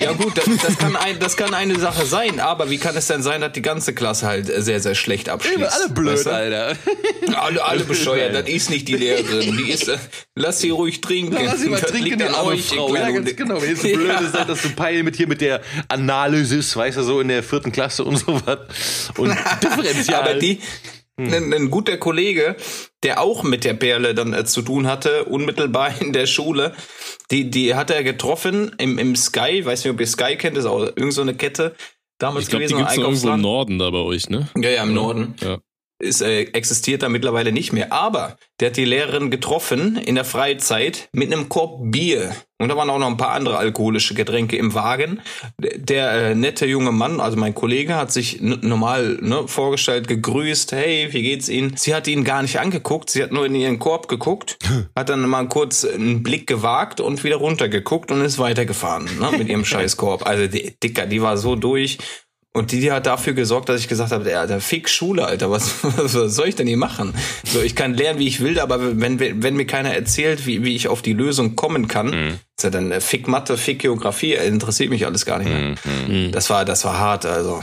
[0.00, 3.06] Ja gut, das, das, kann ein, das kann eine Sache sein, aber wie kann es
[3.06, 5.60] denn sein, dass die ganze Klasse halt sehr, sehr schlecht abschließt?
[5.94, 6.30] Weißt du?
[6.30, 6.76] Alter.
[7.36, 9.56] Alle, alle bescheuert, das ist nicht die Lehrerin.
[9.56, 9.90] Die ist,
[10.34, 11.36] lass sie ruhig trinken.
[11.44, 12.94] Lass sie mal Das trinken, die arme Frau.
[12.94, 13.60] Ja, ganz genau.
[13.60, 14.20] Wenn jetzt so blöd Ja.
[14.20, 17.72] ist, dass du Peil mit hier mit der Analysis, weißt du, so in der vierten
[17.72, 19.10] Klasse und so was.
[19.18, 20.22] Und Differential.
[20.22, 20.60] Aber die.
[21.18, 22.56] Ein, ein guter Kollege,
[23.02, 26.74] der auch mit der Perle dann äh, zu tun hatte, unmittelbar in der Schule,
[27.30, 30.66] die, die hat er getroffen im, im Sky, weiß nicht, ob ihr Sky kennt, ist
[30.66, 31.74] auch irgend so eine Kette.
[32.18, 33.40] Damals ich glaube, die gewesen, ein gibt's irgendwo im.
[33.42, 34.48] Norden da bei euch, ne?
[34.56, 35.34] Ja, ja, im Norden.
[35.40, 35.58] Ja.
[35.98, 37.92] Ist, äh, existiert da mittlerweile nicht mehr.
[37.92, 42.34] Aber der hat die Lehrerin getroffen in der Freizeit mit einem Korb Bier.
[42.58, 45.20] Und da waren auch noch ein paar andere alkoholische Getränke im Wagen.
[45.58, 51.08] Der äh, nette junge Mann, also mein Kollege, hat sich normal ne, vorgestellt, gegrüßt, hey,
[51.12, 51.74] wie geht's Ihnen?
[51.76, 54.56] Sie hat ihn gar nicht angeguckt, sie hat nur in ihren Korb geguckt,
[54.96, 59.48] hat dann mal kurz einen Blick gewagt und wieder runtergeguckt und ist weitergefahren ne, mit
[59.48, 60.26] ihrem Scheißkorb.
[60.26, 61.98] Also die Dicker, die war so durch.
[62.56, 65.50] Und die, die hat dafür gesorgt, dass ich gesagt habe, der, der Fick Schule, Alter,
[65.50, 67.12] was, was soll ich denn hier machen?
[67.44, 70.74] So, ich kann lernen, wie ich will, aber wenn, wenn mir keiner erzählt, wie, wie
[70.74, 72.38] ich auf die Lösung kommen kann, mhm.
[72.56, 75.74] ist ja dann äh, Fick Mathe, Fick Geografie, äh, interessiert mich alles gar nicht mehr.
[76.08, 76.32] Mhm.
[76.32, 77.62] Das war, das war hart, also.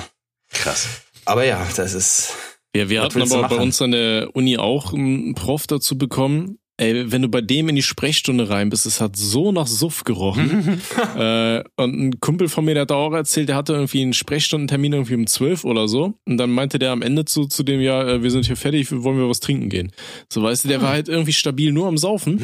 [0.52, 0.88] Krass.
[1.26, 2.36] Aber ja, das ist.
[2.76, 7.12] Ja, wir hatten aber bei uns an der Uni auch einen Prof dazu bekommen, Ey,
[7.14, 10.82] wenn du bei dem in die Sprechstunde rein bist, es hat so nach Suff gerochen.
[11.18, 14.92] äh, und ein Kumpel von mir, der hat auch erzählt, der hatte irgendwie einen Sprechstundentermin
[14.92, 16.16] irgendwie um zwölf oder so.
[16.28, 18.92] Und dann meinte der am Ende zu, zu dem, ja, äh, wir sind hier fertig,
[18.92, 19.94] wollen wir was trinken gehen.
[20.30, 22.42] So, weißt du, der war halt irgendwie stabil nur am Saufen.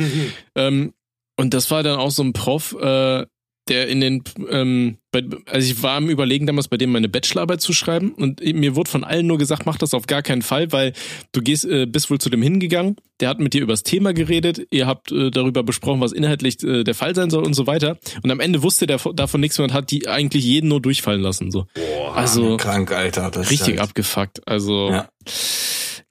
[0.55, 0.93] ähm,
[1.37, 3.25] und das war dann auch so ein Prof, äh,
[3.69, 7.61] der in den, ähm, bei, also ich war am Überlegen damals bei dem meine Bachelorarbeit
[7.61, 10.71] zu schreiben und mir wurde von allen nur gesagt, mach das auf gar keinen Fall,
[10.71, 10.93] weil
[11.31, 14.13] du gehst, äh, bist wohl zu dem hingegangen, der hat mit dir über das Thema
[14.13, 17.67] geredet, ihr habt äh, darüber besprochen, was inhaltlich äh, der Fall sein soll und so
[17.67, 20.81] weiter und am Ende wusste der davon nichts mehr und hat die eigentlich jeden nur
[20.81, 21.65] durchfallen lassen, so.
[21.73, 23.31] Boah, also krank, Alter.
[23.31, 25.09] Das richtig halt abgefuckt, also ja.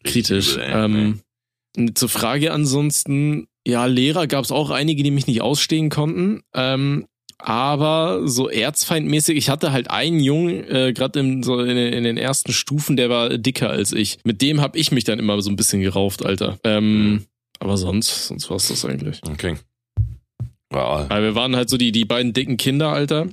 [0.04, 0.54] kritisch.
[0.54, 1.20] Übel, ähm,
[1.94, 6.42] zur Frage ansonsten, ja, Lehrer gab es auch einige, die mich nicht ausstehen konnten.
[6.54, 7.06] Ähm,
[7.38, 12.16] aber so erzfeindmäßig, ich hatte halt einen Jungen, äh, gerade in, so in, in, den
[12.16, 14.18] ersten Stufen, der war dicker als ich.
[14.24, 16.58] Mit dem habe ich mich dann immer so ein bisschen gerauft, Alter.
[16.64, 17.24] Ähm,
[17.60, 19.20] aber sonst, sonst war's das eigentlich.
[19.28, 19.56] Okay.
[20.70, 21.06] Wow.
[21.08, 23.28] Aber wir waren halt so die, die beiden dicken Kinder, Alter.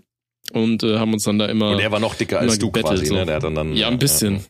[0.54, 1.72] Und äh, haben uns dann da immer.
[1.72, 3.16] Und er war noch dicker als du quasi, so.
[3.16, 3.26] ne?
[3.26, 4.46] Der hat dann, dann ja, ein bisschen.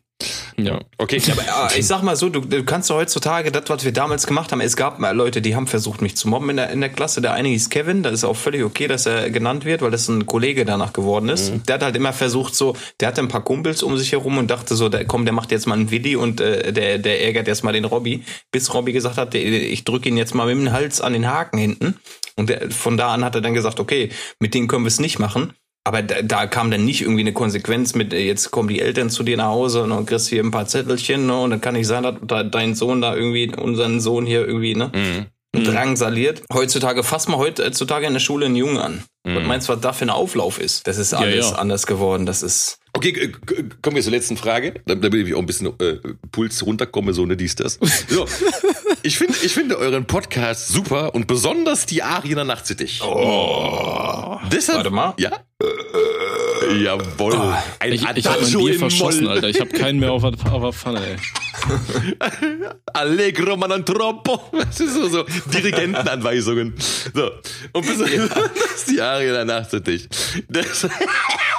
[0.57, 0.79] Ja.
[0.97, 1.17] Okay.
[1.17, 4.25] Ja, aber ich sag mal so, du, du kannst ja heutzutage das, was wir damals
[4.25, 6.79] gemacht haben, es gab mal Leute, die haben versucht, mich zu mobben in der, in
[6.79, 7.21] der Klasse.
[7.21, 10.07] Der eine hieß Kevin, das ist auch völlig okay, dass er genannt wird, weil das
[10.07, 11.51] ein Kollege danach geworden ist.
[11.53, 11.63] Mhm.
[11.63, 14.49] Der hat halt immer versucht, so, der hatte ein paar Kumpels um sich herum und
[14.49, 17.47] dachte so, der, komm, der macht jetzt mal einen Willi und äh, der, der ärgert
[17.47, 20.71] erst mal den Robby, bis Robby gesagt hat, ich drücke ihn jetzt mal mit dem
[20.71, 21.99] Hals an den Haken hinten.
[22.37, 24.09] Und der, von da an hat er dann gesagt, okay,
[24.39, 25.53] mit denen können wir es nicht machen.
[25.87, 29.11] Aber da, da kam dann nicht irgendwie eine Konsequenz mit, äh, jetzt kommen die Eltern
[29.11, 31.39] zu dir nach Hause und dann kriegst du hier ein paar Zettelchen, ne?
[31.39, 34.91] Und dann kann ich sagen, dass dein Sohn da irgendwie, unseren Sohn hier irgendwie, ne?
[34.93, 35.63] Mhm.
[35.63, 36.41] Drangsaliert.
[36.51, 39.03] Heutzutage, fass mal heutzutage in der Schule einen Jungen an.
[39.25, 39.37] Mhm.
[39.37, 40.87] Und meinst, was da für ein Auflauf ist?
[40.87, 41.57] Das ist alles ja, ja.
[41.57, 42.25] anders geworden.
[42.25, 42.79] Das ist.
[42.95, 43.33] Okay,
[43.81, 45.97] kommen wir zur letzten Frage, damit ich auch ein bisschen äh,
[46.31, 47.77] Puls runterkomme, so ne dies, das.
[48.07, 48.25] So.
[49.03, 53.01] ich finde, ich finde euren Podcast super und besonders die Arien der Nachtsittich.
[53.03, 54.37] Oh.
[54.51, 55.13] Deshalb, Warte mal.
[55.17, 55.31] Ja?
[55.61, 57.33] Äh, jawohl.
[57.33, 59.49] Oh, ein ich, ich hab mein Bier verschossen, Alter.
[59.49, 61.15] Ich hab keinen mehr auf der, auf der Pfanne, ey.
[62.93, 64.41] Allegro man troppo.
[64.53, 66.75] Das ist so, so Dirigentenanweisungen.
[67.13, 67.31] So.
[67.73, 70.07] Und besonders die Arien der Nachtsittich.
[70.47, 70.87] Das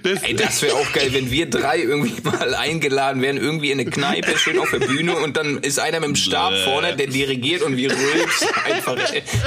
[0.00, 3.80] das, Ey, das wäre auch geil, wenn wir drei irgendwie mal eingeladen werden, irgendwie in
[3.80, 7.06] eine Kneipe, schön auf der Bühne und dann ist einer mit dem Stab vorne, der
[7.06, 8.98] dirigiert und wir rülpsen einfach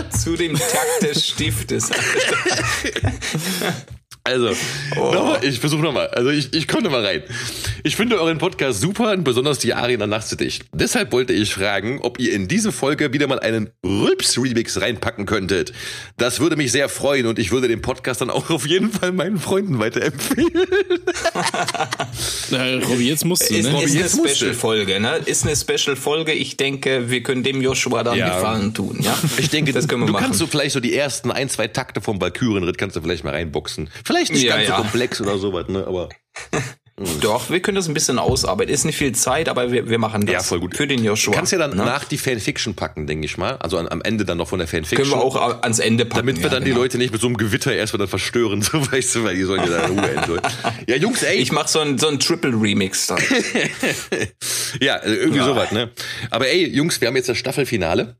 [0.09, 1.89] zu dem Takt des Stiftes.
[4.27, 4.53] Also,
[4.95, 5.11] oh.
[5.13, 6.07] nochmal, ich versuche nochmal.
[6.07, 7.21] Also ich, ich komme mal rein.
[7.83, 10.65] Ich finde euren Podcast super und besonders die Arien an Nachtdicht.
[10.73, 15.73] Deshalb wollte ich fragen, ob ihr in diese Folge wieder mal einen Rülps-Remix reinpacken könntet.
[16.17, 19.11] Das würde mich sehr freuen und ich würde den Podcast dann auch auf jeden Fall
[19.11, 20.49] meinen Freunden weiterempfehlen.
[22.49, 23.83] Na, Robby, jetzt musst du, ne?
[23.83, 25.17] Ist, ist eine Special-Folge, ne?
[25.23, 26.31] Ist eine Special-Folge.
[26.31, 28.33] Ich denke, wir können dem Joshua dann ja.
[28.33, 29.15] Gefallen tun, ja?
[29.37, 30.23] Ich denke, das können wir du machen.
[30.23, 33.35] kannst so vielleicht so die ersten ein, zwei Takte vom Valkyrenritt kannst du vielleicht mal
[33.35, 33.91] reinboxen.
[34.03, 34.75] Vielleicht nicht ja, ganz ja.
[34.75, 35.85] so komplex oder sowas, ne?
[35.87, 36.09] Aber.
[37.19, 38.73] Doch, wir können das ein bisschen ausarbeiten.
[38.73, 40.33] Ist nicht viel Zeit, aber wir, wir machen das.
[40.33, 40.77] Ja, voll gut.
[40.77, 41.33] Für den Joshua.
[41.33, 41.83] Du kannst ja dann ne?
[41.83, 43.57] nach die Fanfiction packen, denke ich mal.
[43.57, 45.09] Also am Ende dann noch von der Fanfiction.
[45.09, 46.27] Können wir auch ans Ende packen.
[46.27, 46.75] Damit wir dann genau.
[46.75, 49.43] die Leute nicht mit so einem Gewitter erstmal dann verstören, so weißt du, weil die
[49.43, 50.41] sollen ja da Ruhe enjoyen.
[50.87, 51.35] Ja, Jungs, ey.
[51.35, 53.19] Ich mach so ein, so ein Triple Remix dann.
[54.79, 55.45] ja, irgendwie ja.
[55.45, 55.91] sowas, ne?
[56.31, 58.15] Aber ey, Jungs, wir haben jetzt das Staffelfinale.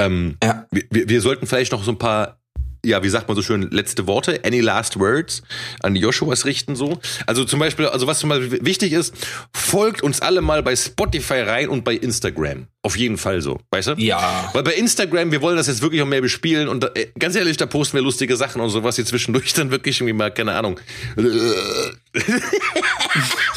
[0.00, 0.66] Ähm, ja.
[0.72, 2.40] wir, wir sollten vielleicht noch so ein paar
[2.86, 5.42] ja, wie sagt man so schön, letzte Worte, any last words
[5.82, 7.00] an die Joshuas richten so.
[7.26, 9.14] Also zum Beispiel, also was zum Beispiel wichtig ist,
[9.52, 12.68] folgt uns alle mal bei Spotify rein und bei Instagram.
[12.82, 13.94] Auf jeden Fall so, weißt du?
[13.96, 14.50] Ja.
[14.52, 17.34] Weil bei Instagram, wir wollen das jetzt wirklich auch mehr bespielen und da, äh, ganz
[17.34, 20.52] ehrlich, da posten wir lustige Sachen und sowas hier zwischendurch dann wirklich irgendwie mal, keine
[20.52, 20.78] Ahnung.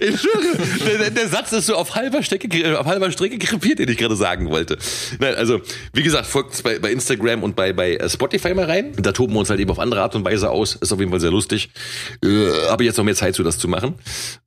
[0.00, 3.88] Ich schwöre, der, der, Satz ist so auf halber Strecke, auf halber Strecke krepiert, den
[3.88, 4.78] ich gerade sagen wollte.
[5.18, 5.60] Nein, also,
[5.92, 8.92] wie gesagt, folgt uns bei, bei Instagram und bei, bei äh, Spotify mal rein.
[8.96, 10.76] Da toben wir uns halt eben auf andere Art und Weise aus.
[10.76, 11.70] Ist auf jeden Fall sehr lustig.
[12.24, 13.94] Äh, Habe jetzt noch mehr Zeit zu, das zu machen.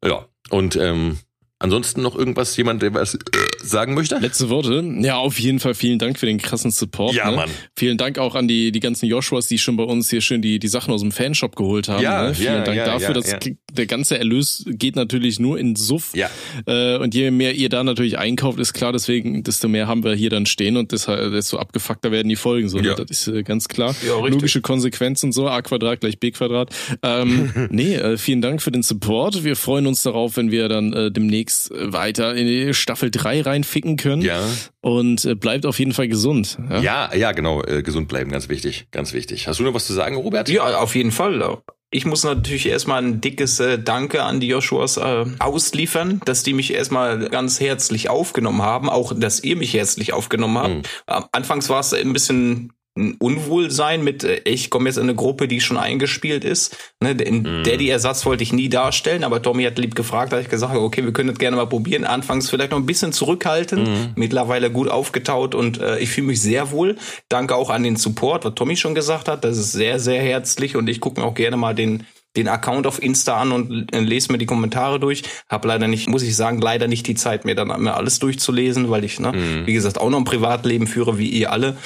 [0.04, 0.26] Ja.
[0.50, 1.18] Und ähm,
[1.60, 3.18] ansonsten noch irgendwas, jemand, der was
[3.66, 4.18] sagen möchte?
[4.18, 4.84] Letzte Worte.
[5.00, 7.14] Ja, auf jeden Fall vielen Dank für den krassen Support.
[7.16, 7.38] Ja, ne?
[7.38, 7.50] Mann.
[7.76, 10.60] Vielen Dank auch an die, die ganzen Joshuas, die schon bei uns hier schön die,
[10.60, 12.04] die Sachen aus dem Fanshop geholt haben.
[12.04, 12.36] Ja, ne?
[12.36, 13.08] Vielen ja, Dank ja, dafür.
[13.08, 13.40] ja, dass ja.
[13.74, 16.14] Der ganze Erlös geht natürlich nur in Suff.
[16.16, 16.30] Ja.
[16.66, 20.14] Äh, und je mehr ihr da natürlich einkauft, ist klar, deswegen, desto mehr haben wir
[20.14, 22.70] hier dann stehen und deshalb, desto abgefuckter werden die Folgen.
[22.70, 22.90] So, ne?
[22.90, 22.96] Ja.
[22.96, 23.96] Das ist äh, ganz klar.
[24.06, 26.70] Logische Konsequenzen so, a Quadrat gleich b Quadrat.
[27.02, 29.44] Ähm, nee, äh, vielen Dank für den Support.
[29.44, 33.98] Wir freuen uns darauf, wenn wir dann äh, demnächst weiter in die Staffel 3 reinficken
[33.98, 34.22] können.
[34.22, 34.42] Ja.
[34.82, 36.58] Und äh, bleibt auf jeden Fall gesund.
[36.70, 36.80] Ja?
[36.80, 37.64] Ja, ja, genau.
[37.64, 39.48] Äh, gesund bleiben, ganz wichtig, ganz wichtig.
[39.48, 40.50] Hast du noch was zu sagen, Robert?
[40.50, 41.62] Ja, auf jeden Fall.
[41.92, 46.54] Ich muss natürlich erstmal ein dickes äh, Danke an die Joshuas äh, ausliefern, dass die
[46.54, 50.76] mich erstmal ganz herzlich aufgenommen haben, auch dass ihr mich herzlich aufgenommen habt.
[50.76, 51.26] Mhm.
[51.32, 55.48] Anfangs war es ein bisschen ein Unwohlsein mit, äh, ich komme jetzt in eine Gruppe,
[55.50, 56.78] die schon eingespielt ist.
[57.02, 57.64] Ne, den Mhm.
[57.64, 61.12] Daddy-Ersatz wollte ich nie darstellen, aber Tommy hat lieb gefragt, da ich gesagt, okay, wir
[61.12, 62.06] können das gerne mal probieren.
[62.06, 64.08] Anfangs vielleicht noch ein bisschen zurückhaltend, Mhm.
[64.16, 66.96] mittlerweile gut aufgetaut und äh, ich fühle mich sehr wohl.
[67.28, 69.44] Danke auch an den Support, was Tommy schon gesagt hat.
[69.44, 72.06] Das ist sehr, sehr herzlich und ich gucke mir auch gerne mal den
[72.38, 75.24] den Account auf Insta an und äh, lese mir die Kommentare durch.
[75.48, 78.90] Hab leider nicht, muss ich sagen, leider nicht die Zeit, mir dann mir alles durchzulesen,
[78.90, 79.66] weil ich, ne, Mhm.
[79.66, 81.78] wie gesagt, auch noch ein Privatleben führe, wie ihr alle.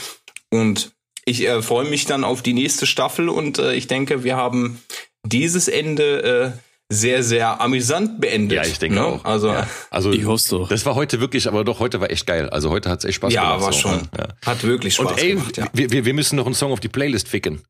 [0.49, 0.91] Und
[1.29, 4.81] ich äh, freue mich dann auf die nächste Staffel und äh, ich denke, wir haben
[5.23, 6.59] dieses Ende äh,
[6.91, 8.55] sehr, sehr amüsant beendet.
[8.57, 9.05] Ja, ich denke ne?
[9.05, 9.23] auch.
[9.23, 9.67] Also ja.
[9.91, 10.69] also Ich hoffe doch.
[10.69, 12.49] Das war heute wirklich, aber doch, heute war echt geil.
[12.49, 13.61] Also heute hat's echt Spaß ja, gemacht.
[13.61, 14.09] war so, schon.
[14.17, 14.27] Ja.
[14.45, 15.67] Hat wirklich Spaß Und ey, gemacht, ja.
[15.71, 17.61] wir, wir, wir müssen noch einen Song auf die Playlist ficken.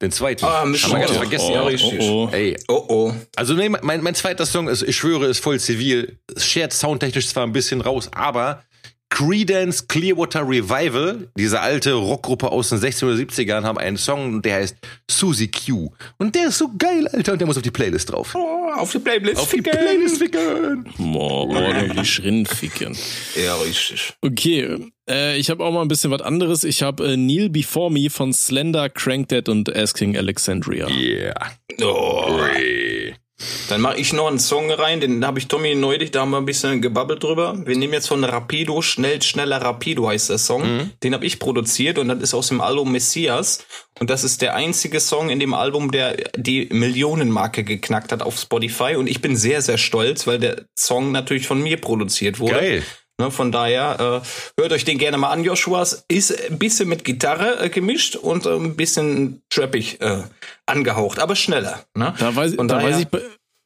[0.00, 0.44] Den zweiten.
[0.44, 1.52] Ah, müssen Haben wir ganz vergessen.
[1.52, 1.98] Ja, oh, richtig.
[2.00, 2.34] oh, oh.
[2.34, 3.14] Ey, Oh oh.
[3.34, 6.18] also nee, mein, mein zweiter Song ist, ich schwöre, ist voll zivil.
[6.36, 8.62] Es schert soundtechnisch zwar ein bisschen raus, aber
[9.10, 14.56] Creedence Clearwater Revival, diese alte Rockgruppe aus den 60er oder 70ern, haben einen Song, der
[14.56, 14.76] heißt
[15.10, 15.90] Susie Q.
[16.18, 18.34] Und der ist so geil, Alter, und der muss auf die Playlist drauf.
[18.34, 19.40] Oh, auf die Playlist.
[19.40, 19.72] Auf die ficken.
[19.72, 20.84] Playlist ficken.
[20.98, 22.96] Boah, ordentlich rinficken.
[23.34, 24.12] Ja, richtig.
[24.20, 24.78] Okay,
[25.08, 26.64] äh, ich habe auch mal ein bisschen was anderes.
[26.64, 30.88] Ich habe äh, Neil Before Me von Slender, Crankdead und Asking Alexandria.
[30.88, 31.34] Yeah.
[31.80, 32.38] Oh.
[32.54, 33.14] Ey.
[33.68, 36.38] Dann mache ich noch einen Song rein, den habe ich Tommy neulich, da haben wir
[36.38, 37.56] ein bisschen gebabbelt drüber.
[37.64, 40.62] Wir nehmen jetzt von Rapido, schnell, schneller Rapido heißt der Song.
[40.62, 40.90] Mhm.
[41.02, 43.64] Den habe ich produziert und das ist aus dem Album Messias.
[44.00, 48.38] Und das ist der einzige Song in dem Album, der die Millionenmarke geknackt hat auf
[48.38, 48.96] Spotify.
[48.96, 52.54] Und ich bin sehr, sehr stolz, weil der Song natürlich von mir produziert wurde.
[52.54, 52.82] Geil.
[53.20, 54.22] Ne, von daher
[54.56, 56.04] äh, hört euch den gerne mal an, Joshuas.
[56.06, 60.22] Ist ein bisschen mit Gitarre äh, gemischt und äh, ein bisschen trappig äh,
[60.68, 61.80] angehaucht, aber schneller.
[61.94, 62.14] Ne?
[62.18, 63.08] Da weiß, Von da daher- weiß ich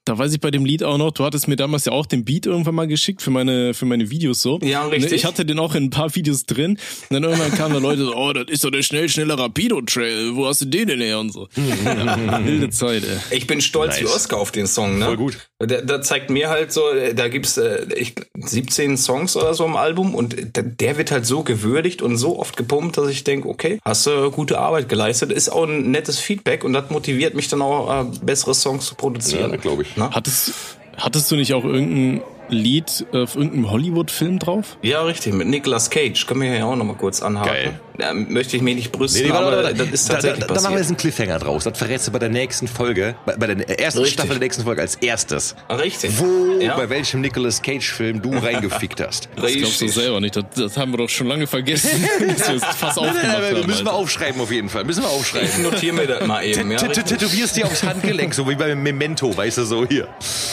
[0.05, 2.25] da weiß ich bei dem Lied auch noch, du hattest mir damals ja auch den
[2.25, 4.59] Beat irgendwann mal geschickt für meine, für meine Videos so.
[4.63, 5.13] Ja, richtig.
[5.13, 6.73] Ne, Ich hatte den auch in ein paar Videos drin.
[6.73, 6.79] Und
[7.15, 10.35] dann irgendwann kamen da Leute so, oh, das ist doch der schnell, schneller Rapido-Trail.
[10.35, 11.49] Wo hast du den denn her und so?
[11.85, 13.37] ja, wilde Zeit, ey.
[13.37, 14.15] Ich bin stolz wie Nice.
[14.17, 15.05] Oscar auf den Song, ne?
[15.05, 15.39] Voll gut.
[15.61, 16.83] Der, der zeigt mir halt so,
[17.15, 21.27] da gibt's äh, ich, 17 Songs oder so im Album und der, der wird halt
[21.27, 25.31] so gewürdigt und so oft gepumpt, dass ich denke, okay, hast du gute Arbeit geleistet.
[25.31, 28.97] Ist auch ein nettes Feedback und das motiviert mich dann auch, äh, bessere Songs zu
[28.97, 29.53] produzieren.
[29.53, 29.92] Ja, glaube ich.
[29.97, 30.11] Ne?
[30.11, 30.53] Hattest,
[30.97, 34.77] hattest du nicht auch irgendein Lied auf irgendeinem Hollywood-Film drauf?
[34.83, 36.27] Ja, richtig, mit Nicolas Cage.
[36.27, 37.51] Können wir ja auch noch mal kurz anhaken.
[37.53, 37.81] Geil.
[37.99, 39.75] Da möchte ich mich nicht brüsten, Nee, aber warte, warte.
[39.77, 41.65] das ist da, da, tatsächlich da machen wir jetzt einen Cliffhanger draus.
[41.65, 44.15] Das verrätst du bei der nächsten Folge, bei, bei der ersten Richtig.
[44.15, 45.55] Staffel der nächsten Folge als erstes.
[45.71, 46.13] Richtig.
[46.19, 46.77] Wo, Ja.
[46.77, 49.29] bei welchem Nicolas Cage-Film du reingefickt hast.
[49.37, 50.37] Das glaubst du selber nicht.
[50.37, 53.67] Das, das haben wir doch schon lange vergessen, wir es fast aufgemacht haben.
[53.67, 54.85] müssen wir aufschreiben auf jeden Fall.
[54.85, 55.63] Müssen wir Ich aufschreiben.
[55.63, 56.71] notiere mir das mal eben.
[56.71, 57.19] Ja, Tä- tä- richtig.
[57.19, 60.09] Tätowierst dir aufs Handgelenk, so wie bei Memento, weißt du, so hier.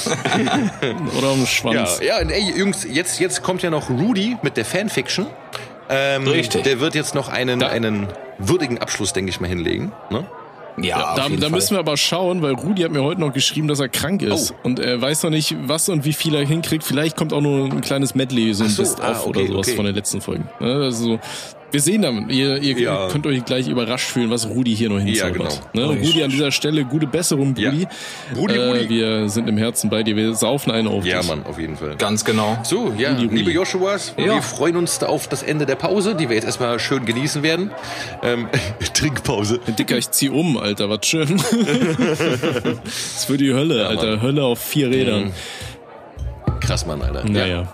[1.17, 1.99] Oder am Ja, Schwanz.
[2.01, 5.27] ja, und ey, Jungs, jetzt, jetzt kommt ja noch Rudy mit der Fanfiction.
[5.89, 6.63] Ähm, Richtig.
[6.63, 8.07] Der wird jetzt noch einen, einen
[8.37, 9.91] würdigen Abschluss, denke ich mal, hinlegen.
[10.11, 10.25] Ne?
[10.81, 13.79] ja, Da, da müssen wir aber schauen, weil Rudi hat mir heute noch geschrieben, dass
[13.79, 14.51] er krank ist.
[14.51, 14.55] Oh.
[14.67, 16.83] Und er weiß noch nicht, was und wie viel er hinkriegt.
[16.83, 19.75] Vielleicht kommt auch nur ein kleines Medley, so ein Best-of ah, okay, oder sowas okay.
[19.75, 20.47] von den letzten Folgen.
[20.59, 21.19] Ne, Also,
[21.71, 22.29] wir sehen dann.
[22.29, 23.07] Ihr, ihr Ja.
[23.09, 25.61] könnt euch gleich überrascht fühlen, was Rudi hier noch hinzaubert.
[25.73, 25.91] genau.
[25.93, 25.99] Ne?
[25.99, 27.69] Rudi an dieser Stelle, gute Besserung, Ja.
[27.69, 27.87] Rudi.
[28.35, 28.79] Rudi, Rudi.
[28.85, 30.15] Äh, wir sind im Herzen bei dir.
[30.15, 31.29] Wir saufen einen auf Ja, dich.
[31.29, 31.95] Mann, auf jeden Fall.
[31.97, 32.57] Ganz genau.
[32.63, 33.35] So, ja, Rudi, Rudi.
[33.37, 34.25] liebe Joshuas, Ja.
[34.35, 37.43] wir freuen uns da auf das Ende der Pause, die wir jetzt erstmal schön genießen
[37.43, 37.71] werden.
[38.23, 38.47] Ähm,
[38.93, 39.59] Trinkpause.
[39.77, 41.37] Dicker, ich zieh um, Alter, was schön.
[42.83, 44.21] das wird die Hölle, Alter.
[44.21, 45.31] Hölle auf vier Rädern.
[46.59, 47.23] Krass, Mann, Alter.
[47.29, 47.73] Naja,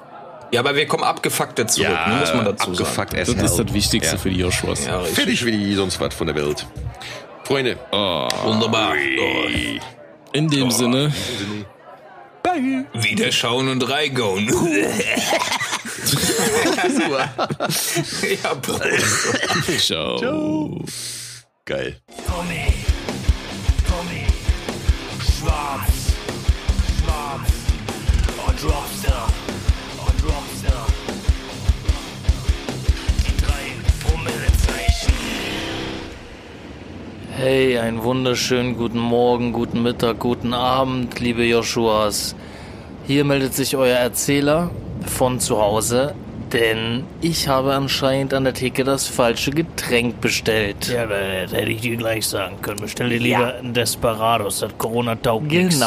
[0.51, 2.87] Ja, aber wir kommen abgefuckter zurück, Ja, ne, muss man dazu sagen.
[2.87, 4.21] abgefuckt as das ist das Wichtigste Ja.
[4.21, 4.85] für die Joshuas.
[4.85, 5.01] Ja.
[5.03, 6.65] Fertig wie die sonst was von der Welt.
[7.43, 7.77] Freunde.
[7.91, 8.93] Wunderbar.
[8.93, 9.49] Oh.
[10.33, 11.11] In dem Sinne,
[12.93, 14.47] Wieder schauen und reingauen.
[18.43, 19.79] ja, Prost.
[19.79, 20.79] ciao.
[21.65, 21.99] Geil.
[37.37, 42.33] Hey, einen wunderschönen guten Morgen, guten Mittag, guten Abend, liebe Joshuas.
[43.07, 44.71] Hier meldet sich euer Erzähler
[45.05, 46.15] von zu Hause,
[46.53, 50.87] denn ich habe anscheinend an der Theke das falsche Getränk bestellt.
[50.87, 52.79] Ja, das hätte ich dir gleich sagen können.
[52.79, 55.83] Bestell dir lieber einen Desperados, das Corona taugt nix.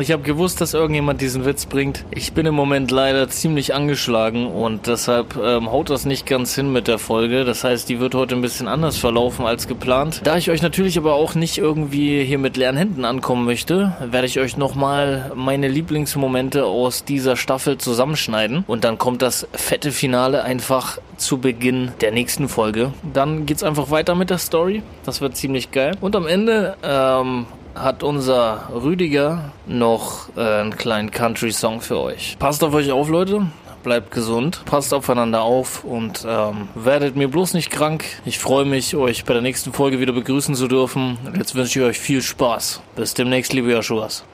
[0.00, 2.04] Ich habe gewusst, dass irgendjemand diesen Witz bringt.
[2.10, 6.72] Ich bin im Moment leider ziemlich angeschlagen und deshalb ähm, haut das nicht ganz hin
[6.72, 7.44] mit der Folge.
[7.44, 10.20] Das heißt, die wird heute ein bisschen anders verlaufen als geplant.
[10.24, 14.26] Da ich euch natürlich aber auch nicht irgendwie hier mit leeren Händen ankommen möchte, werde
[14.26, 20.42] ich euch nochmal meine Lieblingsmomente aus dieser Staffel zusammenschneiden und dann kommt das fette Finale
[20.42, 22.92] einfach zu Beginn der nächsten Folge.
[23.12, 24.82] Dann geht's einfach weiter mit der Story.
[25.04, 25.96] Das wird ziemlich geil.
[26.00, 32.36] Und am Ende ähm, hat unser Rüdiger noch äh, einen kleinen Country-Song für euch.
[32.38, 33.46] Passt auf euch auf, Leute.
[33.82, 38.04] Bleibt gesund, passt aufeinander auf und ähm, werdet mir bloß nicht krank.
[38.24, 41.18] Ich freue mich, euch bei der nächsten Folge wieder begrüßen zu dürfen.
[41.26, 42.80] Und jetzt wünsche ich euch viel Spaß.
[42.96, 44.24] Bis demnächst, liebe Joshuas.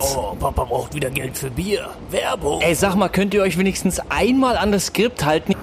[0.00, 1.90] Oh, Papa braucht wieder Geld für Bier.
[2.10, 2.60] Werbung.
[2.60, 5.54] Ey, sag mal, könnt ihr euch wenigstens einmal an das Skript halten?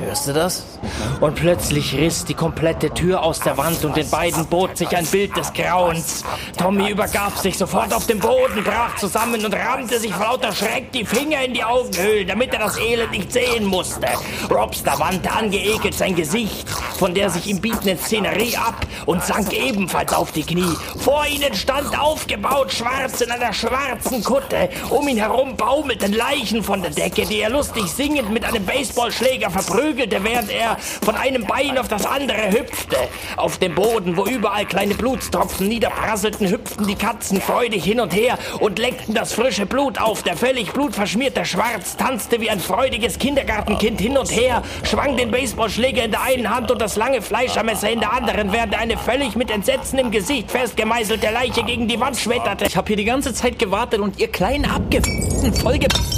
[0.00, 0.78] Hörst du das?
[1.20, 5.06] Und plötzlich riss die komplette Tür aus der Wand und den beiden bot sich ein
[5.06, 6.24] Bild des Grauens.
[6.56, 10.92] Tommy übergab sich sofort auf dem Boden, brach zusammen und rammte sich vor lauter Schreck
[10.92, 14.06] die Finger in die Augenhöhlen, damit er das Elend nicht sehen musste.
[14.50, 16.68] Robster wandte angeekelt sein Gesicht
[16.98, 20.76] von der sich ihm bietenden Szenerie ab und sank ebenfalls auf die Knie.
[20.98, 24.68] Vor ihnen stand aufgebaut schwarz in einer schwarzen Kutte.
[24.90, 27.88] Um ihn herum baumelten Leichen von der Decke, die er lustig
[28.18, 32.96] singend mit einem Baseballschläger verprügelte, während er von einem Bein auf das andere hüpfte.
[33.36, 38.38] Auf dem Boden, wo überall kleine Blutstropfen niederprasselten, hüpften die Katzen freudig hin und her
[38.58, 40.22] und leckten das frische Blut auf.
[40.22, 46.04] Der völlig blutverschmierte Schwarz tanzte wie ein freudiges Kindergartenkind hin und her, schwang den Baseballschläger
[46.04, 49.50] in der einen Hand und das lange Fleischermesser in der anderen, während eine völlig mit
[49.50, 52.64] Entsetzen im Gesicht festgemeißelte Leiche gegen die Wand schmetterte.
[52.66, 56.08] Ich habe hier die ganze Zeit gewartet und ihr kleinen abgefuckten, vollgefuckten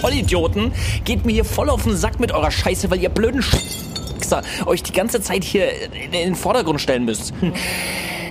[0.00, 0.72] Vollidioten
[1.04, 4.82] geht mir hier voll auf den Sack mit eurer Scheiße, weil ihr blöden Wichser euch
[4.82, 7.32] die ganze Zeit hier in den Vordergrund stellen müsst.
[7.38, 7.52] Hm.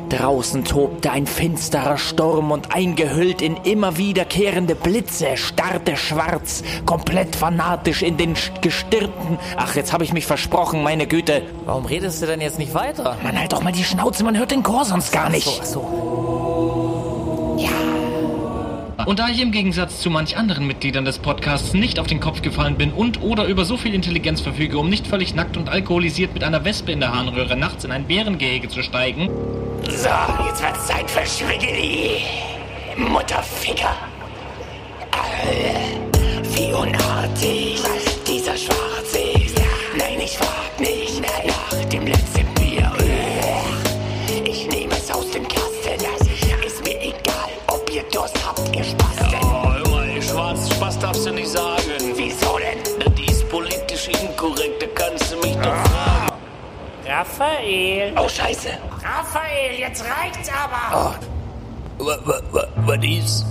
[0.09, 8.01] Draußen tobte ein finsterer Sturm und eingehüllt in immer wiederkehrende Blitze starrte Schwarz, komplett fanatisch
[8.01, 9.39] in den Gestirnten.
[9.55, 11.43] Ach, jetzt habe ich mich versprochen, meine Güte.
[11.65, 13.17] Warum redest du denn jetzt nicht weiter?
[13.23, 15.47] Man halt doch mal die Schnauze, man hört den Chor sonst gar nicht.
[15.61, 16.07] Ach so.
[19.05, 22.41] Und da ich im Gegensatz zu manch anderen Mitgliedern des Podcasts nicht auf den Kopf
[22.41, 26.33] gefallen bin und oder über so viel Intelligenz verfüge, um nicht völlig nackt und alkoholisiert
[26.33, 29.29] mit einer Wespe in der Harnröhre nachts in ein Bärengehege zu steigen,
[29.83, 30.09] So,
[30.45, 32.23] jetzt wird's Zeit für Schwiggeli.
[32.97, 33.95] Mutterficker.
[36.55, 37.79] Wie unartig
[38.27, 38.96] dieser Schwarze
[48.77, 49.39] ihr Spasten.
[49.43, 51.81] Oh, immer, schwarz Spaß darfst du nicht sagen.
[52.15, 52.79] Wieso denn?
[52.99, 56.27] Das ist politisch inkorrekt, da kannst du mich doch fragen.
[57.05, 58.13] Raphael.
[58.17, 58.69] Oh, Scheiße.
[59.03, 61.15] Raphael, jetzt reicht's aber.
[61.97, 63.45] Was ist?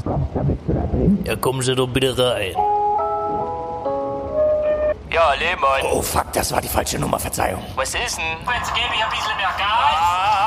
[1.25, 2.55] Ja, kommen Sie doch bitte rein.
[5.17, 5.81] Ja, Lehmann.
[5.89, 7.65] Oh, fuck, das war die falsche Nummer, Verzeihung.
[7.75, 8.37] Was ist denn?
[8.53, 9.97] Jetzt gebe ich ein bisschen mehr Gas.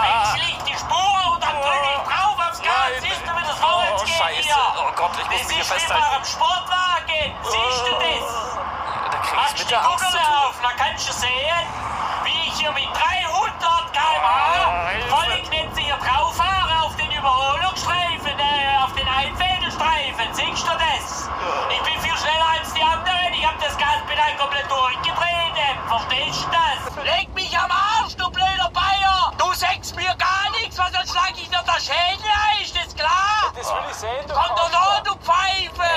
[0.06, 3.02] Wenn schlicht die Spur und dann drücke ich drauf aufs Gas.
[3.02, 4.44] Siehst du, wie das vorwärts Oh, geht Scheiße.
[4.46, 4.62] hier?
[4.78, 6.06] Oh Gott, ich muss Das mich hier ist festhalten.
[6.06, 7.26] bei einem Sportwagen.
[7.50, 8.26] Siehst du das?
[9.10, 10.38] Da krieg ich Machst mit der Angst zu tun.
[10.38, 11.66] auf, dann kannst du sehen,
[12.30, 18.78] wie ich hier mit 300 km/h voll Knitze hier drauf fahre auf den Überholungsstreifen, äh,
[18.86, 20.30] auf den Einfädelstreifen.
[20.38, 21.26] Siehst du das?
[21.74, 22.79] Ich bin viel schneller als die.
[23.40, 25.80] Ich hab das Gaspedal komplett durchgetreten.
[25.88, 27.06] Verstehst du das?
[27.06, 29.32] Leg mich am Arsch, du blöder Bayer!
[29.38, 32.94] Du sagst mir gar nichts, weil sonst schlag ich dir das Schädel ein, ist das
[32.94, 33.54] klar?
[33.56, 35.90] Das will ich sehen, du Komm doch noch, du Pfeife!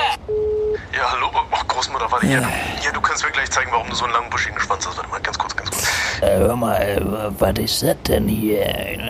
[0.97, 1.33] Ja, hallo?
[1.35, 2.49] Oh, Großmutter, warte hier.
[2.81, 4.97] Ja, du kannst mir gleich zeigen, warum du so einen langen buschigen Schwanz hast.
[4.97, 5.62] Warte mal, ganz kurz, ganz kurz.
[6.23, 7.01] Hör mal, äh,
[7.39, 8.65] was ist das denn hier?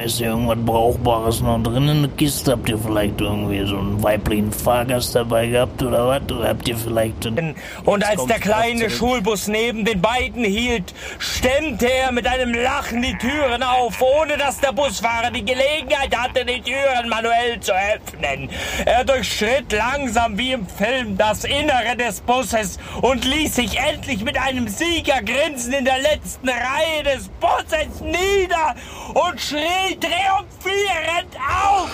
[0.04, 2.52] Ist hier irgendwas Brauchbares noch drin in der Kiste?
[2.52, 6.22] Habt ihr vielleicht irgendwie so einen weiblichen Fahrgast dabei gehabt oder was?
[6.32, 7.26] Oder habt ihr vielleicht...
[7.26, 8.90] einen- Und als der kleine.
[8.90, 14.58] Schulbus neben den beiden hielt, stemmte er mit einem Lachen die Türen auf, ohne dass
[14.60, 18.48] der Busfahrer die Gelegenheit hatte, die Türen manuell zu öffnen.
[18.84, 24.38] Er durchschritt langsam wie im Film das Innere des Busses und ließ sich endlich mit
[24.40, 28.74] einem Siegergrinsen in der letzten Reihe des Busses nieder
[29.14, 31.88] und schrie triumphierend auf.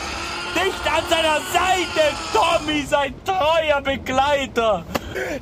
[0.54, 4.84] Dicht an seiner Seite Tommy, sein treuer Begleiter.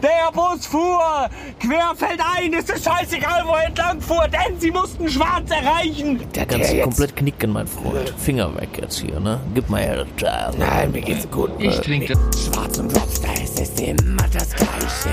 [0.02, 1.28] Der Bus fuhr
[1.60, 2.54] querfeldein.
[2.58, 6.20] Es ist scheißegal, wo er entlang fuhr, denn sie mussten schwarz erreichen.
[6.34, 8.12] Der kannst du komplett knicken, mein Freund.
[8.18, 9.40] Finger weg jetzt hier, ne?
[9.54, 10.54] Gib mal her das Teil.
[10.58, 11.50] Nein, mir geht's gut.
[11.58, 12.46] Ich trinke das.
[12.46, 15.10] Schwarz und Dropstar, es ist immer das Gleiche.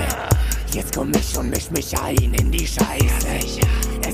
[0.72, 3.28] Jetzt komm ich und misch mich ein in die Scheiße.
[3.38, 3.58] Es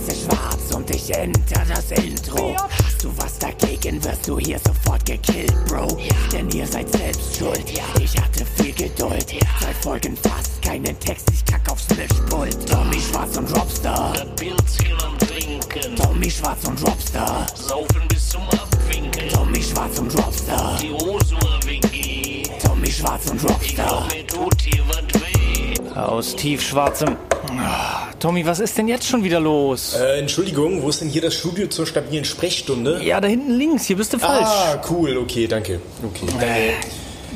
[0.09, 2.57] ist schwarz und ich enter das Intro.
[2.57, 5.89] Hast du was dagegen, wirst du hier sofort gekillt, Bro.
[6.33, 7.65] Denn ihr seid selbst schuld.
[8.01, 9.27] Ich hatte viel Geduld.
[9.29, 12.69] Zwei Folgen fast, keinen Text, ich kack aufs Mischpult.
[12.69, 14.13] Tommy Schwarz und Dropstar.
[14.37, 17.47] Pilzchen am Trinken, Tommy Schwarz und Dropstar.
[17.55, 19.29] saufen bis zum Abwinken.
[19.29, 20.79] Tommy Schwarz und Dropstar.
[20.81, 24.07] Die Rosua WG, Tommy Schwarz und Dropstar.
[24.15, 25.99] mir tut hier was weh.
[25.99, 27.17] Aus tiefschwarzem.
[27.59, 29.95] Ah, Tommy, was ist denn jetzt schon wieder los?
[29.95, 33.03] Äh, Entschuldigung, wo ist denn hier das Studio zur stabilen Sprechstunde?
[33.03, 34.47] Ja, da hinten links, hier bist du falsch.
[34.47, 35.81] Ah, cool, okay, danke.
[36.03, 36.75] Okay, danke.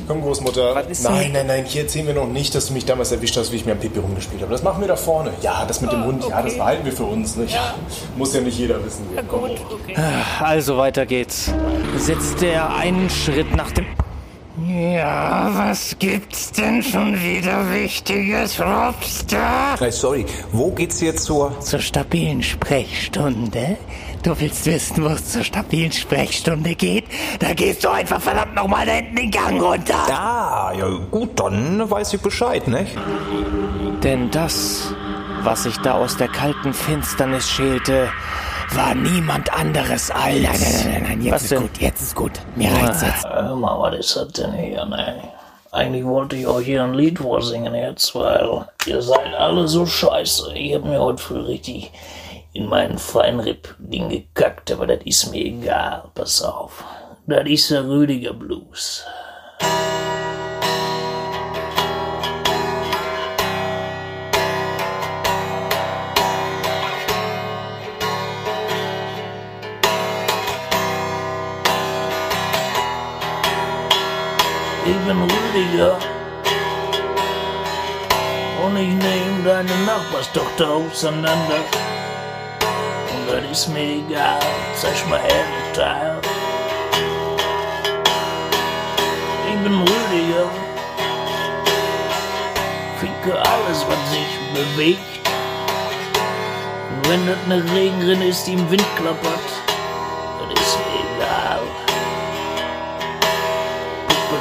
[0.07, 0.83] Komm, Großmutter.
[1.03, 3.55] Nein, nein, nein, hier erzählen wir noch nicht, dass du mich damals erwischt hast, wie
[3.55, 4.51] ich mir am Pipi rumgespielt habe.
[4.51, 5.31] Das machen wir da vorne.
[5.41, 7.35] Ja, das mit dem Hund, ja, das behalten wir für uns.
[7.35, 7.45] Ne?
[7.45, 7.73] Ja,
[8.15, 9.05] muss ja nicht jeder wissen.
[10.39, 11.51] Also weiter geht's.
[11.97, 13.85] Setzt er einen Schritt nach dem.
[14.63, 19.75] Ja, was gibt's denn schon wieder Wichtiges, Robster?
[19.77, 21.59] Hey, sorry, wo geht's jetzt zur...
[21.59, 23.75] Zur stabilen Sprechstunde?
[24.23, 27.03] Du willst wissen, wo es zur stabilen Sprechstunde geht?
[27.39, 30.07] Da gehst du einfach verdammt nochmal da hinten den Gang runter.
[30.09, 32.87] Ah, ja gut, dann weiß ich Bescheid, ne?
[34.03, 34.93] Denn das,
[35.43, 38.07] was sich da aus der kalten Finsternis schälte,
[38.73, 40.33] War niemand anderes als...
[40.33, 41.61] Nein, nein, nein, nein, nein, jetzt Was ist denn?
[41.61, 42.31] gut, jetzt ist gut.
[42.55, 43.25] Mir reicht's jetzt.
[43.25, 45.23] Hör mal, was ist das denn hier, ne?
[45.71, 50.53] Eigentlich wollte ich euch hier ein Lied vorsingen jetzt, weil ihr seid alle so scheiße.
[50.53, 51.91] Ich hab mir heute früh richtig
[52.53, 56.03] in meinen Feinripp-Ding gekackt, aber das ist mir egal.
[56.13, 56.83] Pass auf.
[57.27, 59.03] Das ist der Rüdiger Blues.
[74.87, 75.97] Ich bin Rüdiger.
[78.63, 81.61] Und ich nehme deine Nachbarstochter auseinander.
[83.09, 84.39] Und das ist mir egal.
[84.75, 86.21] Zeig mal das Teil.
[89.47, 90.49] Ich bin Rüdiger.
[92.99, 95.29] Ficke alles, was sich bewegt.
[96.91, 99.44] Und wenn das eine Regenrinne ist, die im Wind klappert,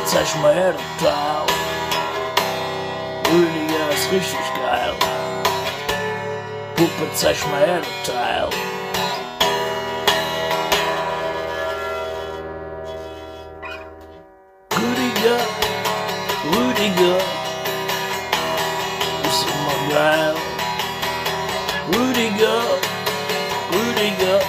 [0.07, 1.47] zeig mal her, das Teil.
[3.33, 4.93] Rüdiger ist richtig geil.
[6.77, 8.49] Puppe, zeig mal her, das Teil.
[14.77, 15.39] Rüdiger,
[16.53, 17.17] Rüdiger,
[19.25, 20.35] ist immer geil.
[21.89, 22.63] Rüdiger,
[23.73, 24.41] Rüdiger,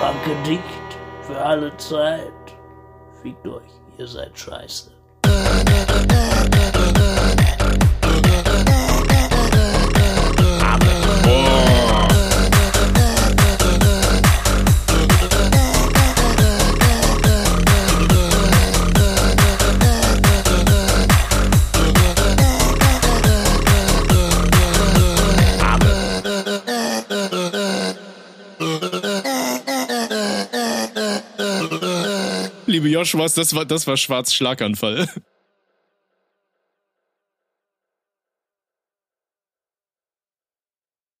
[0.00, 0.60] Ranke dicht
[1.22, 2.32] für alle Zeit.
[3.22, 4.93] Fickt euch, ihr seid scheiße.
[33.04, 35.06] Liebe Joshuas, das war, das war Schwarz Schlaganfall.